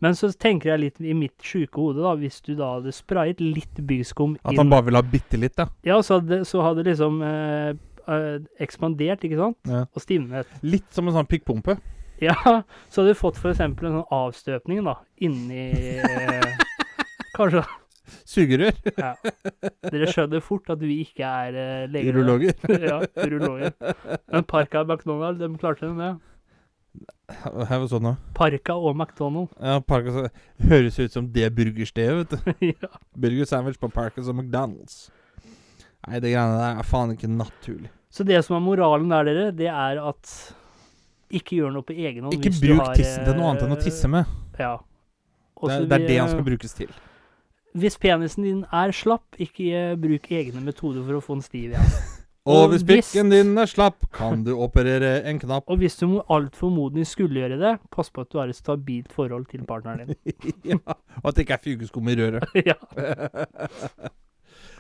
Men 0.04 0.14
så 0.18 0.30
tenker 0.30 0.74
jeg 0.74 0.82
litt 0.84 1.00
i 1.02 1.16
mitt 1.18 1.42
sjuke 1.42 1.82
hode, 1.82 2.04
da, 2.06 2.14
hvis 2.20 2.40
du 2.46 2.54
da 2.58 2.76
hadde 2.76 2.94
sprayet 2.94 3.42
litt 3.42 3.82
byskum 3.90 4.36
At 4.44 4.54
inn 4.54 4.62
han 4.62 4.74
bare 4.74 4.86
ville 4.90 5.02
ha 5.02 5.10
bitte 5.16 5.40
litt, 5.42 5.58
ja. 5.58 5.68
Ja, 5.88 5.98
så 6.06 6.20
hadde, 6.20 6.44
så 6.46 6.62
hadde 6.66 6.86
liksom 6.86 7.18
eh, 7.26 7.72
eh, 8.06 8.36
ekspandert, 8.64 9.26
ikke 9.26 9.40
sant? 9.42 9.60
ja. 9.66 9.86
Og 9.90 10.06
stivnet. 10.06 10.52
Litt 10.66 10.88
som 10.94 11.10
en 11.10 11.18
sånn 11.18 11.30
pikkpumpe. 11.30 11.80
Ja, 12.22 12.38
så 12.92 13.02
hadde 13.02 13.16
du 13.16 13.20
fått 13.20 13.42
eksempel 13.42 13.90
en 13.90 14.00
sånn 14.00 14.16
avstøpning, 14.22 14.86
da, 14.86 15.00
inni 15.26 15.70
eh, 16.06 16.56
Kanskje 17.38 17.66
Sugerør. 18.28 18.76
Ja. 18.96 19.14
Dere 19.92 20.08
skjønner 20.12 20.44
fort 20.44 20.70
at 20.72 20.80
vi 20.84 21.02
ikke 21.04 21.28
er 21.28 21.58
eh, 21.60 21.88
leger. 21.92 22.16
Urologer. 22.16 22.56
ja, 22.90 23.02
urologer. 23.20 23.74
Men 24.32 24.48
Parka 24.48 24.84
McDonald, 24.86 25.42
de 25.42 25.50
klarte 25.60 25.92
det. 25.98 26.14
Her 27.28 27.82
var 27.82 27.88
sånn 27.92 28.06
nå. 28.06 28.14
Parka 28.38 28.78
og 28.80 28.96
McDonald. 28.96 29.52
Ja, 29.60 29.82
Parkas 29.84 30.32
høres 30.70 31.00
ut 31.00 31.14
som 31.14 31.28
det 31.34 31.50
burgerstedet, 31.58 32.24
vet 32.24 32.36
du. 32.38 32.68
ja. 32.86 32.92
Burger 33.20 33.50
sandwich 33.50 33.80
på 33.82 33.90
Parkas 33.94 34.30
og 34.32 34.38
McDonald's. 34.40 35.08
Nei, 36.08 36.22
det 36.24 36.32
greiene 36.32 36.56
der 36.56 36.80
er 36.80 36.88
faen 36.88 37.12
ikke 37.16 37.30
naturlig. 37.32 37.92
Så 38.14 38.24
det 38.24 38.40
som 38.48 38.56
er 38.58 38.64
moralen 38.64 39.12
der, 39.12 39.28
dere, 39.28 39.50
det 39.56 39.68
er 39.68 40.00
at 40.00 40.32
ikke 41.28 41.60
gjør 41.60 41.74
noe 41.76 41.86
på 41.86 41.96
egen 41.98 42.24
hånd. 42.24 42.38
Ikke 42.38 42.54
bruk 42.56 42.80
har, 42.86 42.96
tissen 42.96 43.26
til 43.28 43.36
noe 43.36 43.52
annet 43.52 43.66
enn 43.66 43.76
å 43.76 43.80
eh, 43.80 43.84
tisse 43.84 44.12
med. 44.12 44.38
Ja. 44.56 44.78
Det 44.80 45.66
Også 45.66 45.76
er, 45.76 45.88
det 45.90 45.98
er 45.98 46.08
det 46.08 46.20
han 46.22 46.32
skal 46.32 46.46
brukes 46.48 46.78
til. 46.78 46.94
Hvis 47.78 47.98
penisen 48.02 48.46
din 48.46 48.62
er 48.74 48.94
slapp, 48.96 49.36
ikke 49.42 49.68
eh, 49.76 49.98
bruk 50.00 50.32
egne 50.32 50.64
metoder 50.64 51.04
for 51.04 51.20
å 51.20 51.24
få 51.26 51.38
den 51.38 51.44
stiv 51.46 51.74
igjen. 51.74 51.98
Og 52.48 52.70
hvis 52.72 52.84
pikken 52.88 53.32
din 53.32 53.58
er 53.60 53.68
slapp, 53.68 54.06
kan 54.16 54.44
du 54.46 54.54
operere 54.64 55.20
en 55.28 55.40
knapp. 55.42 55.66
Og 55.68 55.82
hvis 55.82 55.98
du 56.00 56.06
må 56.08 56.22
altfor 56.32 56.68
formodentlig 56.68 57.08
skulle 57.10 57.42
gjøre 57.42 57.58
det, 57.60 57.74
pass 57.92 58.10
på 58.14 58.24
at 58.24 58.32
du 58.32 58.40
har 58.40 58.52
et 58.52 58.56
stabilt 58.56 59.12
forhold 59.14 59.46
til 59.52 59.66
partneren 59.68 60.14
din. 60.14 60.48
ja, 60.72 60.80
og 61.22 61.28
at 61.30 61.36
det 61.36 61.46
ikke 61.46 61.58
er 61.58 61.64
fugeskum 61.64 62.08
i 62.08 62.16
røret. 62.20 62.48
ja. 62.70 62.78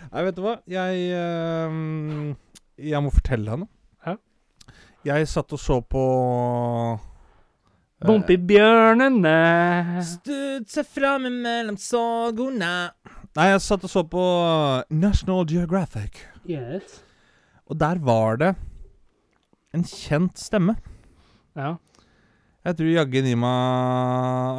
Nei, 0.08 0.23
vet 0.23 0.38
du 0.38 0.43
hva? 0.45 0.58
Jeg 0.69 1.10
ehm, 1.17 2.36
Jeg 2.80 3.03
må 3.03 3.12
fortelle 3.12 3.49
deg 3.51 3.65
noe. 3.65 3.71
Ja. 4.08 4.15
Jeg 5.12 5.27
satt 5.32 5.53
og 5.56 5.60
så 5.62 5.82
på 5.84 6.03
eh, 6.93 8.08
Bompibjørnene 8.08 9.36
seg 10.06 10.86
fram 10.88 11.27
mellom 11.43 11.80
sagorna. 11.82 12.93
Nei, 13.38 13.51
jeg 13.51 13.65
satt 13.65 13.84
og 13.86 13.91
så 13.91 14.06
på 14.08 14.23
National 14.93 15.45
Geographic. 15.49 16.23
Yes. 16.47 17.03
Og 17.67 17.80
der 17.80 17.99
var 18.03 18.39
det 18.39 18.53
en 19.75 19.84
kjent 19.84 20.39
stemme. 20.39 20.77
Ja. 21.58 21.75
Jeg 22.67 22.80
tror 22.80 22.89
jaggu 22.91 23.19
nima 23.23 23.51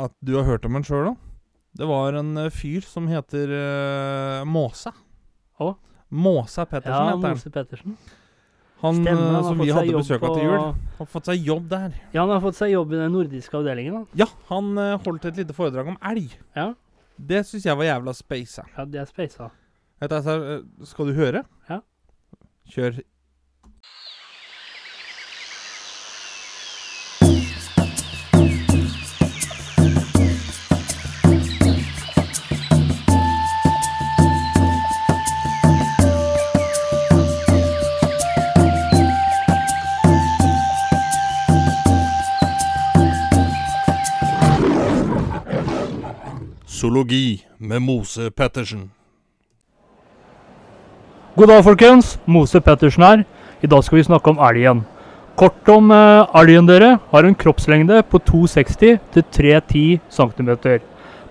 at 0.06 0.14
du 0.24 0.36
har 0.38 0.46
hørt 0.48 0.66
om 0.68 0.76
den 0.78 0.86
sjøl 0.86 1.10
òg. 1.12 1.24
Det 1.78 1.86
var 1.86 2.16
en 2.18 2.32
eh, 2.40 2.52
fyr 2.52 2.82
som 2.86 3.06
heter 3.10 3.52
uh, 3.52 4.46
Måse. 4.48 4.90
Å? 5.62 5.74
Måse 6.08 6.64
Pettersen 6.66 6.94
ja, 6.94 7.12
heter 7.12 7.28
han. 7.28 7.36
Måse 7.36 7.52
Pettersen. 7.54 7.98
Han 8.80 9.00
Stemmer, 9.02 9.22
eh, 9.26 9.34
har 9.34 9.46
som 9.46 9.60
vi 9.60 9.68
hadde 9.74 9.94
besøk 9.94 10.24
av 10.24 10.34
til 10.38 10.46
jul. 10.46 10.66
Har 10.98 11.10
fått 11.12 11.30
seg 11.30 11.50
jobb 11.50 11.68
der. 11.70 11.96
Ja, 12.14 12.22
han 12.22 12.32
har 12.32 12.42
fått 12.42 12.58
seg 12.58 12.72
jobb 12.72 12.94
i 12.94 13.00
den 13.00 13.14
nordiske 13.14 13.58
avdelingen, 13.58 14.00
da. 14.00 14.22
Ja, 14.24 14.28
han 14.50 14.72
uh, 14.78 14.96
holdt 15.04 15.28
et 15.30 15.40
lite 15.42 15.56
foredrag 15.56 15.92
om 15.92 16.00
elg. 16.10 16.34
Ja. 16.56 16.72
Det 17.18 17.44
syns 17.46 17.66
jeg 17.66 17.78
var 17.78 17.88
jævla 17.88 18.14
space. 18.14 18.64
Ja, 18.76 18.86
det 18.86 19.04
er 19.04 19.12
du, 20.08 20.14
altså, 20.14 20.34
skal 20.86 21.10
du 21.10 21.16
høre? 21.18 21.42
Ja. 21.68 21.80
Kjør. 22.68 22.92
Zoologi 46.78 47.44
med 47.58 47.80
Mose 47.80 48.30
Pettersen. 48.30 48.97
God 51.38 51.52
dag, 51.52 51.60
folkens. 51.62 52.16
Mose 52.26 52.58
Pettersen 52.58 53.04
her. 53.06 53.20
I 53.62 53.68
dag 53.70 53.84
skal 53.86 54.00
vi 54.00 54.02
snakke 54.08 54.32
om 54.32 54.40
elgen. 54.42 54.80
Kort 55.38 55.68
om 55.70 55.92
eh, 55.94 56.32
elgen 56.40 56.66
dere 56.66 56.88
har 57.12 57.28
en 57.28 57.36
kroppslengde 57.38 58.00
på 58.10 58.18
260 58.26 58.96
til 59.14 59.24
310 59.36 59.84
cm. 60.16 60.50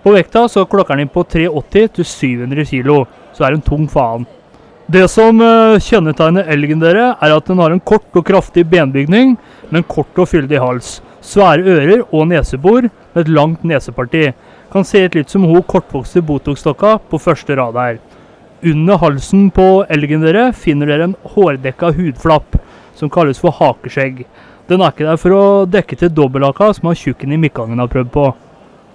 På 0.00 0.14
vekta 0.14 0.46
så 0.48 0.64
klokker 0.64 0.96
den 0.96 1.04
inn 1.04 1.12
på 1.12 1.26
380 1.28 1.92
til 1.98 2.08
700 2.08 2.64
kg, 2.70 3.02
så 3.36 3.44
er 3.44 3.58
den 3.58 3.66
tung 3.68 3.84
faen. 3.92 4.24
Det 4.88 5.04
som 5.12 5.44
eh, 5.44 5.76
kjennetegner 5.76 6.48
elgen 6.56 6.80
dere, 6.80 7.10
er 7.20 7.36
at 7.36 7.52
den 7.52 7.60
har 7.60 7.76
en 7.76 7.84
kort 7.92 8.08
og 8.16 8.24
kraftig 8.32 8.64
benbygning 8.64 9.36
men 9.68 9.84
kort 9.92 10.16
og 10.16 10.32
fyldig 10.32 10.64
hals, 10.64 11.02
svære 11.20 11.68
ører 11.68 12.06
og 12.08 12.30
nesebor 12.32 12.88
med 12.88 13.26
et 13.26 13.36
langt 13.42 13.60
neseparti. 13.60 14.30
Kan 14.72 14.88
se 14.88 15.04
litt 15.12 15.28
som 15.28 15.44
hun 15.44 15.68
kortvokste 15.68 16.24
Botox-dokka 16.24 16.96
på 17.12 17.20
første 17.20 17.60
rad 17.60 17.76
her. 17.76 18.00
Under 18.62 18.98
halsen 18.98 19.50
på 19.54 19.84
elgen 19.86 20.24
dere 20.24 20.48
finner 20.50 20.88
dere 20.90 21.04
en 21.06 21.18
hårdekka 21.34 21.92
hudflapp 21.94 22.56
som 22.98 23.10
kalles 23.10 23.38
for 23.38 23.54
hakeskjegg. 23.54 24.24
Den 24.66 24.82
er 24.82 24.90
ikke 24.90 25.06
der 25.06 25.20
for 25.22 25.36
å 25.36 25.44
dekke 25.70 25.98
til 26.00 26.10
dobbelthaka 26.10 26.72
som 26.74 26.90
han 26.90 26.98
tjukken 26.98 27.36
i 27.36 27.38
midtgangen 27.38 27.78
har 27.78 27.90
prøvd 27.92 28.10
på. 28.16 28.26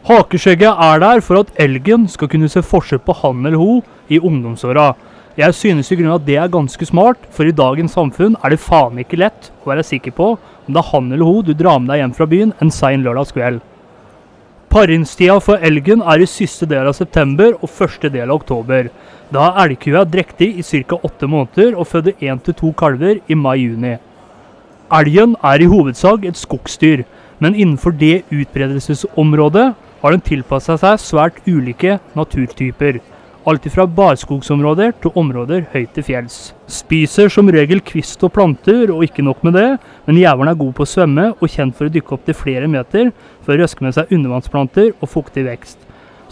Hakeskjegget 0.10 0.84
er 0.84 1.00
der 1.00 1.24
for 1.24 1.46
at 1.46 1.56
elgen 1.64 2.10
skal 2.12 2.28
kunne 2.28 2.52
se 2.52 2.60
forskjell 2.60 3.00
på 3.08 3.16
han 3.22 3.46
eller 3.46 3.62
hun 3.62 3.80
i 4.12 4.20
ungdomsåra. 4.20 4.92
Jeg 5.40 5.56
synes 5.56 5.88
i 5.90 5.96
grunnen 5.96 6.18
at 6.18 6.28
det 6.28 6.36
er 6.38 6.52
ganske 6.52 6.86
smart, 6.86 7.24
for 7.32 7.48
i 7.48 7.56
dagens 7.56 7.96
samfunn 7.96 8.36
er 8.44 8.52
det 8.52 8.62
faen 8.62 9.00
ikke 9.00 9.22
lett 9.24 9.48
å 9.64 9.72
være 9.72 9.88
sikker 9.88 10.12
på 10.14 10.34
om 10.36 10.76
det 10.76 10.84
er 10.84 10.92
han 10.92 11.08
eller 11.08 11.26
hun 11.26 11.48
du 11.48 11.56
drar 11.56 11.80
med 11.80 11.94
deg 11.94 12.04
hjem 12.04 12.18
fra 12.20 12.28
byen 12.36 12.52
en 12.60 12.72
sein 12.72 13.08
lørdagskveld. 13.08 13.64
Paringstida 14.74 15.40
for 15.40 15.64
elgen 15.64 16.04
er 16.04 16.20
i 16.20 16.28
siste 16.28 16.66
del 16.66 16.88
av 16.90 16.96
september 16.98 17.56
og 17.60 17.70
første 17.70 18.10
del 18.10 18.28
av 18.28 18.40
oktober. 18.42 18.92
Da 19.34 19.48
er 19.58 19.72
elgkua 19.72 20.04
drektig 20.06 20.50
i 20.60 20.64
ca. 20.64 21.00
åtte 21.02 21.26
måneder 21.26 21.74
og 21.74 21.88
føder 21.90 22.14
én 22.22 22.38
til 22.44 22.54
to 22.54 22.72
kalver 22.78 23.18
i 23.28 23.34
mai-juni. 23.34 23.96
Elgen 24.94 25.36
er 25.42 25.62
i 25.62 25.70
hovedsak 25.72 26.26
et 26.26 26.38
skogsdyr, 26.38 27.02
men 27.40 27.56
innenfor 27.56 27.96
det 27.98 28.28
utbredelsesområdet 28.30 29.74
har 30.04 30.12
den 30.14 30.22
tilpassa 30.22 30.76
seg 30.78 31.02
svært 31.02 31.40
ulike 31.48 31.98
naturtyper. 32.14 33.00
Alt 33.50 33.66
fra 33.74 33.88
barskogsområder 33.90 34.94
til 35.02 35.18
områder 35.18 35.66
høyt 35.74 35.96
til 35.96 36.06
fjells. 36.06 36.54
Spiser 36.68 37.32
som 37.34 37.50
regel 37.50 37.82
kvist 37.82 38.22
og 38.24 38.36
planter, 38.38 38.92
og 38.94 39.02
ikke 39.04 39.26
nok 39.26 39.42
med 39.44 39.58
det, 39.58 39.70
men 40.06 40.20
jævelen 40.22 40.54
er 40.54 40.60
god 40.62 40.76
på 40.78 40.86
å 40.86 40.92
svømme 40.94 41.32
og 41.40 41.50
kjent 41.50 41.74
for 41.76 41.90
å 41.90 41.96
dykke 41.96 42.14
opp 42.16 42.30
til 42.30 42.38
flere 42.38 42.70
meter 42.70 43.10
for 43.42 43.56
å 43.56 43.60
røske 43.64 43.84
med 43.84 43.98
seg 43.98 44.14
undervannsplanter 44.14 44.94
og 45.00 45.10
fuktig 45.10 45.48
vekst. 45.50 45.82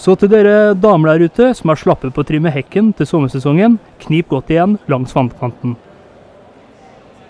Så 0.01 0.15
til 0.17 0.31
dere 0.31 0.73
damer 0.73 1.11
der 1.11 1.29
ute 1.29 1.51
som 1.53 1.69
er 1.69 1.77
slappe 1.77 2.09
på 2.09 2.23
å 2.23 2.25
trimme 2.25 2.49
hekken 2.49 2.87
til 2.97 3.05
sommersesongen, 3.05 3.75
knip 4.01 4.31
godt 4.31 4.49
igjen 4.49 4.79
langs 4.89 5.13
vannkanten. 5.13 5.75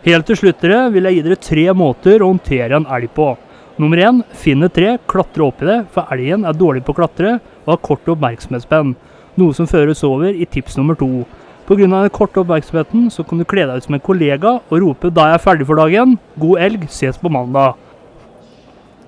Helt 0.05 0.29
til 0.29 0.39
slutt 0.39 0.63
dere, 0.63 0.85
vil 0.93 1.03
jeg 1.09 1.17
gi 1.17 1.25
dere 1.25 1.39
tre 1.43 1.65
måter 1.75 2.23
å 2.23 2.29
håndtere 2.31 2.79
en 2.79 2.87
elg 2.95 3.11
på. 3.17 3.33
Nummer 3.81 3.99
én, 3.99 4.23
finn 4.31 4.63
et 4.63 4.73
tre, 4.77 4.95
klatre 5.03 5.43
opp 5.49 5.59
i 5.65 5.67
det, 5.67 5.77
for 5.91 6.07
elgen 6.15 6.47
er 6.47 6.55
dårlig 6.55 6.85
på 6.87 6.95
å 6.95 6.99
klatre 7.01 7.35
og 7.65 7.73
har 7.73 7.83
kort 7.83 8.07
oppmerksomhetsspenn. 8.15 8.95
Noe 9.41 9.57
som 9.57 9.67
føres 9.67 10.05
over 10.07 10.31
i 10.31 10.47
tips 10.47 10.79
nummer 10.79 10.95
to. 10.95 11.25
Pga. 11.67 11.85
den 11.91 12.15
korte 12.15 12.39
oppmerksomheten 12.39 13.09
så 13.11 13.27
kan 13.27 13.39
du 13.39 13.45
kle 13.45 13.67
deg 13.67 13.83
ut 13.83 13.89
som 13.89 13.99
en 13.99 14.07
kollega 14.07 14.59
og 14.69 14.79
rope 14.79 15.11
'da 15.11 15.27
jeg 15.27 15.35
er 15.35 15.45
ferdig 15.45 15.67
for 15.67 15.75
dagen', 15.75 16.19
god 16.39 16.59
elg, 16.59 16.87
ses 16.89 17.17
på 17.17 17.29
mandag. 17.29 17.75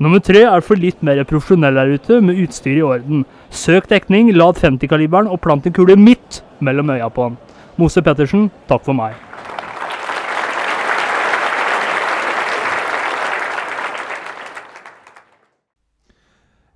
Nummer 0.03 0.19
tre 0.19 0.41
er 0.43 0.63
for 0.65 0.75
litt 0.75 1.01
mer 1.05 1.21
profesjonell 1.23 1.77
der 1.77 1.93
ute, 1.95 2.19
med 2.21 2.39
utstyr 2.43 2.77
i 2.77 2.81
orden. 2.83 3.25
Søk 3.53 3.85
dekning, 3.89 4.31
lad 4.33 4.57
50-kaliberen 4.57 5.29
og 5.29 5.39
plant 5.43 5.67
en 5.69 5.73
kule 5.75 5.95
midt 5.95 6.41
mellom 6.59 6.89
øya 6.89 7.09
på 7.13 7.27
han. 7.29 7.37
Mose 7.77 8.01
Pettersen, 8.01 8.49
takk 8.69 8.81
for 8.85 8.97
meg. 8.97 9.13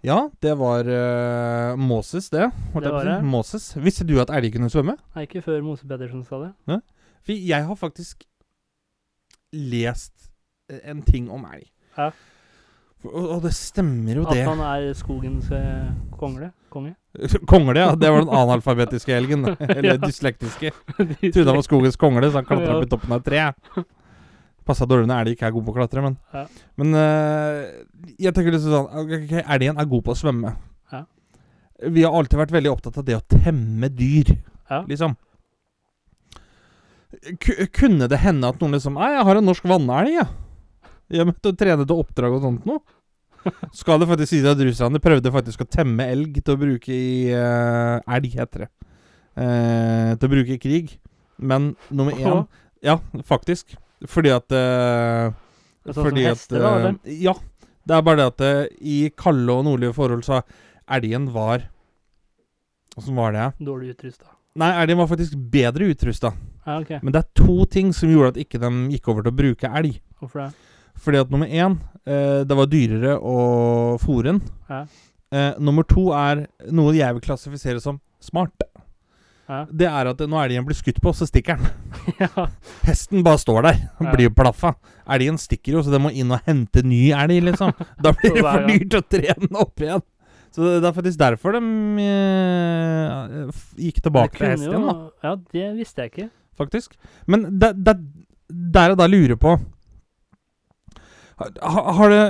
Ja, 0.06 0.30
det 0.42 0.54
var 0.60 0.86
uh, 0.88 1.80
Moses, 1.80 2.30
det. 2.30 2.52
Det 2.74 2.92
var 2.94 3.06
det. 3.06 3.18
Moses. 3.26 3.72
Visste 3.82 4.06
du 4.08 4.20
at 4.22 4.30
elg 4.32 4.54
kunne 4.54 4.70
svømme? 4.72 4.96
Nei, 5.16 5.26
ikke 5.26 5.42
før 5.44 5.66
Mose 5.66 5.88
Pettersen 5.90 6.24
sa 6.24 6.40
det. 6.46 6.80
For 7.26 7.34
jeg 7.34 7.66
har 7.68 7.76
faktisk 7.76 8.24
lest 9.52 10.30
eh, 10.70 10.80
en 10.92 11.02
ting 11.02 11.28
om 11.34 11.44
elg. 11.50 11.66
Ja. 11.98 12.12
Og, 13.08 13.18
og 13.38 13.42
det 13.44 13.54
stemmer 13.58 14.22
jo 14.22 14.24
At 14.28 14.36
det. 14.38 14.46
han 14.48 14.62
er 14.64 14.94
skogens 14.98 15.50
eh, 15.52 15.90
kongle. 16.18 16.52
Konge. 16.78 16.94
Kongle, 17.52 17.82
ja. 17.82 17.92
Det 17.98 18.10
var 18.14 18.24
den 18.26 18.34
analfabetiske 18.38 19.14
elgen. 19.18 19.46
Eller 19.78 19.98
dyslektiske. 20.02 20.72
Trodde 21.34 21.48
han 21.50 21.58
var 21.60 21.66
skogens 21.66 21.98
kongle, 22.00 22.30
så 22.30 22.40
han 22.44 22.48
klatra 22.50 22.70
Ja. 22.72 22.78
opp 22.78 22.86
i 22.86 22.92
toppen 22.94 23.16
av 23.18 23.24
et 23.24 23.30
tre. 23.32 23.86
Passa 24.68 24.86
dårlig 24.86 25.08
når 25.08 25.22
elg 25.24 25.34
ikke 25.38 25.48
er 25.48 25.54
god 25.56 25.64
på 25.68 25.72
å 25.74 25.78
klatre, 25.80 26.02
men 26.04 26.18
Ja. 26.36 26.42
Men 26.78 26.94
uh, 26.94 27.62
jeg 28.20 28.34
tenker 28.36 28.52
liksom 28.52 28.74
sånn 28.74 28.90
ok, 29.02 29.14
ok, 29.22 29.36
Elgen 29.56 29.78
er 29.80 29.88
god 29.94 30.04
på 30.06 30.12
å 30.14 30.20
svømme. 30.20 30.52
Ja. 30.92 31.04
Vi 31.94 32.04
har 32.04 32.18
alltid 32.20 32.42
vært 32.42 32.52
veldig 32.58 32.74
opptatt 32.74 32.98
av 33.00 33.06
det 33.08 33.16
å 33.16 33.24
temme 33.32 33.88
dyr, 33.96 34.34
Ja. 34.70 34.82
liksom. 34.90 35.16
K 37.40 37.66
kunne 37.74 38.10
det 38.12 38.20
hende 38.22 38.50
at 38.52 38.60
noen 38.62 38.76
liksom 38.76 38.98
Nei, 39.00 39.14
jeg 39.16 39.24
har 39.30 39.40
en 39.40 39.48
norsk 39.48 39.66
vannelg, 39.72 40.12
jeg. 40.20 40.28
Jeg 41.16 41.28
møtte 41.30 41.48
og 41.48 41.56
til 41.56 41.60
trene 41.64 41.86
til 41.88 42.02
oppdrag 42.04 42.34
og 42.36 42.44
sånt 42.44 42.66
noe. 42.68 42.82
Skal 43.76 44.02
det 44.02 44.08
faktisk 44.10 44.32
sies 44.34 44.48
at 44.48 44.62
russerne 44.62 45.02
prøvde 45.04 45.34
faktisk 45.34 45.64
å 45.64 45.70
temme 45.70 46.08
elg 46.12 46.40
til 46.42 46.56
å 46.56 46.60
bruke 46.62 46.94
i 46.94 47.34
uh, 47.34 48.00
Elg, 48.18 48.34
heter 48.38 48.66
det. 48.66 48.70
Uh, 49.38 50.16
til 50.18 50.28
å 50.28 50.32
bruke 50.34 50.56
i 50.56 50.62
krig. 50.62 50.96
Men 51.38 51.74
nummer 51.90 52.18
én 52.18 52.46
Ja, 52.86 52.98
faktisk. 53.26 53.76
Fordi 54.06 54.34
at 54.34 54.50
uh, 54.54 55.34
Det 55.86 55.96
sånn 55.96 56.10
Fordi 56.10 56.26
som 56.26 56.32
at 56.32 56.38
hester, 56.38 56.66
da, 56.66 56.74
eh. 56.92 57.22
Ja. 57.26 57.38
Det 57.88 57.96
er 57.96 58.04
bare 58.04 58.20
det 58.20 58.28
at 58.34 58.44
uh, 58.44 58.78
i 58.84 58.98
kalde 59.18 59.54
og 59.54 59.66
nordlige 59.70 59.96
forhold 59.96 60.26
så 60.28 60.42
elgen 60.92 61.32
var 61.36 61.70
Åssen 62.98 63.14
var 63.14 63.36
det? 63.36 63.52
Dårlig 63.62 63.94
utrusta. 63.94 64.32
Nei, 64.58 64.72
elgen 64.82 64.98
var 64.98 65.10
faktisk 65.12 65.36
bedre 65.54 65.92
utrusta. 65.94 66.32
Ja, 66.66 66.80
ok. 66.82 66.96
Men 67.06 67.14
det 67.14 67.20
er 67.22 67.28
to 67.38 67.66
ting 67.70 67.92
som 67.94 68.10
gjorde 68.10 68.34
at 68.34 68.40
ikke 68.42 68.58
de 68.64 68.72
gikk 68.96 69.12
over 69.14 69.28
til 69.28 69.36
å 69.36 69.38
bruke 69.38 69.70
elg. 69.80 70.00
Hvorfor 70.18 70.48
det? 70.48 70.67
Fordi 71.04 71.22
at 71.22 71.32
nummer 71.34 71.48
én, 71.48 71.78
eh, 72.06 72.42
det 72.48 72.58
var 72.58 72.70
dyrere 72.72 73.18
å 73.20 73.38
fòre 74.02 74.32
den. 74.34 74.42
Ja. 74.70 74.86
Eh, 75.32 75.54
nummer 75.60 75.84
to 75.88 76.10
er 76.16 76.46
noe 76.72 76.96
jeg 76.96 77.18
vil 77.18 77.24
klassifisere 77.26 77.82
som 77.84 78.00
smart. 78.24 78.54
Ja. 79.48 79.62
Det 79.72 79.88
er 79.88 80.10
at 80.12 80.20
nå 80.28 80.40
elgen 80.44 80.66
blir 80.68 80.76
skutt 80.76 81.00
på, 81.04 81.14
så 81.16 81.24
stikker 81.28 81.56
den. 81.56 81.70
ja. 82.24 82.48
Hesten 82.84 83.24
bare 83.24 83.40
står 83.40 83.62
der 83.70 83.78
Ja. 83.80 84.12
blir 84.16 84.34
plaffa. 84.36 84.74
Elgen 85.08 85.40
stikker 85.40 85.78
jo, 85.78 85.84
så 85.86 85.94
den 85.94 86.04
må 86.04 86.12
inn 86.12 86.34
og 86.36 86.44
hente 86.48 86.84
ny 86.84 87.10
elg, 87.16 87.40
liksom. 87.48 87.72
Da 88.04 88.12
blir 88.12 88.36
det 88.36 88.44
for 88.44 88.68
dyrt 88.68 89.00
å 89.00 89.04
trene 89.16 89.52
opp 89.64 89.84
igjen. 89.84 90.04
Så 90.52 90.64
det 90.82 90.88
er 90.90 90.96
faktisk 90.96 91.20
derfor 91.22 91.54
de 91.54 91.62
eh, 92.02 93.64
gikk 93.88 94.00
tilbake 94.04 94.40
til 94.40 94.48
hesten 94.48 94.72
igjen, 94.72 94.86
da, 94.88 94.96
Ja, 95.28 95.34
det 95.54 95.66
visste 95.78 96.06
jeg 96.06 96.14
ikke. 96.14 96.30
faktisk. 96.58 96.96
Men 97.28 97.44
det, 97.62 97.74
det, 97.86 97.98
der 98.50 98.96
og 98.96 98.98
da 99.00 99.08
lurer 99.12 99.38
på 99.40 99.58
har, 101.38 101.92
har 101.98 102.14
det 102.14 102.24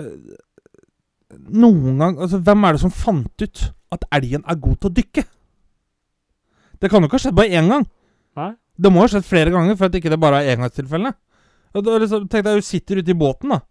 noen 1.51 1.99
gang 2.01 2.17
Altså, 2.19 2.39
hvem 2.43 2.65
er 2.67 2.75
det 2.75 2.81
som 2.81 2.93
fant 2.93 3.43
ut 3.43 3.63
at 3.95 4.03
elgen 4.17 4.43
er 4.43 4.59
god 4.59 4.79
til 4.81 4.89
å 4.89 4.95
dykke? 4.97 5.23
Det 6.77 6.89
kan 6.91 7.01
jo 7.01 7.09
ikke 7.09 7.17
ha 7.17 7.23
skjedd 7.23 7.37
bare 7.37 7.57
én 7.57 7.71
gang. 7.71 7.85
Nei. 8.37 8.51
Det 8.77 8.91
må 8.93 9.01
ha 9.01 9.09
skjedd 9.09 9.25
flere 9.25 9.53
ganger 9.53 9.77
for 9.79 9.87
at 9.87 9.95
ikke 9.97 10.11
det 10.13 10.19
bare 10.21 10.43
er 10.43 10.53
engangstilfellene. 10.57 11.15
Liksom, 11.77 12.27
tenk 12.29 12.45
deg, 12.45 12.59
Du 12.59 12.65
sitter 12.65 13.01
ute 13.01 13.13
i 13.13 13.17
båten, 13.17 13.55
da. 13.55 13.61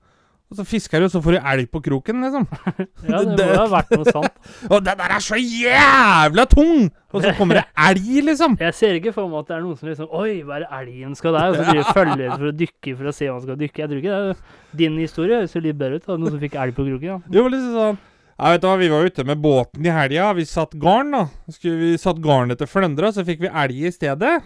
Og 0.47 0.61
så 0.61 0.63
fisker 0.63 1.03
du, 1.03 1.09
og 1.09 1.11
så 1.11 1.19
får 1.25 1.35
du 1.35 1.39
elg 1.51 1.71
på 1.75 1.81
kroken, 1.83 2.21
liksom. 2.23 2.45
Ja, 3.11 3.19
det 3.27 3.35
må 3.35 3.47
jo 3.51 3.57
ha 3.59 3.67
vært 3.73 3.89
noe 3.97 4.07
sant. 4.07 4.37
Og 4.73 4.79
den 4.87 5.01
der 5.01 5.15
er 5.17 5.25
så 5.25 5.39
jævla 5.41 6.45
tung! 6.53 6.85
Og 7.11 7.25
så 7.25 7.33
kommer 7.35 7.59
det 7.59 7.65
elg, 7.89 8.07
liksom. 8.29 8.55
Jeg 8.63 8.77
ser 8.79 8.99
ikke 9.01 9.15
for 9.17 9.27
meg 9.33 9.43
at 9.43 9.51
det 9.51 9.57
er 9.57 9.65
noen 9.65 9.81
som 9.81 9.91
liksom 9.91 10.13
Oi, 10.15 10.37
hva 10.47 10.61
er 10.61 10.67
det 10.67 10.71
elgen 10.79 11.17
skal 11.19 11.35
der? 11.35 11.51
Og 11.51 11.59
så 11.59 11.67
blir 11.67 11.81
det 11.83 11.97
følger 11.99 12.31
for 12.37 12.47
å 12.53 12.55
dykke 12.63 12.95
for 13.01 13.11
å 13.11 13.15
se 13.19 13.27
hva 13.31 13.35
han 13.35 13.47
skal 13.49 13.59
dykke. 13.65 13.83
Jeg 13.83 13.91
tror 13.91 14.03
ikke 14.05 14.15
det 14.15 14.37
er 14.37 14.79
din 14.85 15.01
historie. 15.03 15.41
Det 15.43 15.51
ser 15.51 15.67
litt 15.67 15.81
bedre 15.83 15.99
ut. 15.99 16.07
da, 16.07 16.19
Noen 16.23 16.37
som 16.37 16.45
fikk 16.47 16.59
elg 16.63 16.79
på 16.79 16.87
kroken. 16.93 17.09
Ja. 17.11 17.19
Det 17.27 17.43
var 17.43 17.55
liksom 17.57 17.75
sånn 17.81 17.99
Jeg 18.37 18.55
vet 18.55 18.67
hva, 18.69 18.77
Vi 18.85 18.93
var 18.95 19.11
ute 19.11 19.27
med 19.33 19.43
båten 19.43 19.87
i 19.91 19.97
helga. 19.99 20.31
Vi 20.39 20.47
satt 20.47 20.79
garn, 20.79 21.11
da. 21.17 21.25
Skulle 21.51 21.81
vi 21.83 21.95
satt 21.99 22.23
garnet 22.23 22.63
til 22.63 22.71
Fløndra, 22.71 23.11
så 23.17 23.27
fikk 23.27 23.43
vi 23.49 23.51
elg 23.51 23.83
i 23.91 23.95
stedet. 23.99 24.37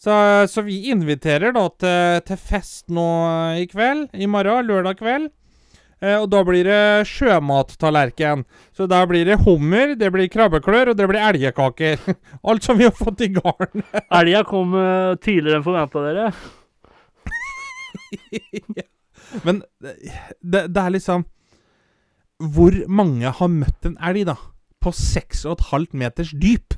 Så, 0.00 0.14
så 0.50 0.64
vi 0.66 0.90
inviterer 0.92 1.54
da 1.54 1.64
til, 1.80 2.20
til 2.28 2.40
fest 2.40 2.90
nå 2.92 3.06
i 3.60 3.66
kveld. 3.70 4.08
I 4.12 4.28
morgen, 4.30 4.68
lørdag 4.68 5.00
kveld. 5.00 5.30
Eh, 6.04 6.18
og 6.18 6.26
da 6.32 6.42
blir 6.46 6.64
det 6.66 7.06
sjømattallerken. 7.08 8.44
Så 8.76 8.86
da 8.90 8.98
blir 9.08 9.24
det 9.28 9.42
hummer, 9.44 9.94
det 9.98 10.10
blir 10.12 10.32
krabbeklør, 10.32 10.86
og 10.92 10.98
det 10.98 11.06
blir 11.10 11.22
elgekaker. 11.22 11.96
Alt 12.48 12.62
som 12.66 12.78
vi 12.80 12.88
har 12.88 12.96
fått 12.96 13.24
i 13.24 13.32
garn. 13.32 13.84
Elga 14.20 14.42
kom 14.48 14.74
uh, 14.76 15.16
tidligere 15.16 15.56
enn 15.60 15.66
forventa, 15.66 15.98
dere. 16.04 16.26
Men 19.46 19.62
det, 19.82 19.92
det, 20.42 20.60
det 20.70 20.82
er 20.82 20.92
liksom 20.94 21.24
Hvor 22.52 22.74
mange 22.86 23.32
har 23.38 23.48
møtt 23.50 23.86
en 23.88 23.96
elg, 23.98 24.22
da? 24.28 24.36
på 24.84 24.92
6,5 24.92 25.94
meters 25.96 26.34
dyp 26.36 26.73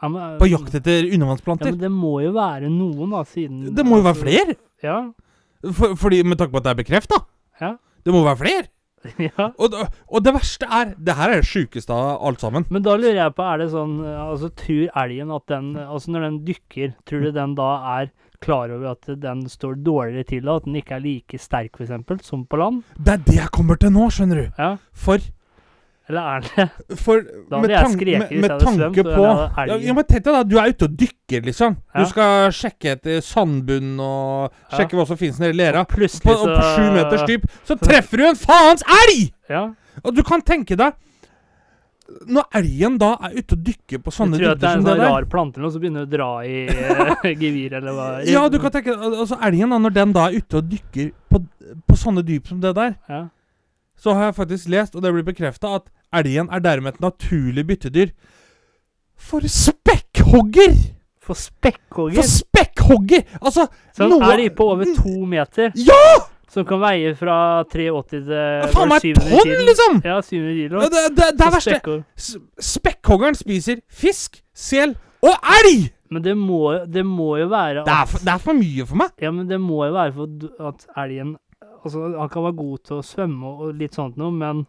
Ja, 0.00 0.08
men, 0.08 0.38
på 0.40 0.48
jakt 0.48 0.74
etter 0.78 1.06
undervannsplanter. 1.10 1.70
Ja, 1.70 1.76
men 1.76 1.84
det 1.84 1.92
må 1.92 2.14
jo 2.24 2.32
være 2.36 2.72
noen, 2.72 3.12
da, 3.12 3.22
siden 3.28 3.74
Det 3.76 3.84
må 3.86 4.00
jo 4.00 4.06
være 4.06 4.16
altså, 4.16 4.26
flere! 4.26 4.58
Ja. 4.84 4.98
For, 5.76 5.96
fordi, 6.00 6.22
med 6.24 6.40
tanke 6.40 6.54
på 6.54 6.62
at 6.62 6.68
det 6.68 6.72
er 6.72 6.78
bekrefta. 6.78 7.18
Ja. 7.60 7.74
Det 8.06 8.14
må 8.14 8.22
være 8.24 8.40
flere! 8.40 8.68
ja. 9.30 9.46
Og, 9.56 9.74
og 10.12 10.24
det 10.24 10.32
verste 10.36 10.66
er 10.68 10.90
Det 11.00 11.14
her 11.16 11.30
er 11.32 11.40
det 11.40 11.48
sjukeste 11.48 11.94
av 11.94 12.18
alt 12.28 12.42
sammen. 12.42 12.66
Men 12.68 12.84
da 12.84 12.96
lurer 12.98 13.16
jeg 13.16 13.32
på, 13.36 13.44
er 13.48 13.62
det 13.62 13.70
sånn 13.72 13.94
Altså, 14.04 14.50
tror 14.60 14.90
elgen 15.04 15.32
at 15.32 15.46
den 15.48 15.70
Altså, 15.80 16.12
når 16.12 16.26
den 16.26 16.40
dykker, 16.48 16.92
tror 17.08 17.24
du 17.24 17.30
den 17.32 17.54
da 17.56 17.70
er 17.96 18.10
klar 18.44 18.72
over 18.72 18.94
at 18.94 19.08
den 19.20 19.42
står 19.52 19.80
dårligere 19.84 20.28
til, 20.28 20.48
og 20.48 20.60
At 20.60 20.68
den 20.68 20.76
ikke 20.80 20.96
er 20.96 21.04
like 21.04 21.40
sterk, 21.40 21.80
eksempel, 21.80 22.20
som 22.24 22.46
på 22.48 22.60
land? 22.60 22.82
Det 22.96 23.16
er 23.16 23.24
det 23.26 23.36
jeg 23.36 23.52
kommer 23.56 23.80
til 23.80 23.92
nå, 23.92 24.08
skjønner 24.12 24.40
du. 24.40 24.46
Ja. 24.56 24.70
For, 24.92 25.24
Eller 26.10 26.30
er 26.34 26.46
det 26.46 26.98
for 27.00 27.22
Da 27.22 27.60
hadde 27.60 27.74
jeg 27.76 27.92
skreket 27.94 28.32
hvis 28.34 28.44
jeg 28.44 28.52
hadde 28.52 28.76
svømt, 28.76 29.02
på 29.06 29.26
hadde 29.56 29.68
ja, 29.70 29.80
ja, 29.86 29.96
men 29.96 30.08
Tenk 30.10 30.24
deg 30.26 30.34
da, 30.34 30.44
du 30.46 30.56
er 30.60 30.72
ute 30.74 30.88
og 30.88 30.96
dykker, 31.00 31.44
liksom. 31.46 31.76
Ja. 31.94 32.00
Du 32.02 32.10
skal 32.10 32.54
sjekke 32.56 32.94
etter 32.96 33.20
sandbunn 33.24 33.92
og 34.02 34.56
sjekke 34.74 34.98
hva 34.98 35.06
som 35.08 35.18
finnes 35.20 35.38
nedi 35.42 35.60
lera. 35.60 35.84
Og 35.84 35.92
plutselig 35.94 36.26
På, 36.26 36.34
og 36.42 36.56
på 36.56 36.72
sju 36.74 36.88
meters 36.96 37.28
dyp 37.30 37.46
så 37.68 37.76
treffer 37.80 38.22
du 38.22 38.26
en 38.30 38.40
faens 38.40 38.84
elg! 39.00 39.30
Ja. 39.50 39.68
Og 40.04 40.14
du 40.16 40.22
kan 40.26 40.42
tenke 40.46 40.76
deg 40.78 40.94
Når 42.30 42.46
elgen 42.60 42.98
da 43.00 43.12
er 43.26 43.36
ute 43.38 43.56
og 43.56 43.64
dykker 43.66 44.02
på 44.04 44.14
sånne 44.14 44.38
dybder 44.38 44.46
som 44.46 44.46
det 44.46 44.46
Du 44.46 44.46
Jeg 44.46 44.50
tror 44.50 44.56
at 44.56 44.62
det 44.62 44.70
er 44.70 44.78
en 44.78 44.86
sånn 44.88 45.02
rar 45.14 45.28
plante 45.32 45.62
nå, 45.62 45.70
så 45.72 45.82
begynner 45.82 46.06
du 46.06 46.10
å 46.10 46.14
dra 46.14 46.30
i 46.46 46.56
eh, 46.70 47.28
gevir, 47.42 47.76
eller 47.80 47.96
hva? 47.96 48.08
Ja, 48.28 48.46
du 48.50 48.58
kan 48.62 48.74
tenke 48.74 48.96
Altså 48.96 49.38
elgen, 49.38 49.74
da, 49.74 49.80
når 49.86 49.96
den 49.98 50.16
da 50.16 50.28
er 50.28 50.40
ute 50.40 50.62
og 50.62 50.70
dykker 50.70 51.12
på, 51.30 51.42
på 51.86 51.98
sånne 51.98 52.24
dyp 52.26 52.50
som 52.50 52.62
det 52.62 52.74
der, 52.78 52.96
ja. 53.10 53.24
så 53.98 54.16
har 54.16 54.30
jeg 54.30 54.38
faktisk 54.40 54.70
lest, 54.72 54.96
og 54.96 55.04
det 55.04 55.12
blir 55.14 55.26
bekrefta, 55.26 55.76
at 55.80 55.90
elgen 56.14 56.48
er 56.52 56.62
dermed 56.64 56.94
et 56.96 57.00
naturlig 57.04 57.66
byttedyr 57.68 58.10
for 59.20 59.44
spekkhogger! 59.46 60.74
For 61.20 61.34
spekkhogger. 61.36 62.16
For 62.16 62.28
spekkhogger! 62.28 63.22
Altså 63.42 63.66
Så 63.96 64.06
en 64.06 64.14
er 64.22 64.32
elg 64.38 64.54
på 64.56 64.70
over 64.72 64.88
to 64.96 65.24
meter, 65.28 65.72
Ja! 65.76 66.02
som 66.50 66.64
kan 66.66 66.80
veie 66.82 67.12
fra 67.14 67.62
83 67.70 68.08
til 68.10 68.24
Faen 68.72 68.88
meg 68.90 69.04
tonn, 69.20 69.52
liksom! 69.68 70.00
Ja, 70.02 70.16
700 70.24 70.54
kilo. 70.56 70.80
Det, 70.82 71.02
det, 71.14 71.28
det 71.38 71.46
er 71.46 71.52
verste. 71.54 71.76
spekkhogger. 71.76 72.02
Spekkhoggeren 72.72 73.38
spiser 73.38 73.78
fisk, 73.86 74.40
sel 74.54 74.96
og 75.22 75.36
elg! 75.60 75.90
Men 76.10 76.24
det 76.24 76.32
må, 76.34 76.72
det 76.90 77.04
må 77.06 77.36
jo 77.38 77.46
være 77.52 77.84
Det 77.86 77.92
er, 77.92 78.02
at 78.02 78.08
for, 78.10 78.18
det 78.26 78.32
er 78.32 78.40
for 78.42 78.58
mye 78.58 78.86
for 78.88 78.98
meg. 78.98 79.12
Ja, 79.22 79.30
men 79.30 79.46
det 79.46 79.60
må 79.62 79.84
jo 79.86 79.92
være 79.94 80.12
for 80.16 80.72
at 80.72 80.86
elgen 81.04 81.36
Altså, 81.84 82.02
han 82.18 82.28
kan 82.28 82.42
være 82.44 82.56
god 82.58 82.78
til 82.84 82.96
å 82.98 83.04
svømme 83.06 83.50
og 83.62 83.70
litt 83.78 83.94
sånt 83.96 84.18
noe, 84.20 84.34
men 84.34 84.64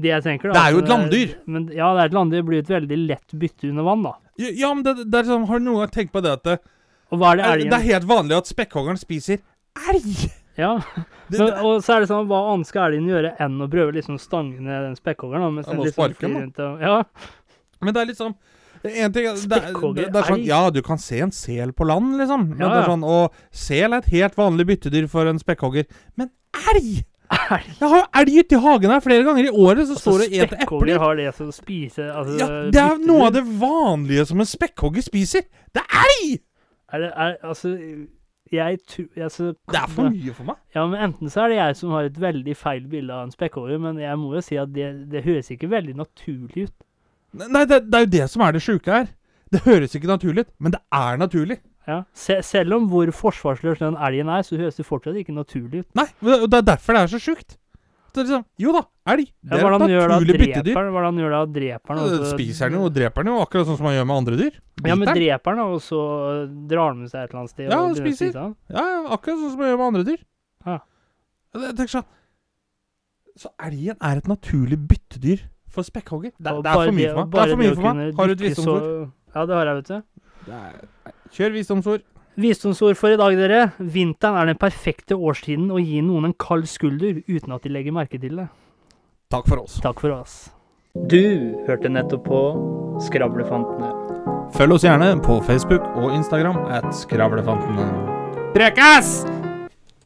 det 0.00 0.10
jeg 0.10 0.24
tenker 0.24 0.50
da 0.50 0.54
Det 0.56 0.62
er 0.64 0.74
jo 0.74 0.82
et 0.82 0.90
landdyr. 0.90 1.34
Men, 1.46 1.66
ja, 1.74 1.88
det 1.94 2.02
er 2.02 2.10
et 2.10 2.16
landdyr. 2.16 2.46
Blir 2.46 2.62
et 2.64 2.70
veldig 2.72 3.00
lett 3.06 3.34
bytte 3.40 3.68
under 3.70 3.86
vann, 3.86 4.06
da. 4.06 4.14
Ja, 4.42 4.48
ja, 4.64 4.70
men 4.74 4.82
det, 4.86 4.94
det 5.06 5.20
er 5.20 5.28
sånn, 5.28 5.44
Har 5.46 5.60
du 5.60 5.68
noen 5.68 5.84
gang 5.84 5.92
tenkt 5.94 6.14
på 6.14 6.22
det 6.24 6.32
at 6.34 6.46
det, 6.48 6.56
er 7.14 7.18
det 7.38 7.44
er, 7.46 7.60
det 7.70 7.76
er 7.78 7.84
helt 7.92 8.08
vanlig 8.10 8.38
at 8.40 8.50
spekkhoggeren 8.50 8.98
spiser 8.98 9.38
elg? 9.90 10.24
Ja. 10.58 10.78
Det, 11.24 11.38
Men, 11.40 11.46
det, 11.48 11.60
og 11.64 11.78
så 11.80 11.94
er 11.94 12.02
det 12.04 12.08
sånn, 12.10 12.26
hva 12.28 12.38
annet 12.52 12.68
skal 12.68 12.90
elgen 12.90 13.06
gjøre 13.08 13.30
enn 13.40 13.54
å 13.64 13.66
prøve 13.72 13.94
liksom 13.96 14.18
stange 14.20 14.58
ned 14.60 14.82
den 14.90 14.98
spekkhoggeren? 14.98 15.54
mens 15.54 15.70
den 15.70 15.80
liksom 15.80 16.12
flyr 16.20 16.34
rundt 16.34 16.60
og, 16.60 16.82
Ja. 16.84 16.98
men 17.80 17.96
det 17.96 18.02
er 18.02 18.10
litt 18.10 18.20
sånn 18.20 18.34
en 18.84 19.14
ting, 19.14 19.24
det, 19.24 19.48
det, 19.48 20.10
det 20.12 20.18
er 20.20 20.26
sånn. 20.28 20.42
Ja, 20.44 20.58
du 20.68 20.82
kan 20.84 21.00
se 21.00 21.22
en 21.24 21.32
sel 21.32 21.72
på 21.72 21.86
land, 21.88 22.18
liksom. 22.20 22.50
Men 22.50 22.60
Ja, 22.60 22.68
det 22.74 22.82
ja. 22.82 22.88
sånn, 22.90 23.04
Og 23.08 23.38
sel 23.48 23.94
er 23.96 24.02
et 24.02 24.10
helt 24.12 24.36
vanlig 24.36 24.66
byttedyr 24.68 25.08
for 25.08 25.30
en 25.30 25.40
spekkhogger. 25.40 25.86
Men 26.20 26.28
elg! 26.74 27.06
Elg. 27.32 27.68
Jeg 27.80 27.88
har 27.88 28.08
elg 28.20 28.34
ute 28.38 28.54
i 28.56 28.58
hagen 28.60 28.90
her 28.92 29.00
flere 29.00 29.24
ganger 29.26 29.46
i 29.48 29.50
året, 29.50 29.86
så 29.88 29.94
Altså, 29.96 30.02
står 30.04 30.18
det 30.18 30.26
et 30.32 30.42
eple. 30.44 30.56
spekkhogger 30.58 30.98
har 31.02 31.14
det 31.16 31.30
som 31.34 31.52
spiser 31.52 32.10
altså, 32.12 32.34
Ja, 32.38 32.48
det 32.48 32.80
er 32.80 32.90
byttedyr. 32.90 33.06
noe 33.08 33.26
av 33.26 33.32
det 33.38 33.44
vanlige 33.62 34.26
som 34.28 34.40
en 34.44 34.50
spekkhogger 34.50 35.02
spiser. 35.06 35.46
Det 35.74 35.82
er 35.82 36.04
elg! 36.04 36.36
Er 36.94 36.98
det, 37.00 37.10
er, 37.16 37.36
altså, 37.42 37.72
jeg 38.52 38.78
tror 38.86 39.24
altså, 39.24 39.44
Det 39.72 39.80
er 39.80 39.88
for 39.96 40.10
mye 40.12 40.34
for 40.36 40.44
meg. 40.52 40.56
Ja, 40.76 40.86
men 40.86 41.00
enten 41.08 41.30
så 41.32 41.40
er 41.46 41.48
det 41.54 41.56
jeg 41.58 41.76
som 41.80 41.90
har 41.96 42.04
et 42.10 42.20
veldig 42.20 42.56
feil 42.60 42.86
bilde 42.92 43.14
av 43.16 43.24
en 43.26 43.32
spekkhogger, 43.34 43.78
men 43.82 43.98
jeg 44.04 44.18
må 44.20 44.34
jo 44.36 44.40
si 44.44 44.56
at 44.60 44.72
det, 44.76 44.92
det 45.10 45.24
høres 45.24 45.50
ikke 45.50 45.70
veldig 45.72 45.96
naturlig 45.96 46.68
ut. 46.68 46.74
Nei, 47.34 47.64
det, 47.66 47.80
det 47.90 47.98
er 47.98 48.04
jo 48.04 48.12
det 48.18 48.26
som 48.30 48.44
er 48.46 48.52
det 48.54 48.62
sjuke 48.62 48.92
her. 48.94 49.08
Det 49.50 49.64
høres 49.64 49.94
ikke 49.96 50.06
naturlig 50.12 50.44
ut, 50.46 50.52
men 50.60 50.72
det 50.76 50.80
er 50.92 51.16
naturlig. 51.18 51.58
Ja. 51.88 51.98
Se, 52.16 52.38
selv 52.42 52.78
om 52.78 52.86
hvor 52.88 53.10
forsvarsløs 53.12 53.82
den 53.82 53.98
elgen 54.00 54.30
er, 54.32 54.44
så 54.46 54.56
høres 54.56 54.78
det 54.80 54.86
fortsatt 54.88 55.18
ikke 55.20 55.34
naturlig 55.36 55.84
ut. 55.84 55.90
Nei, 55.98 56.06
og 56.24 56.48
det 56.48 56.62
er 56.62 56.66
derfor 56.72 56.96
det 56.96 57.02
er 57.04 57.12
så 57.12 57.20
sjukt. 57.20 57.58
Det 58.14 58.22
liksom, 58.22 58.44
jo 58.62 58.70
da, 58.76 58.80
elg. 59.10 59.26
Ja, 59.42 59.48
Det 59.50 59.58
er 59.58 59.72
et 59.74 59.82
naturlig 59.82 60.34
byttedyr. 60.38 60.76
Hvordan 60.94 61.16
gjør 61.18 61.32
da, 61.34 61.40
dreper 61.50 61.98
den? 61.98 62.12
Ja, 62.14 62.28
Spiser 62.30 62.70
den 62.70 62.78
jo 62.78 62.90
dreper 62.94 63.26
den 63.26 63.32
jo, 63.32 63.40
akkurat 63.42 63.66
sånn 63.66 63.78
som 63.80 63.88
man 63.88 63.96
gjør 63.96 64.06
med 64.06 64.20
andre 64.22 64.38
dyr. 64.38 64.58
Ja, 64.86 64.94
men 65.00 65.10
dreper 65.10 65.56
den. 65.58 65.62
og 65.74 65.80
så 65.82 66.02
drar 66.70 66.94
den 66.94 67.00
med 67.02 67.10
seg 67.10 67.24
et 67.24 67.32
eller 67.32 67.40
annet 67.42 67.54
sted. 67.56 67.66
Ja, 67.72 67.80
og 67.82 67.98
spiser. 67.98 68.30
Ja, 68.38 68.46
ja, 68.70 69.00
akkurat 69.16 69.42
sånn 69.42 69.50
som 69.56 69.64
man 69.64 69.72
gjør 69.72 69.80
med 69.80 69.88
andre 69.90 70.04
dyr. 70.12 70.22
Ja. 70.64 70.78
Jeg 71.54 71.74
tenker 71.78 71.92
sånn 71.98 72.06
Så 73.38 73.50
elgen 73.66 73.98
er 73.98 74.22
et 74.22 74.30
naturlig 74.30 74.78
byttedyr 74.78 75.42
for 75.74 75.82
spekkhogger? 75.86 76.30
Det, 76.38 76.54
det 76.62 76.70
er 76.70 76.78
for 76.78 76.94
mye 76.94 77.10
for 77.10 77.24
meg. 77.24 77.34
Det 77.34 77.42
er 77.42 77.50
for 77.50 77.62
mye 77.64 77.74
for 77.74 77.98
meg. 77.98 78.14
Har 78.20 78.30
du 78.30 78.34
et 78.36 78.44
visdomsord? 78.46 78.84
Ja, 79.34 79.42
det 79.50 79.56
har 79.58 79.70
jeg, 79.72 79.80
vet 79.82 79.90
du. 79.90 80.23
Det 80.44 80.54
er- 80.54 81.12
Kjør 81.34 81.52
visdomsord. 81.52 82.02
Visdomsord 82.36 82.96
for 82.96 83.14
i 83.14 83.16
dag, 83.16 83.36
dere. 83.36 83.72
Vinteren 83.78 84.36
er 84.40 84.46
den 84.46 84.58
perfekte 84.58 85.14
årstiden 85.14 85.70
å 85.70 85.78
gi 85.78 86.00
noen 86.02 86.24
en 86.24 86.34
kald 86.34 86.66
skulder 86.66 87.22
uten 87.28 87.52
at 87.54 87.62
de 87.62 87.68
legger 87.68 87.92
merke 87.92 88.20
til 88.20 88.36
det. 88.36 88.48
Takk 89.30 89.46
for 89.46 89.62
oss. 89.62 89.80
Takk 89.80 90.00
for 90.00 90.10
oss. 90.10 90.50
Du 91.06 91.54
hørte 91.66 91.90
nettopp 91.90 92.24
på 92.24 92.40
Skravlefantene. 93.02 93.90
Følg 94.54 94.72
oss 94.76 94.84
gjerne 94.84 95.20
på 95.22 95.40
Facebook 95.46 95.82
og 95.96 96.12
Instagram 96.14 96.66
at 96.70 96.84
Skravlefantene. 96.94 97.88
Prekes! 98.54 99.43